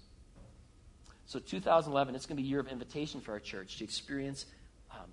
So, 1.27 1.39
2011, 1.39 2.15
it's 2.15 2.27
going 2.27 2.37
to 2.37 2.43
be 2.43 2.47
a 2.47 2.51
year 2.51 2.61
of 2.61 2.69
invitation 2.69 3.21
for 3.21 3.33
our 3.33 3.41
church 3.41 3.79
to 3.79 3.85
experience 3.85 4.47
um, 4.91 5.07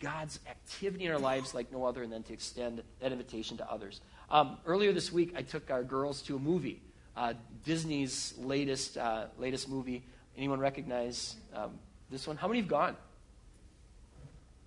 God's 0.00 0.40
activity 0.48 1.04
in 1.04 1.12
our 1.12 1.18
lives 1.18 1.54
like 1.54 1.70
no 1.72 1.84
other, 1.84 2.02
and 2.02 2.12
then 2.12 2.22
to 2.24 2.32
extend 2.32 2.82
that 3.00 3.12
invitation 3.12 3.56
to 3.58 3.70
others. 3.70 4.00
Um, 4.30 4.58
earlier 4.66 4.92
this 4.92 5.12
week, 5.12 5.34
I 5.36 5.42
took 5.42 5.70
our 5.70 5.82
girls 5.82 6.22
to 6.22 6.36
a 6.36 6.38
movie, 6.38 6.82
uh, 7.16 7.34
Disney's 7.64 8.34
latest 8.38 8.98
uh, 8.98 9.26
latest 9.38 9.68
movie. 9.68 10.04
Anyone 10.36 10.60
recognize 10.60 11.36
um, 11.54 11.78
this 12.10 12.26
one? 12.26 12.36
How 12.36 12.48
many 12.48 12.60
have 12.60 12.68
gone? 12.68 12.96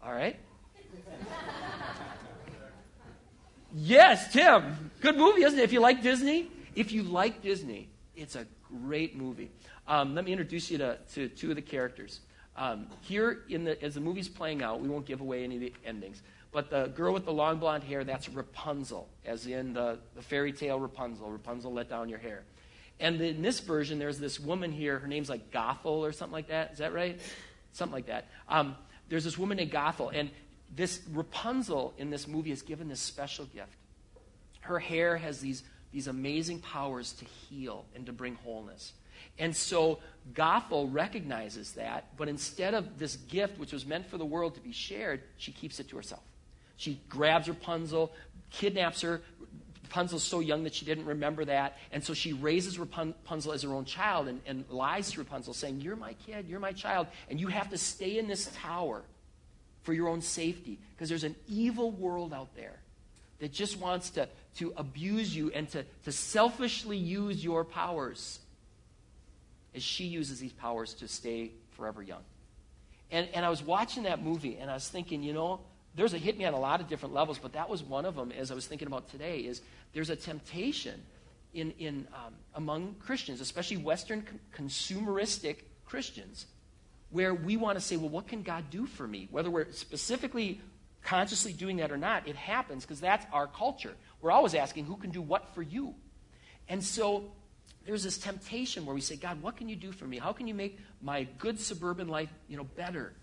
All 0.01 0.13
right. 0.13 0.37
Yes, 3.73 4.31
Tim. 4.31 4.91
Good 5.01 5.17
movie, 5.17 5.43
isn't 5.43 5.57
it? 5.57 5.63
If 5.63 5.73
you 5.73 5.79
like 5.79 6.01
Disney, 6.01 6.49
if 6.75 6.91
you 6.91 7.03
like 7.03 7.41
Disney, 7.41 7.89
it's 8.15 8.35
a 8.35 8.45
great 8.83 9.15
movie. 9.15 9.51
Um, 9.87 10.15
let 10.15 10.25
me 10.25 10.31
introduce 10.31 10.69
you 10.69 10.77
to, 10.77 10.97
to 11.13 11.29
two 11.29 11.49
of 11.49 11.55
the 11.55 11.61
characters. 11.61 12.19
Um, 12.55 12.87
here, 13.01 13.43
in 13.49 13.63
the, 13.63 13.81
as 13.83 13.95
the 13.95 14.01
movie's 14.01 14.27
playing 14.27 14.61
out, 14.61 14.81
we 14.81 14.89
won't 14.89 15.05
give 15.05 15.21
away 15.21 15.43
any 15.43 15.55
of 15.55 15.61
the 15.61 15.73
endings, 15.85 16.21
but 16.51 16.69
the 16.69 16.87
girl 16.87 17.13
with 17.13 17.25
the 17.25 17.31
long 17.31 17.57
blonde 17.57 17.83
hair, 17.83 18.03
that's 18.03 18.27
Rapunzel, 18.27 19.07
as 19.25 19.47
in 19.47 19.73
the, 19.73 19.99
the 20.15 20.21
fairy 20.21 20.51
tale 20.51 20.79
Rapunzel. 20.79 21.29
Rapunzel 21.29 21.71
let 21.71 21.89
down 21.89 22.09
your 22.09 22.19
hair. 22.19 22.43
And 22.99 23.21
in 23.21 23.41
this 23.41 23.61
version, 23.61 23.97
there's 23.97 24.19
this 24.19 24.39
woman 24.39 24.71
here, 24.71 24.99
her 24.99 25.07
name's 25.07 25.29
like 25.29 25.51
Gothel 25.51 25.99
or 25.99 26.11
something 26.11 26.33
like 26.33 26.49
that. 26.49 26.73
Is 26.73 26.79
that 26.79 26.93
right? 26.93 27.19
Something 27.71 27.93
like 27.93 28.07
that. 28.07 28.27
Um, 28.49 28.75
there's 29.07 29.23
this 29.23 29.37
woman 29.37 29.57
named 29.57 29.71
Gothel, 29.71 30.11
and 30.13 30.29
this 30.75 31.01
Rapunzel 31.11 31.93
in 31.97 32.09
this 32.09 32.27
movie 32.27 32.51
is 32.51 32.61
given 32.61 32.87
this 32.87 32.99
special 32.99 33.45
gift. 33.45 33.75
Her 34.61 34.79
hair 34.79 35.17
has 35.17 35.39
these, 35.39 35.63
these 35.91 36.07
amazing 36.07 36.59
powers 36.59 37.13
to 37.13 37.25
heal 37.25 37.85
and 37.95 38.05
to 38.05 38.13
bring 38.13 38.35
wholeness. 38.35 38.93
And 39.37 39.55
so 39.55 39.99
Gothel 40.33 40.93
recognizes 40.93 41.73
that, 41.73 42.15
but 42.17 42.27
instead 42.27 42.73
of 42.73 42.99
this 42.99 43.15
gift, 43.15 43.57
which 43.57 43.73
was 43.73 43.85
meant 43.85 44.05
for 44.05 44.17
the 44.17 44.25
world 44.25 44.55
to 44.55 44.61
be 44.61 44.71
shared, 44.71 45.21
she 45.37 45.51
keeps 45.51 45.79
it 45.79 45.89
to 45.89 45.97
herself. 45.97 46.23
She 46.77 47.01
grabs 47.09 47.49
Rapunzel, 47.49 48.13
kidnaps 48.49 49.01
her. 49.01 49.21
Rapunzel's 49.83 50.23
so 50.23 50.39
young 50.39 50.63
that 50.63 50.73
she 50.73 50.85
didn't 50.85 51.05
remember 51.05 51.45
that. 51.45 51.77
And 51.91 52.03
so 52.03 52.13
she 52.13 52.33
raises 52.33 52.77
Rapunzel 52.77 53.51
as 53.51 53.63
her 53.63 53.73
own 53.73 53.85
child 53.85 54.27
and, 54.27 54.39
and 54.45 54.65
lies 54.69 55.11
to 55.11 55.19
Rapunzel, 55.19 55.53
saying, 55.53 55.81
You're 55.81 55.95
my 55.95 56.13
kid, 56.13 56.47
you're 56.47 56.59
my 56.59 56.73
child, 56.73 57.07
and 57.29 57.39
you 57.39 57.47
have 57.47 57.69
to 57.71 57.77
stay 57.77 58.19
in 58.19 58.27
this 58.27 58.51
tower 58.55 59.03
for 59.83 59.93
your 59.93 60.07
own 60.07 60.21
safety 60.21 60.77
because 60.93 61.09
there's 61.09 61.23
an 61.23 61.35
evil 61.47 61.91
world 61.91 62.33
out 62.33 62.55
there 62.55 62.79
that 63.39 63.53
just 63.53 63.79
wants 63.79 64.09
to, 64.11 64.27
to 64.57 64.73
abuse 64.75 65.35
you 65.35 65.51
and 65.51 65.69
to, 65.69 65.85
to 66.03 66.11
selfishly 66.11 66.97
use 66.97 67.43
your 67.43 67.63
powers 67.63 68.39
as 69.73 69.83
she 69.83 70.05
uses 70.05 70.39
these 70.39 70.51
powers 70.51 70.93
to 70.95 71.07
stay 71.07 71.51
forever 71.71 72.01
young. 72.01 72.21
And, 73.11 73.27
and 73.33 73.45
I 73.45 73.49
was 73.49 73.63
watching 73.63 74.03
that 74.03 74.21
movie 74.21 74.57
and 74.57 74.69
I 74.69 74.73
was 74.73 74.87
thinking, 74.87 75.23
you 75.23 75.33
know, 75.33 75.61
there's 75.95 76.13
a 76.13 76.17
hit 76.17 76.37
me 76.37 76.45
on 76.45 76.53
a 76.53 76.59
lot 76.59 76.81
of 76.81 76.87
different 76.87 77.13
levels, 77.13 77.39
but 77.39 77.53
that 77.53 77.69
was 77.69 77.81
one 77.81 78.05
of 78.05 78.15
them 78.15 78.31
as 78.31 78.51
I 78.51 78.55
was 78.55 78.67
thinking 78.67 78.87
about 78.87 79.09
today 79.09 79.39
is 79.39 79.61
there's 79.93 80.09
a 80.09 80.15
temptation 80.15 81.01
in, 81.53 81.71
in, 81.79 82.07
um, 82.13 82.33
among 82.55 82.95
Christians, 82.99 83.41
especially 83.41 83.77
Western 83.77 84.25
consumeristic 84.55 85.57
Christians, 85.85 86.45
where 87.11 87.33
we 87.33 87.57
want 87.57 87.77
to 87.77 87.83
say, 87.83 87.97
well, 87.97 88.09
what 88.09 88.27
can 88.27 88.43
God 88.43 88.69
do 88.69 88.85
for 88.85 89.07
me? 89.07 89.27
Whether 89.31 89.49
we're 89.49 89.71
specifically 89.71 90.61
consciously 91.03 91.53
doing 91.53 91.77
that 91.77 91.91
or 91.91 91.97
not, 91.97 92.27
it 92.27 92.35
happens 92.35 92.85
because 92.85 92.99
that's 92.99 93.25
our 93.33 93.47
culture. 93.47 93.95
We're 94.21 94.31
always 94.31 94.53
asking, 94.53 94.85
who 94.85 94.97
can 94.97 95.09
do 95.09 95.21
what 95.21 95.53
for 95.55 95.61
you? 95.61 95.95
And 96.67 96.83
so 96.83 97.31
there's 97.85 98.03
this 98.03 98.17
temptation 98.17 98.85
where 98.85 98.93
we 98.93 99.01
say, 99.01 99.15
God, 99.15 99.41
what 99.41 99.57
can 99.57 99.69
you 99.69 99.75
do 99.75 99.91
for 99.91 100.05
me? 100.05 100.17
How 100.17 100.33
can 100.33 100.47
you 100.47 100.53
make 100.53 100.77
my 101.01 101.23
good 101.39 101.59
suburban 101.59 102.07
life, 102.07 102.29
you 102.47 102.57
know, 102.57 102.63
better? 102.63 103.13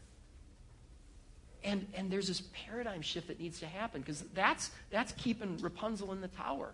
And, 1.63 1.87
and 1.95 2.11
there's 2.11 2.29
this 2.29 2.43
paradigm 2.67 3.03
shift 3.03 3.29
that 3.29 3.39
needs 3.39 3.61
to 3.61 3.67
happen 3.67 4.01
because 4.01 4.23
that's, 4.35 4.71
that's 4.91 5.13
keeping 5.13 5.59
Rapunzel 5.59 6.13
in 6.13 6.21
the 6.21 6.29
tower. 6.29 6.73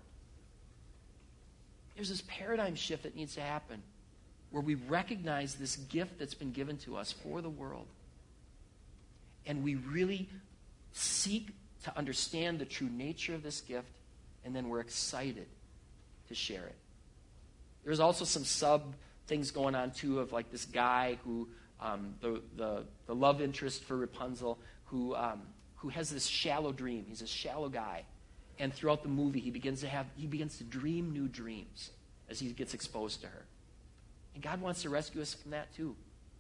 There's 1.94 2.08
this 2.08 2.22
paradigm 2.26 2.74
shift 2.74 3.02
that 3.02 3.14
needs 3.14 3.34
to 3.34 3.42
happen 3.42 3.82
where 4.52 4.62
we 4.62 4.74
recognize 4.74 5.54
this 5.54 5.76
gift 5.76 6.18
that's 6.18 6.34
been 6.34 6.52
given 6.52 6.76
to 6.76 6.96
us 6.96 7.10
for 7.10 7.40
the 7.40 7.50
world. 7.50 7.86
And 9.46 9.64
we 9.64 9.74
really 9.74 10.28
seek 10.92 11.48
to 11.84 11.98
understand 11.98 12.58
the 12.58 12.64
true 12.64 12.88
nature 12.88 13.34
of 13.34 13.42
this 13.42 13.60
gift, 13.60 13.90
and 14.44 14.54
then 14.54 14.68
we're 14.68 14.80
excited 14.80 15.46
to 16.28 16.34
share 16.34 16.64
it. 16.64 16.76
There's 17.84 17.98
also 17.98 18.24
some 18.24 18.44
sub 18.44 18.94
things 19.26 19.50
going 19.50 19.74
on 19.74 19.90
too 19.90 20.20
of 20.20 20.32
like 20.32 20.50
this 20.52 20.64
guy 20.64 21.18
who 21.24 21.48
um, 21.80 22.14
the, 22.20 22.40
the, 22.56 22.84
the 23.06 23.14
love 23.14 23.40
interest 23.40 23.82
for 23.84 23.96
Rapunzel 23.96 24.58
who 24.84 25.16
um, 25.16 25.42
who 25.76 25.88
has 25.88 26.10
this 26.10 26.26
shallow 26.26 26.70
dream. 26.70 27.04
He's 27.08 27.22
a 27.22 27.26
shallow 27.26 27.68
guy, 27.68 28.04
and 28.58 28.72
throughout 28.72 29.02
the 29.02 29.08
movie 29.08 29.40
he 29.40 29.50
begins 29.50 29.80
to 29.80 29.88
have 29.88 30.06
he 30.16 30.26
begins 30.26 30.58
to 30.58 30.64
dream 30.64 31.12
new 31.12 31.26
dreams 31.26 31.90
as 32.28 32.38
he 32.38 32.52
gets 32.52 32.74
exposed 32.74 33.22
to 33.22 33.26
her. 33.26 33.41
And 34.34 34.42
God 34.42 34.60
wants 34.60 34.82
to 34.82 34.90
rescue 34.90 35.20
us 35.20 35.34
from 35.34 35.50
that 35.50 35.74
too, 35.74 35.94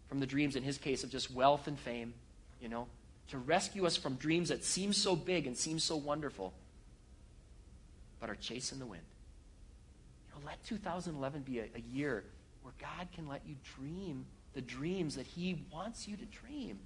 from 0.08 0.20
the 0.20 0.26
dreams 0.26 0.56
in 0.56 0.62
his 0.62 0.78
case 0.78 1.04
of 1.04 1.10
just 1.10 1.30
wealth 1.30 1.66
and 1.66 1.78
fame, 1.78 2.14
you 2.60 2.68
know, 2.68 2.86
to 3.28 3.38
rescue 3.38 3.86
us 3.86 3.96
from 3.96 4.14
dreams 4.16 4.48
that 4.48 4.64
seem 4.64 4.92
so 4.92 5.16
big 5.16 5.46
and 5.46 5.56
seem 5.56 5.78
so 5.78 5.96
wonderful, 5.96 6.52
but 8.20 8.30
are 8.30 8.34
chasing 8.36 8.78
the 8.78 8.86
wind 8.86 9.02
You 10.28 10.40
know, 10.40 10.46
let 10.46 10.62
2011 10.64 11.42
be 11.42 11.60
a, 11.60 11.64
a 11.74 11.80
year 11.80 12.24
where 12.62 12.74
God 12.80 13.08
can 13.14 13.28
let 13.28 13.42
you 13.46 13.56
dream 13.76 14.24
the 14.54 14.60
dreams 14.60 15.16
that 15.16 15.26
He 15.26 15.64
wants 15.72 16.06
you 16.06 16.16
to 16.16 16.24
dream. 16.26 16.78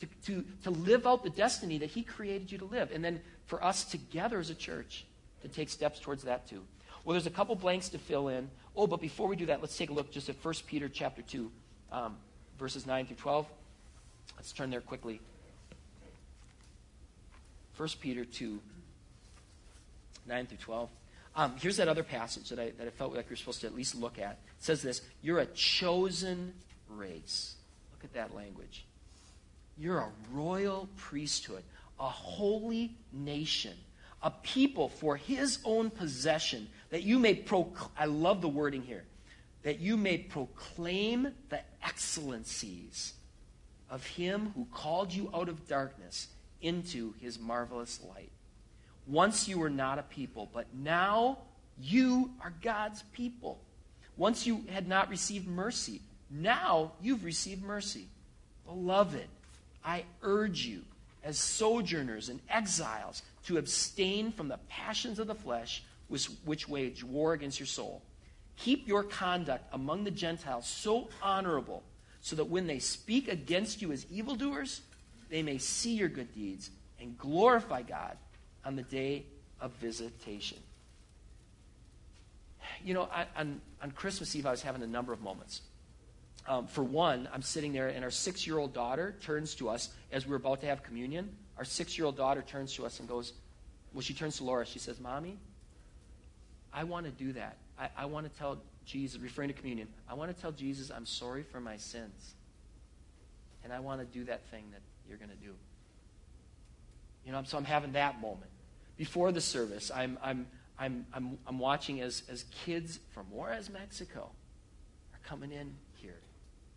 To, 0.00 0.06
to, 0.26 0.44
to 0.62 0.70
live 0.70 1.08
out 1.08 1.24
the 1.24 1.30
destiny 1.30 1.78
that 1.78 1.90
He 1.90 2.02
created 2.02 2.52
you 2.52 2.58
to 2.58 2.64
live. 2.64 2.90
And 2.92 3.04
then 3.04 3.20
for 3.46 3.62
us 3.64 3.84
together 3.84 4.38
as 4.38 4.48
a 4.48 4.54
church 4.54 5.04
to 5.42 5.48
take 5.48 5.68
steps 5.68 5.98
towards 5.98 6.22
that 6.24 6.48
too. 6.48 6.62
Well, 7.08 7.14
there's 7.14 7.26
a 7.26 7.30
couple 7.30 7.54
blanks 7.54 7.88
to 7.88 7.98
fill 7.98 8.28
in. 8.28 8.50
Oh, 8.76 8.86
but 8.86 9.00
before 9.00 9.28
we 9.28 9.36
do 9.36 9.46
that, 9.46 9.62
let's 9.62 9.78
take 9.78 9.88
a 9.88 9.94
look 9.94 10.10
just 10.12 10.28
at 10.28 10.36
1 10.44 10.54
Peter 10.66 10.90
chapter 10.90 11.22
2, 11.22 11.50
um, 11.90 12.16
verses 12.58 12.86
9 12.86 13.06
through 13.06 13.16
12. 13.16 13.46
Let's 14.36 14.52
turn 14.52 14.68
there 14.68 14.82
quickly. 14.82 15.18
1 17.78 17.88
Peter 18.02 18.26
2, 18.26 18.60
9 20.26 20.46
through 20.48 20.58
12. 20.58 20.90
Um, 21.34 21.54
here's 21.58 21.78
that 21.78 21.88
other 21.88 22.02
passage 22.02 22.50
that 22.50 22.58
I, 22.58 22.72
that 22.76 22.86
I 22.86 22.90
felt 22.90 23.14
like 23.16 23.32
are 23.32 23.36
supposed 23.36 23.62
to 23.62 23.66
at 23.68 23.74
least 23.74 23.94
look 23.94 24.18
at. 24.18 24.32
It 24.32 24.38
says 24.58 24.82
this 24.82 25.00
You're 25.22 25.38
a 25.38 25.46
chosen 25.46 26.52
race. 26.90 27.54
Look 27.90 28.04
at 28.04 28.12
that 28.12 28.36
language. 28.36 28.84
You're 29.78 30.00
a 30.00 30.10
royal 30.30 30.90
priesthood, 30.98 31.62
a 31.98 32.10
holy 32.10 32.92
nation, 33.14 33.72
a 34.22 34.30
people 34.30 34.88
for 34.88 35.16
his 35.16 35.58
own 35.64 35.88
possession, 35.90 36.68
that 36.90 37.02
you 37.02 37.18
may 37.18 37.34
proclaim, 37.34 37.90
I 37.98 38.06
love 38.06 38.40
the 38.40 38.48
wording 38.48 38.82
here, 38.82 39.04
that 39.62 39.80
you 39.80 39.96
may 39.96 40.18
proclaim 40.18 41.28
the 41.48 41.60
excellencies 41.82 43.14
of 43.90 44.06
him 44.06 44.52
who 44.54 44.66
called 44.72 45.12
you 45.12 45.30
out 45.34 45.48
of 45.48 45.66
darkness 45.66 46.28
into 46.60 47.14
his 47.20 47.38
marvelous 47.38 48.00
light. 48.08 48.30
Once 49.06 49.48
you 49.48 49.58
were 49.58 49.70
not 49.70 49.98
a 49.98 50.02
people, 50.02 50.50
but 50.52 50.66
now 50.74 51.38
you 51.80 52.30
are 52.42 52.52
God's 52.62 53.02
people. 53.12 53.60
Once 54.16 54.46
you 54.46 54.64
had 54.68 54.88
not 54.88 55.08
received 55.08 55.46
mercy, 55.46 56.00
now 56.30 56.92
you've 57.00 57.24
received 57.24 57.62
mercy. 57.62 58.06
Beloved, 58.66 59.28
I 59.84 60.04
urge 60.22 60.66
you, 60.66 60.82
as 61.24 61.38
sojourners 61.38 62.28
and 62.28 62.40
exiles, 62.50 63.22
to 63.46 63.56
abstain 63.56 64.32
from 64.32 64.48
the 64.48 64.58
passions 64.68 65.18
of 65.18 65.26
the 65.26 65.34
flesh 65.34 65.82
which, 66.08 66.68
wage 66.68 67.04
war 67.04 67.32
against 67.32 67.60
your 67.60 67.66
soul. 67.66 68.02
Keep 68.56 68.88
your 68.88 69.04
conduct 69.04 69.64
among 69.72 70.04
the 70.04 70.10
Gentiles 70.10 70.66
so 70.66 71.08
honorable, 71.22 71.84
so 72.20 72.34
that 72.36 72.46
when 72.46 72.66
they 72.66 72.78
speak 72.78 73.28
against 73.28 73.80
you 73.80 73.92
as 73.92 74.04
evildoers, 74.10 74.80
they 75.30 75.42
may 75.42 75.58
see 75.58 75.94
your 75.94 76.08
good 76.08 76.34
deeds 76.34 76.70
and 77.00 77.16
glorify 77.16 77.82
God 77.82 78.16
on 78.64 78.74
the 78.74 78.82
day 78.82 79.26
of 79.60 79.72
visitation. 79.72 80.58
You 82.84 82.94
know, 82.94 83.08
on, 83.36 83.60
on 83.82 83.90
Christmas 83.92 84.34
Eve, 84.34 84.46
I 84.46 84.50
was 84.50 84.62
having 84.62 84.82
a 84.82 84.86
number 84.86 85.12
of 85.12 85.20
moments. 85.20 85.62
Um, 86.46 86.66
for 86.66 86.82
one, 86.82 87.28
I'm 87.32 87.42
sitting 87.42 87.72
there, 87.72 87.88
and 87.88 88.02
our 88.02 88.10
six 88.10 88.46
year 88.46 88.58
old 88.58 88.72
daughter 88.72 89.14
turns 89.22 89.54
to 89.56 89.68
us 89.68 89.90
as 90.10 90.26
we 90.26 90.32
are 90.32 90.36
about 90.36 90.60
to 90.62 90.66
have 90.66 90.82
communion. 90.82 91.30
Our 91.58 91.64
six 91.64 91.98
year 91.98 92.06
old 92.06 92.16
daughter 92.16 92.42
turns 92.42 92.74
to 92.74 92.86
us 92.86 93.00
and 93.00 93.08
goes, 93.08 93.32
Well, 93.92 94.00
she 94.00 94.14
turns 94.14 94.38
to 94.38 94.44
Laura. 94.44 94.64
She 94.64 94.78
says, 94.78 94.98
Mommy, 94.98 95.36
I 96.78 96.84
want 96.84 97.06
to 97.06 97.10
do 97.10 97.32
that. 97.32 97.56
I, 97.76 97.88
I 97.96 98.04
want 98.04 98.32
to 98.32 98.38
tell 98.38 98.58
Jesus, 98.86 99.20
referring 99.20 99.48
to 99.48 99.54
communion, 99.54 99.88
I 100.08 100.14
want 100.14 100.34
to 100.34 100.40
tell 100.40 100.52
Jesus 100.52 100.92
I'm 100.94 101.06
sorry 101.06 101.42
for 101.42 101.60
my 101.60 101.76
sins. 101.76 102.34
And 103.64 103.72
I 103.72 103.80
want 103.80 104.00
to 104.00 104.06
do 104.06 104.24
that 104.26 104.46
thing 104.52 104.62
that 104.70 104.80
you're 105.08 105.18
going 105.18 105.30
to 105.30 105.44
do. 105.44 105.54
You 107.26 107.32
know, 107.32 107.42
so 107.44 107.58
I'm 107.58 107.64
having 107.64 107.92
that 107.92 108.20
moment. 108.20 108.50
Before 108.96 109.32
the 109.32 109.40
service, 109.40 109.90
I'm, 109.92 110.18
I'm, 110.22 110.46
I'm, 110.78 111.04
I'm, 111.12 111.38
I'm 111.48 111.58
watching 111.58 112.00
as, 112.00 112.22
as 112.30 112.44
kids 112.64 113.00
from 113.12 113.26
Juarez, 113.26 113.68
Mexico 113.70 114.30
are 115.12 115.28
coming 115.28 115.50
in 115.50 115.74
here, 115.94 116.20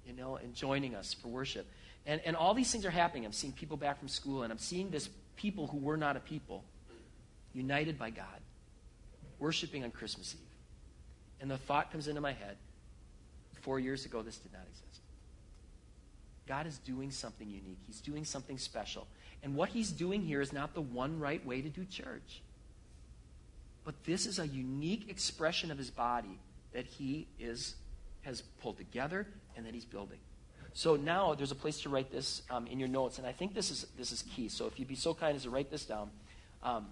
you 0.07 0.13
know, 0.13 0.37
and 0.37 0.55
joining 0.55 0.95
us 0.95 1.13
for 1.13 1.27
worship. 1.27 1.67
And, 2.07 2.21
and 2.25 2.35
all 2.35 2.55
these 2.55 2.71
things 2.71 2.87
are 2.87 2.91
happening. 2.91 3.23
I'm 3.23 3.33
seeing 3.33 3.53
people 3.53 3.77
back 3.77 3.99
from 3.99 4.07
school, 4.07 4.41
and 4.41 4.51
I'm 4.51 4.57
seeing 4.57 4.89
this 4.89 5.09
people 5.35 5.67
who 5.67 5.77
were 5.77 5.97
not 5.97 6.17
a 6.17 6.21
people 6.21 6.63
united 7.53 7.99
by 7.99 8.09
God, 8.09 8.25
worshiping 9.41 9.83
on 9.83 9.91
Christmas 9.91 10.33
Eve. 10.33 10.47
And 11.41 11.51
the 11.51 11.57
thought 11.57 11.91
comes 11.91 12.07
into 12.07 12.21
my 12.21 12.31
head 12.31 12.55
four 13.61 13.79
years 13.79 14.05
ago, 14.05 14.21
this 14.21 14.37
did 14.37 14.53
not 14.53 14.61
exist. 14.69 15.01
God 16.47 16.65
is 16.65 16.77
doing 16.79 17.11
something 17.11 17.49
unique, 17.49 17.79
He's 17.85 17.99
doing 17.99 18.23
something 18.23 18.57
special. 18.57 19.07
And 19.43 19.55
what 19.55 19.69
He's 19.69 19.91
doing 19.91 20.21
here 20.21 20.39
is 20.39 20.53
not 20.53 20.73
the 20.73 20.81
one 20.81 21.19
right 21.19 21.45
way 21.45 21.61
to 21.61 21.69
do 21.69 21.83
church. 21.83 22.41
But 23.83 23.95
this 24.05 24.25
is 24.25 24.39
a 24.39 24.47
unique 24.47 25.09
expression 25.09 25.71
of 25.71 25.77
His 25.77 25.89
body 25.89 26.39
that 26.73 26.85
He 26.85 27.27
is, 27.39 27.75
has 28.21 28.41
pulled 28.61 28.77
together 28.77 29.27
and 29.55 29.65
that 29.65 29.73
he's 29.73 29.85
building. 29.85 30.17
So 30.73 30.95
now 30.95 31.33
there's 31.33 31.51
a 31.51 31.55
place 31.55 31.81
to 31.81 31.89
write 31.89 32.11
this 32.11 32.43
um, 32.49 32.65
in 32.67 32.79
your 32.79 32.87
notes, 32.87 33.17
and 33.17 33.27
I 33.27 33.33
think 33.33 33.53
this 33.53 33.71
is, 33.71 33.87
this 33.97 34.11
is 34.11 34.21
key. 34.21 34.47
So 34.47 34.67
if 34.67 34.79
you'd 34.79 34.87
be 34.87 34.95
so 34.95 35.13
kind 35.13 35.35
as 35.35 35.43
to 35.43 35.49
write 35.49 35.69
this 35.69 35.85
down, 35.85 36.09
um, 36.63 36.87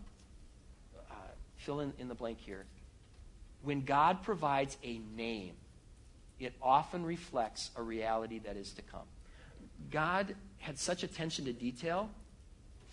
fill 1.59 1.79
in, 1.79 1.93
in 1.99 2.07
the 2.07 2.15
blank 2.15 2.39
here. 2.39 2.65
When 3.63 3.83
God 3.83 4.23
provides 4.23 4.77
a 4.83 4.99
name, 5.15 5.53
it 6.39 6.53
often 6.61 7.05
reflects 7.05 7.71
a 7.75 7.81
reality 7.81 8.39
that 8.39 8.55
is 8.55 8.71
to 8.73 8.81
come. 8.81 9.07
God 9.91 10.35
had 10.57 10.77
such 10.77 11.03
attention 11.03 11.45
to 11.45 11.53
detail 11.53 12.09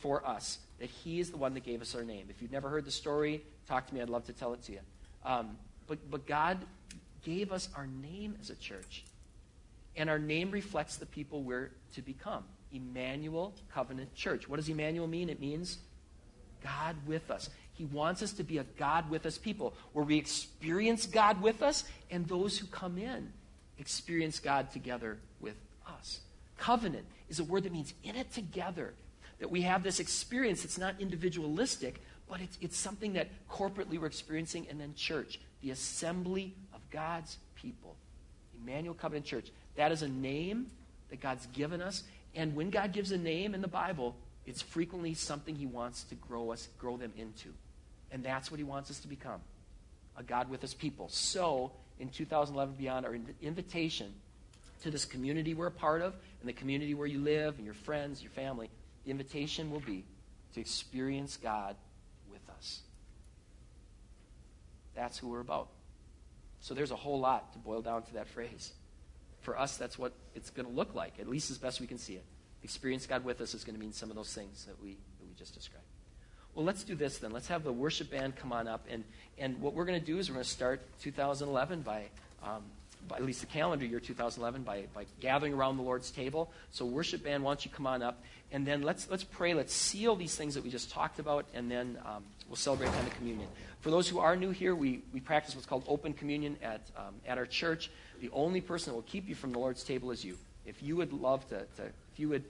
for 0.00 0.26
us 0.26 0.58
that 0.78 0.90
He 0.90 1.20
is 1.20 1.30
the 1.30 1.36
one 1.36 1.54
that 1.54 1.64
gave 1.64 1.80
us 1.80 1.94
our 1.94 2.02
name. 2.02 2.26
If 2.28 2.42
you've 2.42 2.52
never 2.52 2.68
heard 2.68 2.84
the 2.84 2.90
story, 2.90 3.42
talk 3.68 3.86
to 3.86 3.94
me. 3.94 4.00
I'd 4.02 4.10
love 4.10 4.26
to 4.26 4.32
tell 4.32 4.52
it 4.52 4.62
to 4.64 4.72
you. 4.72 4.80
Um, 5.24 5.56
but, 5.86 5.98
but 6.10 6.26
God 6.26 6.58
gave 7.24 7.52
us 7.52 7.68
our 7.76 7.86
name 7.86 8.36
as 8.40 8.50
a 8.50 8.56
church. 8.56 9.04
And 9.96 10.10
our 10.10 10.18
name 10.18 10.50
reflects 10.50 10.96
the 10.96 11.06
people 11.06 11.42
we're 11.42 11.70
to 11.94 12.02
become 12.02 12.44
Emmanuel 12.72 13.54
Covenant 13.72 14.14
Church. 14.14 14.48
What 14.48 14.56
does 14.56 14.68
Emmanuel 14.68 15.06
mean? 15.06 15.30
It 15.30 15.40
means 15.40 15.78
God 16.62 16.96
with 17.06 17.30
us. 17.30 17.48
He 17.76 17.84
wants 17.84 18.22
us 18.22 18.32
to 18.34 18.42
be 18.42 18.58
a 18.58 18.64
God 18.78 19.10
with 19.10 19.26
us 19.26 19.36
people 19.36 19.74
where 19.92 20.04
we 20.04 20.16
experience 20.16 21.06
God 21.06 21.42
with 21.42 21.62
us, 21.62 21.84
and 22.10 22.26
those 22.26 22.58
who 22.58 22.66
come 22.66 22.98
in 22.98 23.32
experience 23.78 24.38
God 24.38 24.70
together 24.70 25.18
with 25.40 25.56
us. 25.86 26.20
Covenant 26.56 27.04
is 27.28 27.38
a 27.38 27.44
word 27.44 27.64
that 27.64 27.72
means 27.72 27.92
in 28.02 28.16
it 28.16 28.32
together. 28.32 28.94
That 29.38 29.50
we 29.50 29.62
have 29.62 29.82
this 29.82 30.00
experience 30.00 30.62
that's 30.62 30.78
not 30.78 30.94
individualistic, 30.98 32.00
but 32.28 32.40
it's, 32.40 32.56
it's 32.62 32.78
something 32.78 33.12
that 33.12 33.28
corporately 33.50 34.00
we're 34.00 34.06
experiencing, 34.06 34.66
and 34.70 34.80
then 34.80 34.94
church, 34.94 35.38
the 35.60 35.70
assembly 35.70 36.54
of 36.74 36.80
God's 36.90 37.36
people. 37.54 37.96
Emmanuel 38.62 38.94
Covenant 38.94 39.26
Church. 39.26 39.50
That 39.76 39.92
is 39.92 40.00
a 40.00 40.08
name 40.08 40.70
that 41.10 41.20
God's 41.20 41.46
given 41.48 41.82
us. 41.82 42.04
And 42.34 42.56
when 42.56 42.70
God 42.70 42.92
gives 42.92 43.12
a 43.12 43.18
name 43.18 43.54
in 43.54 43.60
the 43.60 43.68
Bible, 43.68 44.16
it's 44.46 44.62
frequently 44.62 45.12
something 45.12 45.54
He 45.54 45.66
wants 45.66 46.04
to 46.04 46.14
grow 46.14 46.52
us, 46.52 46.68
grow 46.78 46.96
them 46.96 47.12
into. 47.18 47.52
And 48.12 48.22
that's 48.22 48.50
what 48.50 48.58
He 48.58 48.64
wants 48.64 48.90
us 48.90 48.98
to 49.00 49.08
become 49.08 49.40
a 50.16 50.22
God 50.22 50.48
with 50.48 50.62
His 50.62 50.74
people. 50.74 51.08
So, 51.08 51.72
in 51.98 52.08
2011 52.08 52.74
beyond, 52.76 53.06
our 53.06 53.16
invitation 53.42 54.12
to 54.82 54.90
this 54.90 55.04
community 55.04 55.54
we're 55.54 55.66
a 55.66 55.70
part 55.70 56.02
of, 56.02 56.14
and 56.40 56.48
the 56.48 56.52
community 56.52 56.94
where 56.94 57.06
you 57.06 57.18
live, 57.18 57.56
and 57.56 57.64
your 57.64 57.74
friends, 57.74 58.22
your 58.22 58.30
family, 58.30 58.70
the 59.04 59.10
invitation 59.10 59.70
will 59.70 59.80
be 59.80 60.04
to 60.54 60.60
experience 60.60 61.36
God 61.36 61.76
with 62.30 62.42
us. 62.56 62.80
That's 64.94 65.18
who 65.18 65.28
we're 65.28 65.40
about. 65.40 65.68
So, 66.60 66.74
there's 66.74 66.90
a 66.90 66.96
whole 66.96 67.20
lot 67.20 67.52
to 67.52 67.58
boil 67.58 67.82
down 67.82 68.02
to 68.02 68.14
that 68.14 68.28
phrase 68.28 68.72
for 69.46 69.56
us, 69.56 69.76
that's 69.76 69.96
what 69.96 70.12
it's 70.34 70.50
going 70.50 70.66
to 70.66 70.72
look 70.72 70.96
like, 70.96 71.20
at 71.20 71.28
least 71.28 71.52
as 71.52 71.56
best 71.56 71.80
we 71.80 71.86
can 71.86 71.98
see 71.98 72.14
it. 72.14 72.24
Experience 72.64 73.06
God 73.06 73.24
with 73.24 73.40
us 73.40 73.54
is 73.54 73.62
going 73.62 73.76
to 73.76 73.80
mean 73.80 73.92
some 73.92 74.10
of 74.10 74.16
those 74.16 74.34
things 74.34 74.64
that 74.64 74.82
we, 74.82 74.98
that 75.20 75.26
we 75.26 75.34
just 75.38 75.54
described. 75.54 75.86
Well, 76.56 76.64
let's 76.64 76.84
do 76.84 76.94
this 76.94 77.18
then. 77.18 77.32
Let's 77.32 77.48
have 77.48 77.64
the 77.64 77.72
worship 77.72 78.10
band 78.10 78.36
come 78.36 78.50
on 78.50 78.66
up. 78.66 78.86
And, 78.90 79.04
and 79.36 79.60
what 79.60 79.74
we're 79.74 79.84
going 79.84 80.00
to 80.00 80.04
do 80.04 80.18
is 80.18 80.30
we're 80.30 80.36
going 80.36 80.44
to 80.44 80.50
start 80.50 80.80
2011 81.02 81.82
by, 81.82 82.04
um, 82.42 82.62
by, 83.06 83.16
at 83.16 83.24
least 83.26 83.40
the 83.40 83.46
calendar 83.46 83.84
year 83.84 84.00
2011, 84.00 84.62
by, 84.62 84.84
by 84.94 85.04
gathering 85.20 85.52
around 85.52 85.76
the 85.76 85.82
Lord's 85.82 86.10
table. 86.10 86.50
So, 86.70 86.86
worship 86.86 87.22
band, 87.22 87.44
why 87.44 87.50
don't 87.50 87.64
you 87.66 87.70
come 87.70 87.86
on 87.86 88.02
up? 88.02 88.22
And 88.52 88.66
then 88.66 88.80
let's, 88.80 89.10
let's 89.10 89.22
pray. 89.22 89.52
Let's 89.52 89.74
seal 89.74 90.16
these 90.16 90.34
things 90.34 90.54
that 90.54 90.64
we 90.64 90.70
just 90.70 90.90
talked 90.90 91.18
about, 91.18 91.44
and 91.52 91.70
then 91.70 91.98
um, 92.06 92.24
we'll 92.48 92.56
celebrate 92.56 92.86
time 92.86 93.04
of 93.04 93.14
communion. 93.16 93.48
For 93.82 93.90
those 93.90 94.08
who 94.08 94.18
are 94.18 94.34
new 94.34 94.50
here, 94.50 94.74
we, 94.74 95.02
we 95.12 95.20
practice 95.20 95.54
what's 95.54 95.66
called 95.66 95.84
open 95.86 96.14
communion 96.14 96.56
at, 96.62 96.80
um, 96.96 97.16
at 97.26 97.36
our 97.36 97.44
church. 97.44 97.90
The 98.22 98.30
only 98.32 98.62
person 98.62 98.92
that 98.92 98.94
will 98.94 99.02
keep 99.02 99.28
you 99.28 99.34
from 99.34 99.52
the 99.52 99.58
Lord's 99.58 99.84
table 99.84 100.10
is 100.10 100.24
you. 100.24 100.38
If 100.64 100.82
you 100.82 100.96
would 100.96 101.12
love 101.12 101.46
to, 101.50 101.58
to 101.58 101.82
if 101.82 102.18
you 102.18 102.30
would 102.30 102.44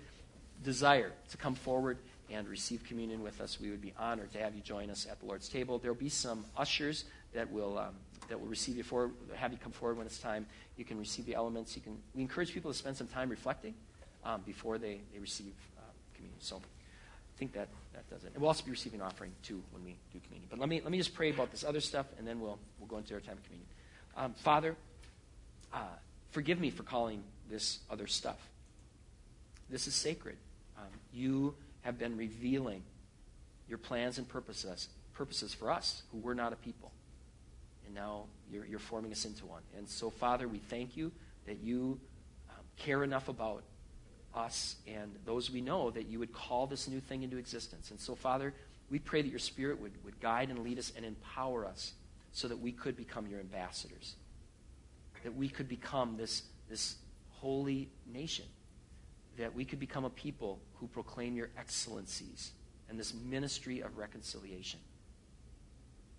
desire 0.63 1.13
to 1.31 1.37
come 1.37 1.57
forward 1.57 1.99
and 2.31 2.49
receive 2.49 2.85
communion 2.85 3.23
with 3.23 3.41
us, 3.41 3.61
we 3.61 3.71
would 3.71 3.81
be 3.81 3.93
honored 3.99 4.33
to 4.33 4.39
have 4.39 4.55
you 4.55 4.63
join 4.63 4.91
us 4.91 5.07
at 5.11 5.21
the 5.21 5.27
Lord's 5.27 5.49
table. 5.49 5.79
There 5.79 5.93
will 5.93 6.01
be 6.01 6.09
some 6.09 6.45
ushers 6.57 7.05
that 7.35 7.51
will 7.51 7.79
um, 7.79 7.95
that 8.29 8.41
will 8.41 8.49
receive 8.49 8.77
you 8.77 8.83
for 8.83 9.11
have 9.35 9.53
you 9.53 9.59
come 9.59 9.73
forward 9.73 9.99
when 9.99 10.07
it's 10.07 10.19
time. 10.19 10.47
You 10.77 10.85
can 10.85 10.99
receive 10.99 11.27
the 11.27 11.35
elements. 11.35 11.77
You 11.77 11.83
can. 11.83 11.99
We 12.15 12.23
encourage 12.23 12.53
people 12.53 12.71
to 12.71 12.77
spend 12.77 12.97
some 12.97 13.07
time 13.07 13.29
reflecting 13.29 13.75
um, 14.25 14.43
before 14.45 14.79
they, 14.79 15.01
they 15.13 15.19
receive 15.21 15.53
uh, 15.79 15.83
communion. 16.15 16.41
So 16.41 16.57
I 16.57 17.39
think 17.39 17.53
that 17.53 17.69
that 17.93 18.09
does 18.11 18.25
it. 18.25 18.33
And 18.35 18.43
we'll 18.43 18.49
also 18.49 18.65
be 18.65 18.71
receiving 18.71 19.01
an 19.01 19.07
offering 19.07 19.33
too 19.43 19.63
when 19.71 19.85
we 19.85 19.97
do 20.13 20.19
communion. 20.25 20.49
But 20.51 20.59
let 20.59 20.69
me 20.69 20.81
let 20.83 20.91
me 20.91 20.99
just 20.99 21.15
pray 21.15 21.31
about 21.31 21.51
this 21.51 21.65
other 21.65 21.81
stuff, 21.81 22.07
and 22.19 22.27
then 22.27 22.41
we'll 22.41 22.59
we'll 22.79 22.89
go 22.89 22.99
into 22.99 23.15
our 23.15 23.21
time 23.21 23.37
of 23.37 23.45
communion. 23.45 23.69
Um, 24.17 24.33
Father 24.35 24.75
uh, 25.73 25.79
forgive 26.31 26.61
me 26.61 26.71
for 26.71 26.83
calling 26.83 27.23
this 27.49 27.79
other 27.91 28.07
stuff. 28.07 28.39
This 29.71 29.87
is 29.87 29.95
sacred. 29.95 30.37
Um, 30.79 30.85
you 31.13 31.55
have 31.87 31.99
been 31.99 32.17
revealing 32.17 32.83
your 33.69 33.79
plans 33.79 34.19
and 34.19 34.29
purposes, 34.29 34.89
purposes 35.15 35.55
for 35.55 35.71
us 35.71 36.03
who 36.13 36.19
were 36.19 36.35
not 36.35 36.53
a 36.53 36.57
people. 36.57 36.93
And 37.87 37.95
now 37.95 38.25
you're, 38.53 38.67
you're 38.67 38.79
forming 38.79 39.13
us 39.13 39.25
into 39.25 39.47
one. 39.47 39.63
And 39.79 39.89
so, 39.89 40.11
Father, 40.11 40.47
we 40.47 40.59
thank 40.59 40.97
you 40.97 41.11
that 41.47 41.61
you 41.61 41.99
um, 42.51 42.65
care 42.77 43.03
enough 43.03 43.29
about 43.29 43.63
us 44.35 44.77
and 44.87 45.15
those 45.25 45.51
we 45.51 45.63
know 45.63 45.91
that 45.91 46.07
you 46.07 46.19
would 46.19 46.33
call 46.35 46.67
this 46.67 46.89
new 46.89 47.01
thing 47.01 47.23
into 47.23 47.39
existence. 47.39 47.91
And 47.91 47.99
so, 47.99 48.15
Father, 48.15 48.53
we 48.91 48.99
pray 48.99 49.23
that 49.23 49.29
your 49.29 49.39
Spirit 49.39 49.81
would, 49.81 49.93
would 50.05 50.21
guide 50.21 50.51
and 50.51 50.59
lead 50.59 50.79
us 50.79 50.93
and 50.95 51.07
empower 51.07 51.65
us 51.65 51.95
so 52.33 52.49
that 52.49 52.59
we 52.59 52.71
could 52.71 52.97
become 52.97 53.27
your 53.27 53.41
ambassadors 53.41 54.17
that 55.27 55.35
we 55.35 55.49
could 55.49 55.69
become 55.69 56.17
this, 56.17 56.45
this 56.71 56.95
holy 57.41 57.89
nation, 58.07 58.45
that 59.39 59.55
we 59.55 59.65
could 59.65 59.79
become 59.79 60.05
a 60.05 60.11
people 60.11 60.61
who 60.77 60.87
proclaim 60.87 61.37
your 61.37 61.51
excellencies 61.59 62.53
and 62.89 62.99
this 62.99 63.13
ministry 63.15 63.81
of 63.81 63.99
reconciliation. 63.99 64.81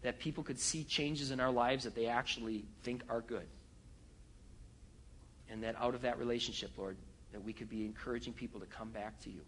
That 0.03 0.20
people 0.20 0.43
could 0.43 0.59
see 0.59 0.84
changes 0.84 1.32
in 1.32 1.39
our 1.39 1.51
lives 1.51 1.84
that 1.86 1.95
they 1.95 2.07
actually 2.07 2.65
think 2.84 3.03
are 3.09 3.22
good. 3.22 3.47
And 5.49 5.63
that 5.63 5.76
out 5.80 5.95
of 5.95 6.01
that 6.01 6.20
relationship, 6.20 6.72
Lord, 6.78 6.97
that 7.32 7.43
we 7.43 7.53
could 7.53 7.70
be 7.70 7.86
encouraging 7.86 8.34
people 8.34 8.59
to 8.59 8.65
come 8.65 8.89
back 8.89 9.20
to 9.24 9.30
you 9.30 9.41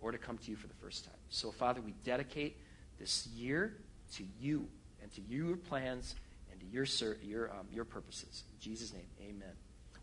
or 0.00 0.12
to 0.12 0.18
come 0.18 0.38
to 0.38 0.50
you 0.50 0.56
for 0.56 0.66
the 0.66 0.74
first 0.74 1.04
time. 1.04 1.14
So, 1.28 1.50
Father, 1.50 1.80
we 1.80 1.92
dedicate 2.04 2.56
this 2.98 3.26
year 3.28 3.74
to 4.14 4.24
you 4.40 4.66
and 5.02 5.12
to 5.14 5.20
your 5.28 5.56
plans 5.56 6.14
and 6.50 6.60
to 6.60 6.66
your, 6.66 6.86
your, 7.22 7.50
um, 7.50 7.66
your 7.72 7.84
purposes. 7.84 8.44
In 8.54 8.60
Jesus' 8.60 8.92
name, 8.92 9.06
amen. 9.20 9.54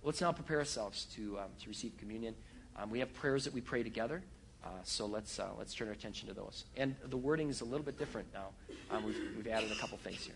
Let's 0.06 0.22
now 0.22 0.32
prepare 0.32 0.60
ourselves 0.60 1.06
to, 1.16 1.40
um, 1.40 1.50
to 1.64 1.68
receive 1.68 1.98
communion. 1.98 2.36
Um, 2.78 2.92
we 2.92 3.00
have 3.00 3.12
prayers 3.16 3.44
that 3.46 3.54
we 3.56 3.60
pray 3.60 3.82
together. 3.82 4.22
Uh, 4.64 4.68
so 4.84 5.08
let's, 5.08 5.40
uh, 5.40 5.48
let's 5.58 5.74
turn 5.74 5.88
our 5.88 5.96
attention 5.96 6.28
to 6.28 6.36
those. 6.36 6.66
And 6.78 6.96
the 7.06 7.18
wording 7.18 7.50
is 7.50 7.62
a 7.62 7.66
little 7.66 7.84
bit 7.84 7.98
different 7.98 8.28
now. 8.32 8.50
Um, 8.92 9.04
we've, 9.04 9.20
we've 9.36 9.48
added 9.48 9.72
a 9.72 9.76
couple 9.76 9.98
things 9.98 10.24
here. 10.24 10.36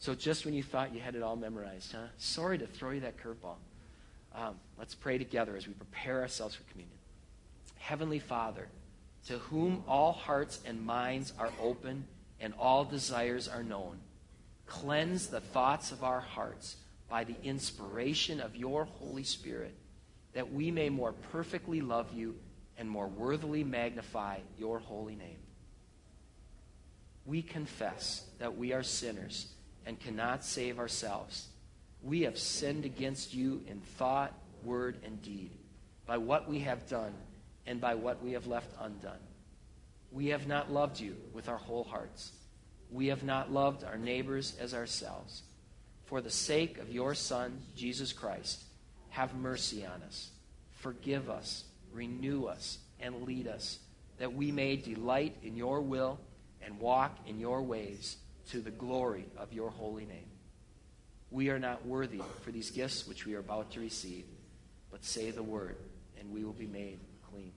So 0.00 0.12
just 0.12 0.44
when 0.44 0.54
you 0.54 0.64
thought 0.64 0.92
you 0.92 1.00
had 1.00 1.14
it 1.14 1.22
all 1.22 1.36
memorized, 1.36 1.92
huh? 1.92 2.06
Sorry 2.18 2.58
to 2.58 2.66
throw 2.66 2.90
you 2.90 3.00
that 3.00 3.16
curveball. 3.16 3.54
Um, 4.34 4.56
let's 4.76 4.96
pray 4.96 5.18
together 5.18 5.56
as 5.56 5.68
we 5.68 5.74
prepare 5.74 6.20
ourselves 6.20 6.56
for 6.56 6.64
communion. 6.64 6.98
Heavenly 7.78 8.18
Father, 8.18 8.66
to 9.26 9.38
whom 9.38 9.84
all 9.86 10.12
hearts 10.12 10.58
and 10.66 10.84
minds 10.84 11.32
are 11.38 11.52
open 11.60 12.08
and 12.40 12.54
all 12.58 12.84
desires 12.84 13.46
are 13.46 13.62
known, 13.62 13.98
cleanse 14.66 15.28
the 15.28 15.40
thoughts 15.40 15.92
of 15.92 16.02
our 16.02 16.20
hearts 16.20 16.74
by 17.10 17.24
the 17.24 17.36
inspiration 17.42 18.40
of 18.40 18.56
your 18.56 18.84
Holy 18.84 19.24
Spirit, 19.24 19.74
that 20.32 20.52
we 20.52 20.70
may 20.70 20.88
more 20.88 21.12
perfectly 21.32 21.80
love 21.80 22.12
you 22.14 22.36
and 22.78 22.88
more 22.88 23.08
worthily 23.08 23.64
magnify 23.64 24.38
your 24.56 24.78
holy 24.78 25.16
name. 25.16 25.38
We 27.26 27.42
confess 27.42 28.24
that 28.38 28.56
we 28.56 28.72
are 28.72 28.84
sinners 28.84 29.48
and 29.84 30.00
cannot 30.00 30.44
save 30.44 30.78
ourselves. 30.78 31.48
We 32.02 32.22
have 32.22 32.38
sinned 32.38 32.84
against 32.84 33.34
you 33.34 33.62
in 33.66 33.80
thought, 33.80 34.32
word, 34.64 34.96
and 35.04 35.20
deed, 35.20 35.50
by 36.06 36.16
what 36.16 36.48
we 36.48 36.60
have 36.60 36.88
done 36.88 37.12
and 37.66 37.80
by 37.80 37.96
what 37.96 38.22
we 38.22 38.32
have 38.32 38.46
left 38.46 38.70
undone. 38.80 39.20
We 40.12 40.28
have 40.28 40.46
not 40.46 40.72
loved 40.72 40.98
you 40.98 41.16
with 41.32 41.48
our 41.48 41.58
whole 41.58 41.84
hearts. 41.84 42.32
We 42.90 43.08
have 43.08 43.22
not 43.22 43.52
loved 43.52 43.84
our 43.84 43.98
neighbors 43.98 44.56
as 44.60 44.74
ourselves. 44.74 45.42
For 46.10 46.20
the 46.20 46.28
sake 46.28 46.78
of 46.78 46.90
your 46.90 47.14
Son, 47.14 47.62
Jesus 47.76 48.12
Christ, 48.12 48.64
have 49.10 49.32
mercy 49.36 49.86
on 49.86 50.02
us. 50.02 50.30
Forgive 50.80 51.30
us, 51.30 51.62
renew 51.92 52.46
us, 52.46 52.78
and 52.98 53.22
lead 53.22 53.46
us, 53.46 53.78
that 54.18 54.34
we 54.34 54.50
may 54.50 54.74
delight 54.74 55.36
in 55.44 55.54
your 55.54 55.80
will 55.80 56.18
and 56.62 56.80
walk 56.80 57.16
in 57.28 57.38
your 57.38 57.62
ways 57.62 58.16
to 58.48 58.60
the 58.60 58.72
glory 58.72 59.24
of 59.36 59.52
your 59.52 59.70
holy 59.70 60.04
name. 60.04 60.26
We 61.30 61.48
are 61.50 61.60
not 61.60 61.86
worthy 61.86 62.22
for 62.42 62.50
these 62.50 62.72
gifts 62.72 63.06
which 63.06 63.24
we 63.24 63.36
are 63.36 63.38
about 63.38 63.70
to 63.74 63.80
receive, 63.80 64.24
but 64.90 65.04
say 65.04 65.30
the 65.30 65.44
word, 65.44 65.76
and 66.18 66.32
we 66.32 66.42
will 66.42 66.52
be 66.52 66.66
made 66.66 66.98
clean. 67.30 67.52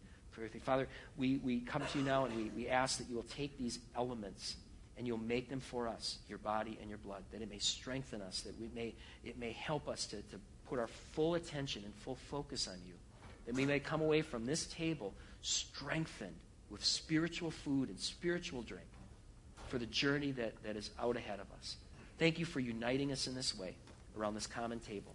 Father, 0.62 0.88
we, 1.18 1.38
we 1.38 1.60
come 1.62 1.82
to 1.92 1.98
you 1.98 2.06
now 2.06 2.26
and 2.26 2.36
we, 2.36 2.52
we 2.56 2.68
ask 2.68 3.00
that 3.00 3.10
you 3.10 3.16
will 3.16 3.24
take 3.24 3.58
these 3.58 3.80
elements 3.96 4.58
and 4.98 5.08
you'll 5.08 5.18
make 5.18 5.50
them 5.50 5.60
for 5.60 5.88
us, 5.88 6.20
your 6.30 6.38
body 6.38 6.78
and 6.80 6.90
your 6.90 7.00
blood, 7.00 7.24
that 7.32 7.42
it 7.42 7.50
may 7.50 7.60
strengthen 7.60 8.22
us, 8.22 8.42
that 8.42 8.60
we 8.60 8.70
may, 8.76 8.94
it 9.24 9.38
may 9.40 9.52
help 9.52 9.88
us 9.88 10.06
to, 10.06 10.18
to 10.18 10.40
put 10.70 10.80
our 10.80 10.88
full 11.14 11.36
attention 11.36 11.84
and 11.86 11.94
full 11.96 12.16
focus 12.30 12.68
on 12.68 12.78
you, 12.86 12.94
that 13.46 13.56
we 13.56 13.66
may 13.66 13.80
come 13.80 14.02
away 14.02 14.22
from 14.22 14.46
this 14.46 14.66
table 14.68 15.14
strengthened 15.42 16.36
with 16.70 16.84
spiritual 16.84 17.52
food 17.52 17.90
and 17.90 18.00
spiritual 18.00 18.62
drink 18.62 18.88
for 19.68 19.78
the 19.78 19.86
journey 19.88 20.32
that, 20.32 20.54
that 20.64 20.76
is 20.76 20.92
out 21.00 21.18
ahead 21.18 21.40
of 21.40 21.48
us. 21.58 21.78
Thank 22.20 22.40
you 22.40 22.46
for 22.46 22.60
uniting 22.60 23.12
us 23.12 23.28
in 23.28 23.36
this 23.36 23.58
way 23.58 23.76
around 24.18 24.36
this 24.36 24.48
common 24.48 24.80
table. 24.80 25.14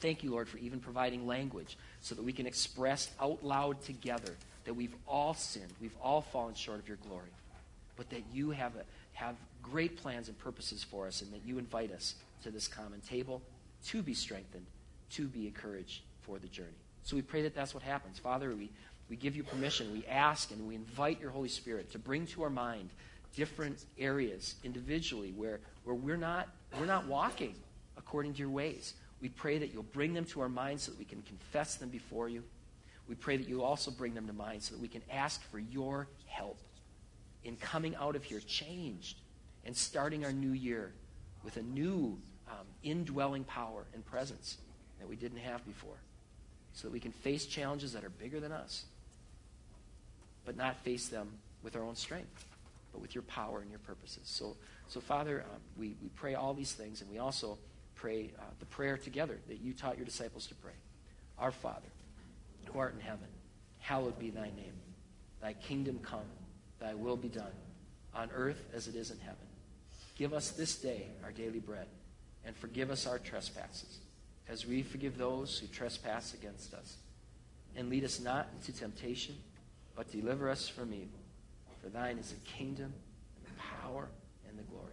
Thank 0.00 0.22
you, 0.22 0.30
Lord, 0.30 0.48
for 0.48 0.58
even 0.58 0.80
providing 0.80 1.26
language 1.26 1.76
so 2.00 2.14
that 2.14 2.22
we 2.22 2.32
can 2.32 2.46
express 2.46 3.10
out 3.20 3.44
loud 3.44 3.82
together 3.82 4.34
that 4.64 4.74
we've 4.74 4.94
all 5.06 5.34
sinned, 5.34 5.72
we've 5.80 5.96
all 6.02 6.20
fallen 6.20 6.54
short 6.54 6.78
of 6.78 6.88
your 6.88 6.98
glory, 7.08 7.30
but 8.02 8.10
that 8.10 8.24
you 8.34 8.50
have, 8.50 8.74
a, 8.74 8.82
have 9.12 9.36
great 9.62 9.96
plans 9.96 10.26
and 10.26 10.36
purposes 10.36 10.82
for 10.82 11.06
us, 11.06 11.22
and 11.22 11.32
that 11.32 11.42
you 11.46 11.56
invite 11.56 11.92
us 11.92 12.16
to 12.42 12.50
this 12.50 12.66
common 12.66 13.00
table 13.00 13.40
to 13.84 14.02
be 14.02 14.12
strengthened, 14.12 14.66
to 15.10 15.28
be 15.28 15.46
encouraged 15.46 16.02
for 16.22 16.40
the 16.40 16.48
journey. 16.48 16.68
So 17.04 17.14
we 17.14 17.22
pray 17.22 17.42
that 17.42 17.54
that's 17.54 17.74
what 17.74 17.84
happens. 17.84 18.18
Father, 18.18 18.56
we, 18.56 18.70
we 19.08 19.14
give 19.14 19.36
you 19.36 19.44
permission. 19.44 19.92
We 19.92 20.04
ask 20.06 20.50
and 20.50 20.66
we 20.66 20.74
invite 20.74 21.20
your 21.20 21.30
Holy 21.30 21.48
Spirit 21.48 21.92
to 21.92 21.98
bring 22.00 22.26
to 22.28 22.42
our 22.42 22.50
mind 22.50 22.90
different 23.36 23.84
areas 23.96 24.56
individually 24.64 25.32
where, 25.36 25.60
where 25.84 25.94
we're, 25.94 26.16
not, 26.16 26.48
we're 26.80 26.86
not 26.86 27.06
walking 27.06 27.54
according 27.96 28.32
to 28.32 28.40
your 28.40 28.50
ways. 28.50 28.94
We 29.20 29.28
pray 29.28 29.58
that 29.58 29.72
you'll 29.72 29.84
bring 29.84 30.12
them 30.12 30.24
to 30.24 30.40
our 30.40 30.48
minds 30.48 30.82
so 30.82 30.90
that 30.90 30.98
we 30.98 31.04
can 31.04 31.22
confess 31.22 31.76
them 31.76 31.88
before 31.88 32.28
you. 32.28 32.42
We 33.08 33.14
pray 33.14 33.36
that 33.36 33.48
you'll 33.48 33.62
also 33.62 33.92
bring 33.92 34.12
them 34.12 34.26
to 34.26 34.32
mind 34.32 34.64
so 34.64 34.74
that 34.74 34.82
we 34.82 34.88
can 34.88 35.02
ask 35.08 35.40
for 35.52 35.60
your 35.60 36.08
help 36.26 36.58
in 37.44 37.56
coming 37.56 37.94
out 37.96 38.16
of 38.16 38.24
here 38.24 38.40
changed 38.40 39.18
and 39.64 39.76
starting 39.76 40.24
our 40.24 40.32
new 40.32 40.52
year 40.52 40.92
with 41.44 41.56
a 41.56 41.62
new 41.62 42.18
um, 42.48 42.66
indwelling 42.82 43.44
power 43.44 43.84
and 43.94 44.04
presence 44.04 44.58
that 44.98 45.08
we 45.08 45.16
didn't 45.16 45.38
have 45.38 45.64
before 45.66 45.96
so 46.72 46.88
that 46.88 46.92
we 46.92 47.00
can 47.00 47.12
face 47.12 47.46
challenges 47.46 47.92
that 47.92 48.04
are 48.04 48.10
bigger 48.10 48.40
than 48.40 48.52
us, 48.52 48.84
but 50.44 50.56
not 50.56 50.76
face 50.84 51.08
them 51.08 51.28
with 51.62 51.76
our 51.76 51.82
own 51.82 51.94
strength, 51.94 52.46
but 52.92 53.00
with 53.00 53.14
your 53.14 53.22
power 53.22 53.60
and 53.60 53.70
your 53.70 53.78
purposes. 53.80 54.22
So, 54.24 54.56
so 54.88 55.00
Father, 55.00 55.44
um, 55.52 55.60
we, 55.76 55.96
we 56.02 56.08
pray 56.16 56.34
all 56.34 56.54
these 56.54 56.72
things, 56.72 57.00
and 57.00 57.10
we 57.10 57.18
also 57.18 57.58
pray 57.94 58.30
uh, 58.38 58.42
the 58.58 58.66
prayer 58.66 58.96
together 58.96 59.38
that 59.48 59.60
you 59.60 59.72
taught 59.72 59.96
your 59.96 60.06
disciples 60.06 60.46
to 60.46 60.54
pray. 60.56 60.72
Our 61.38 61.52
Father, 61.52 61.88
who 62.66 62.78
art 62.78 62.94
in 62.94 63.00
heaven, 63.00 63.28
hallowed 63.78 64.18
be 64.18 64.30
thy 64.30 64.46
name. 64.46 64.74
Thy 65.40 65.52
kingdom 65.54 65.98
come, 66.02 66.20
thy 66.82 66.94
will 66.94 67.16
be 67.16 67.28
done, 67.28 67.52
on 68.14 68.28
earth 68.34 68.68
as 68.74 68.88
it 68.88 68.96
is 68.96 69.10
in 69.10 69.18
heaven. 69.18 69.46
Give 70.16 70.32
us 70.32 70.50
this 70.50 70.76
day 70.76 71.06
our 71.24 71.30
daily 71.30 71.60
bread, 71.60 71.86
and 72.44 72.56
forgive 72.56 72.90
us 72.90 73.06
our 73.06 73.18
trespasses, 73.18 73.98
as 74.48 74.66
we 74.66 74.82
forgive 74.82 75.16
those 75.16 75.58
who 75.58 75.66
trespass 75.68 76.34
against 76.34 76.74
us. 76.74 76.96
And 77.76 77.88
lead 77.88 78.04
us 78.04 78.20
not 78.20 78.48
into 78.58 78.78
temptation, 78.78 79.36
but 79.96 80.10
deliver 80.10 80.50
us 80.50 80.68
from 80.68 80.92
evil. 80.92 81.18
For 81.82 81.88
thine 81.88 82.18
is 82.18 82.32
the 82.32 82.40
kingdom, 82.40 82.92
and 83.36 83.46
the 83.46 83.60
power, 83.60 84.08
and 84.48 84.58
the 84.58 84.64
glory, 84.64 84.92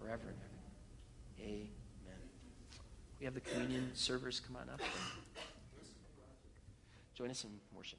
forever 0.00 0.22
and 0.26 0.36
ever. 1.40 1.48
Amen. 1.50 1.68
We 3.18 3.24
have 3.24 3.34
the 3.34 3.40
communion 3.40 3.90
servers 3.94 4.40
come 4.40 4.56
on 4.56 4.68
up. 4.72 4.80
Join 7.14 7.30
us 7.30 7.44
in 7.44 7.50
worship. 7.76 7.98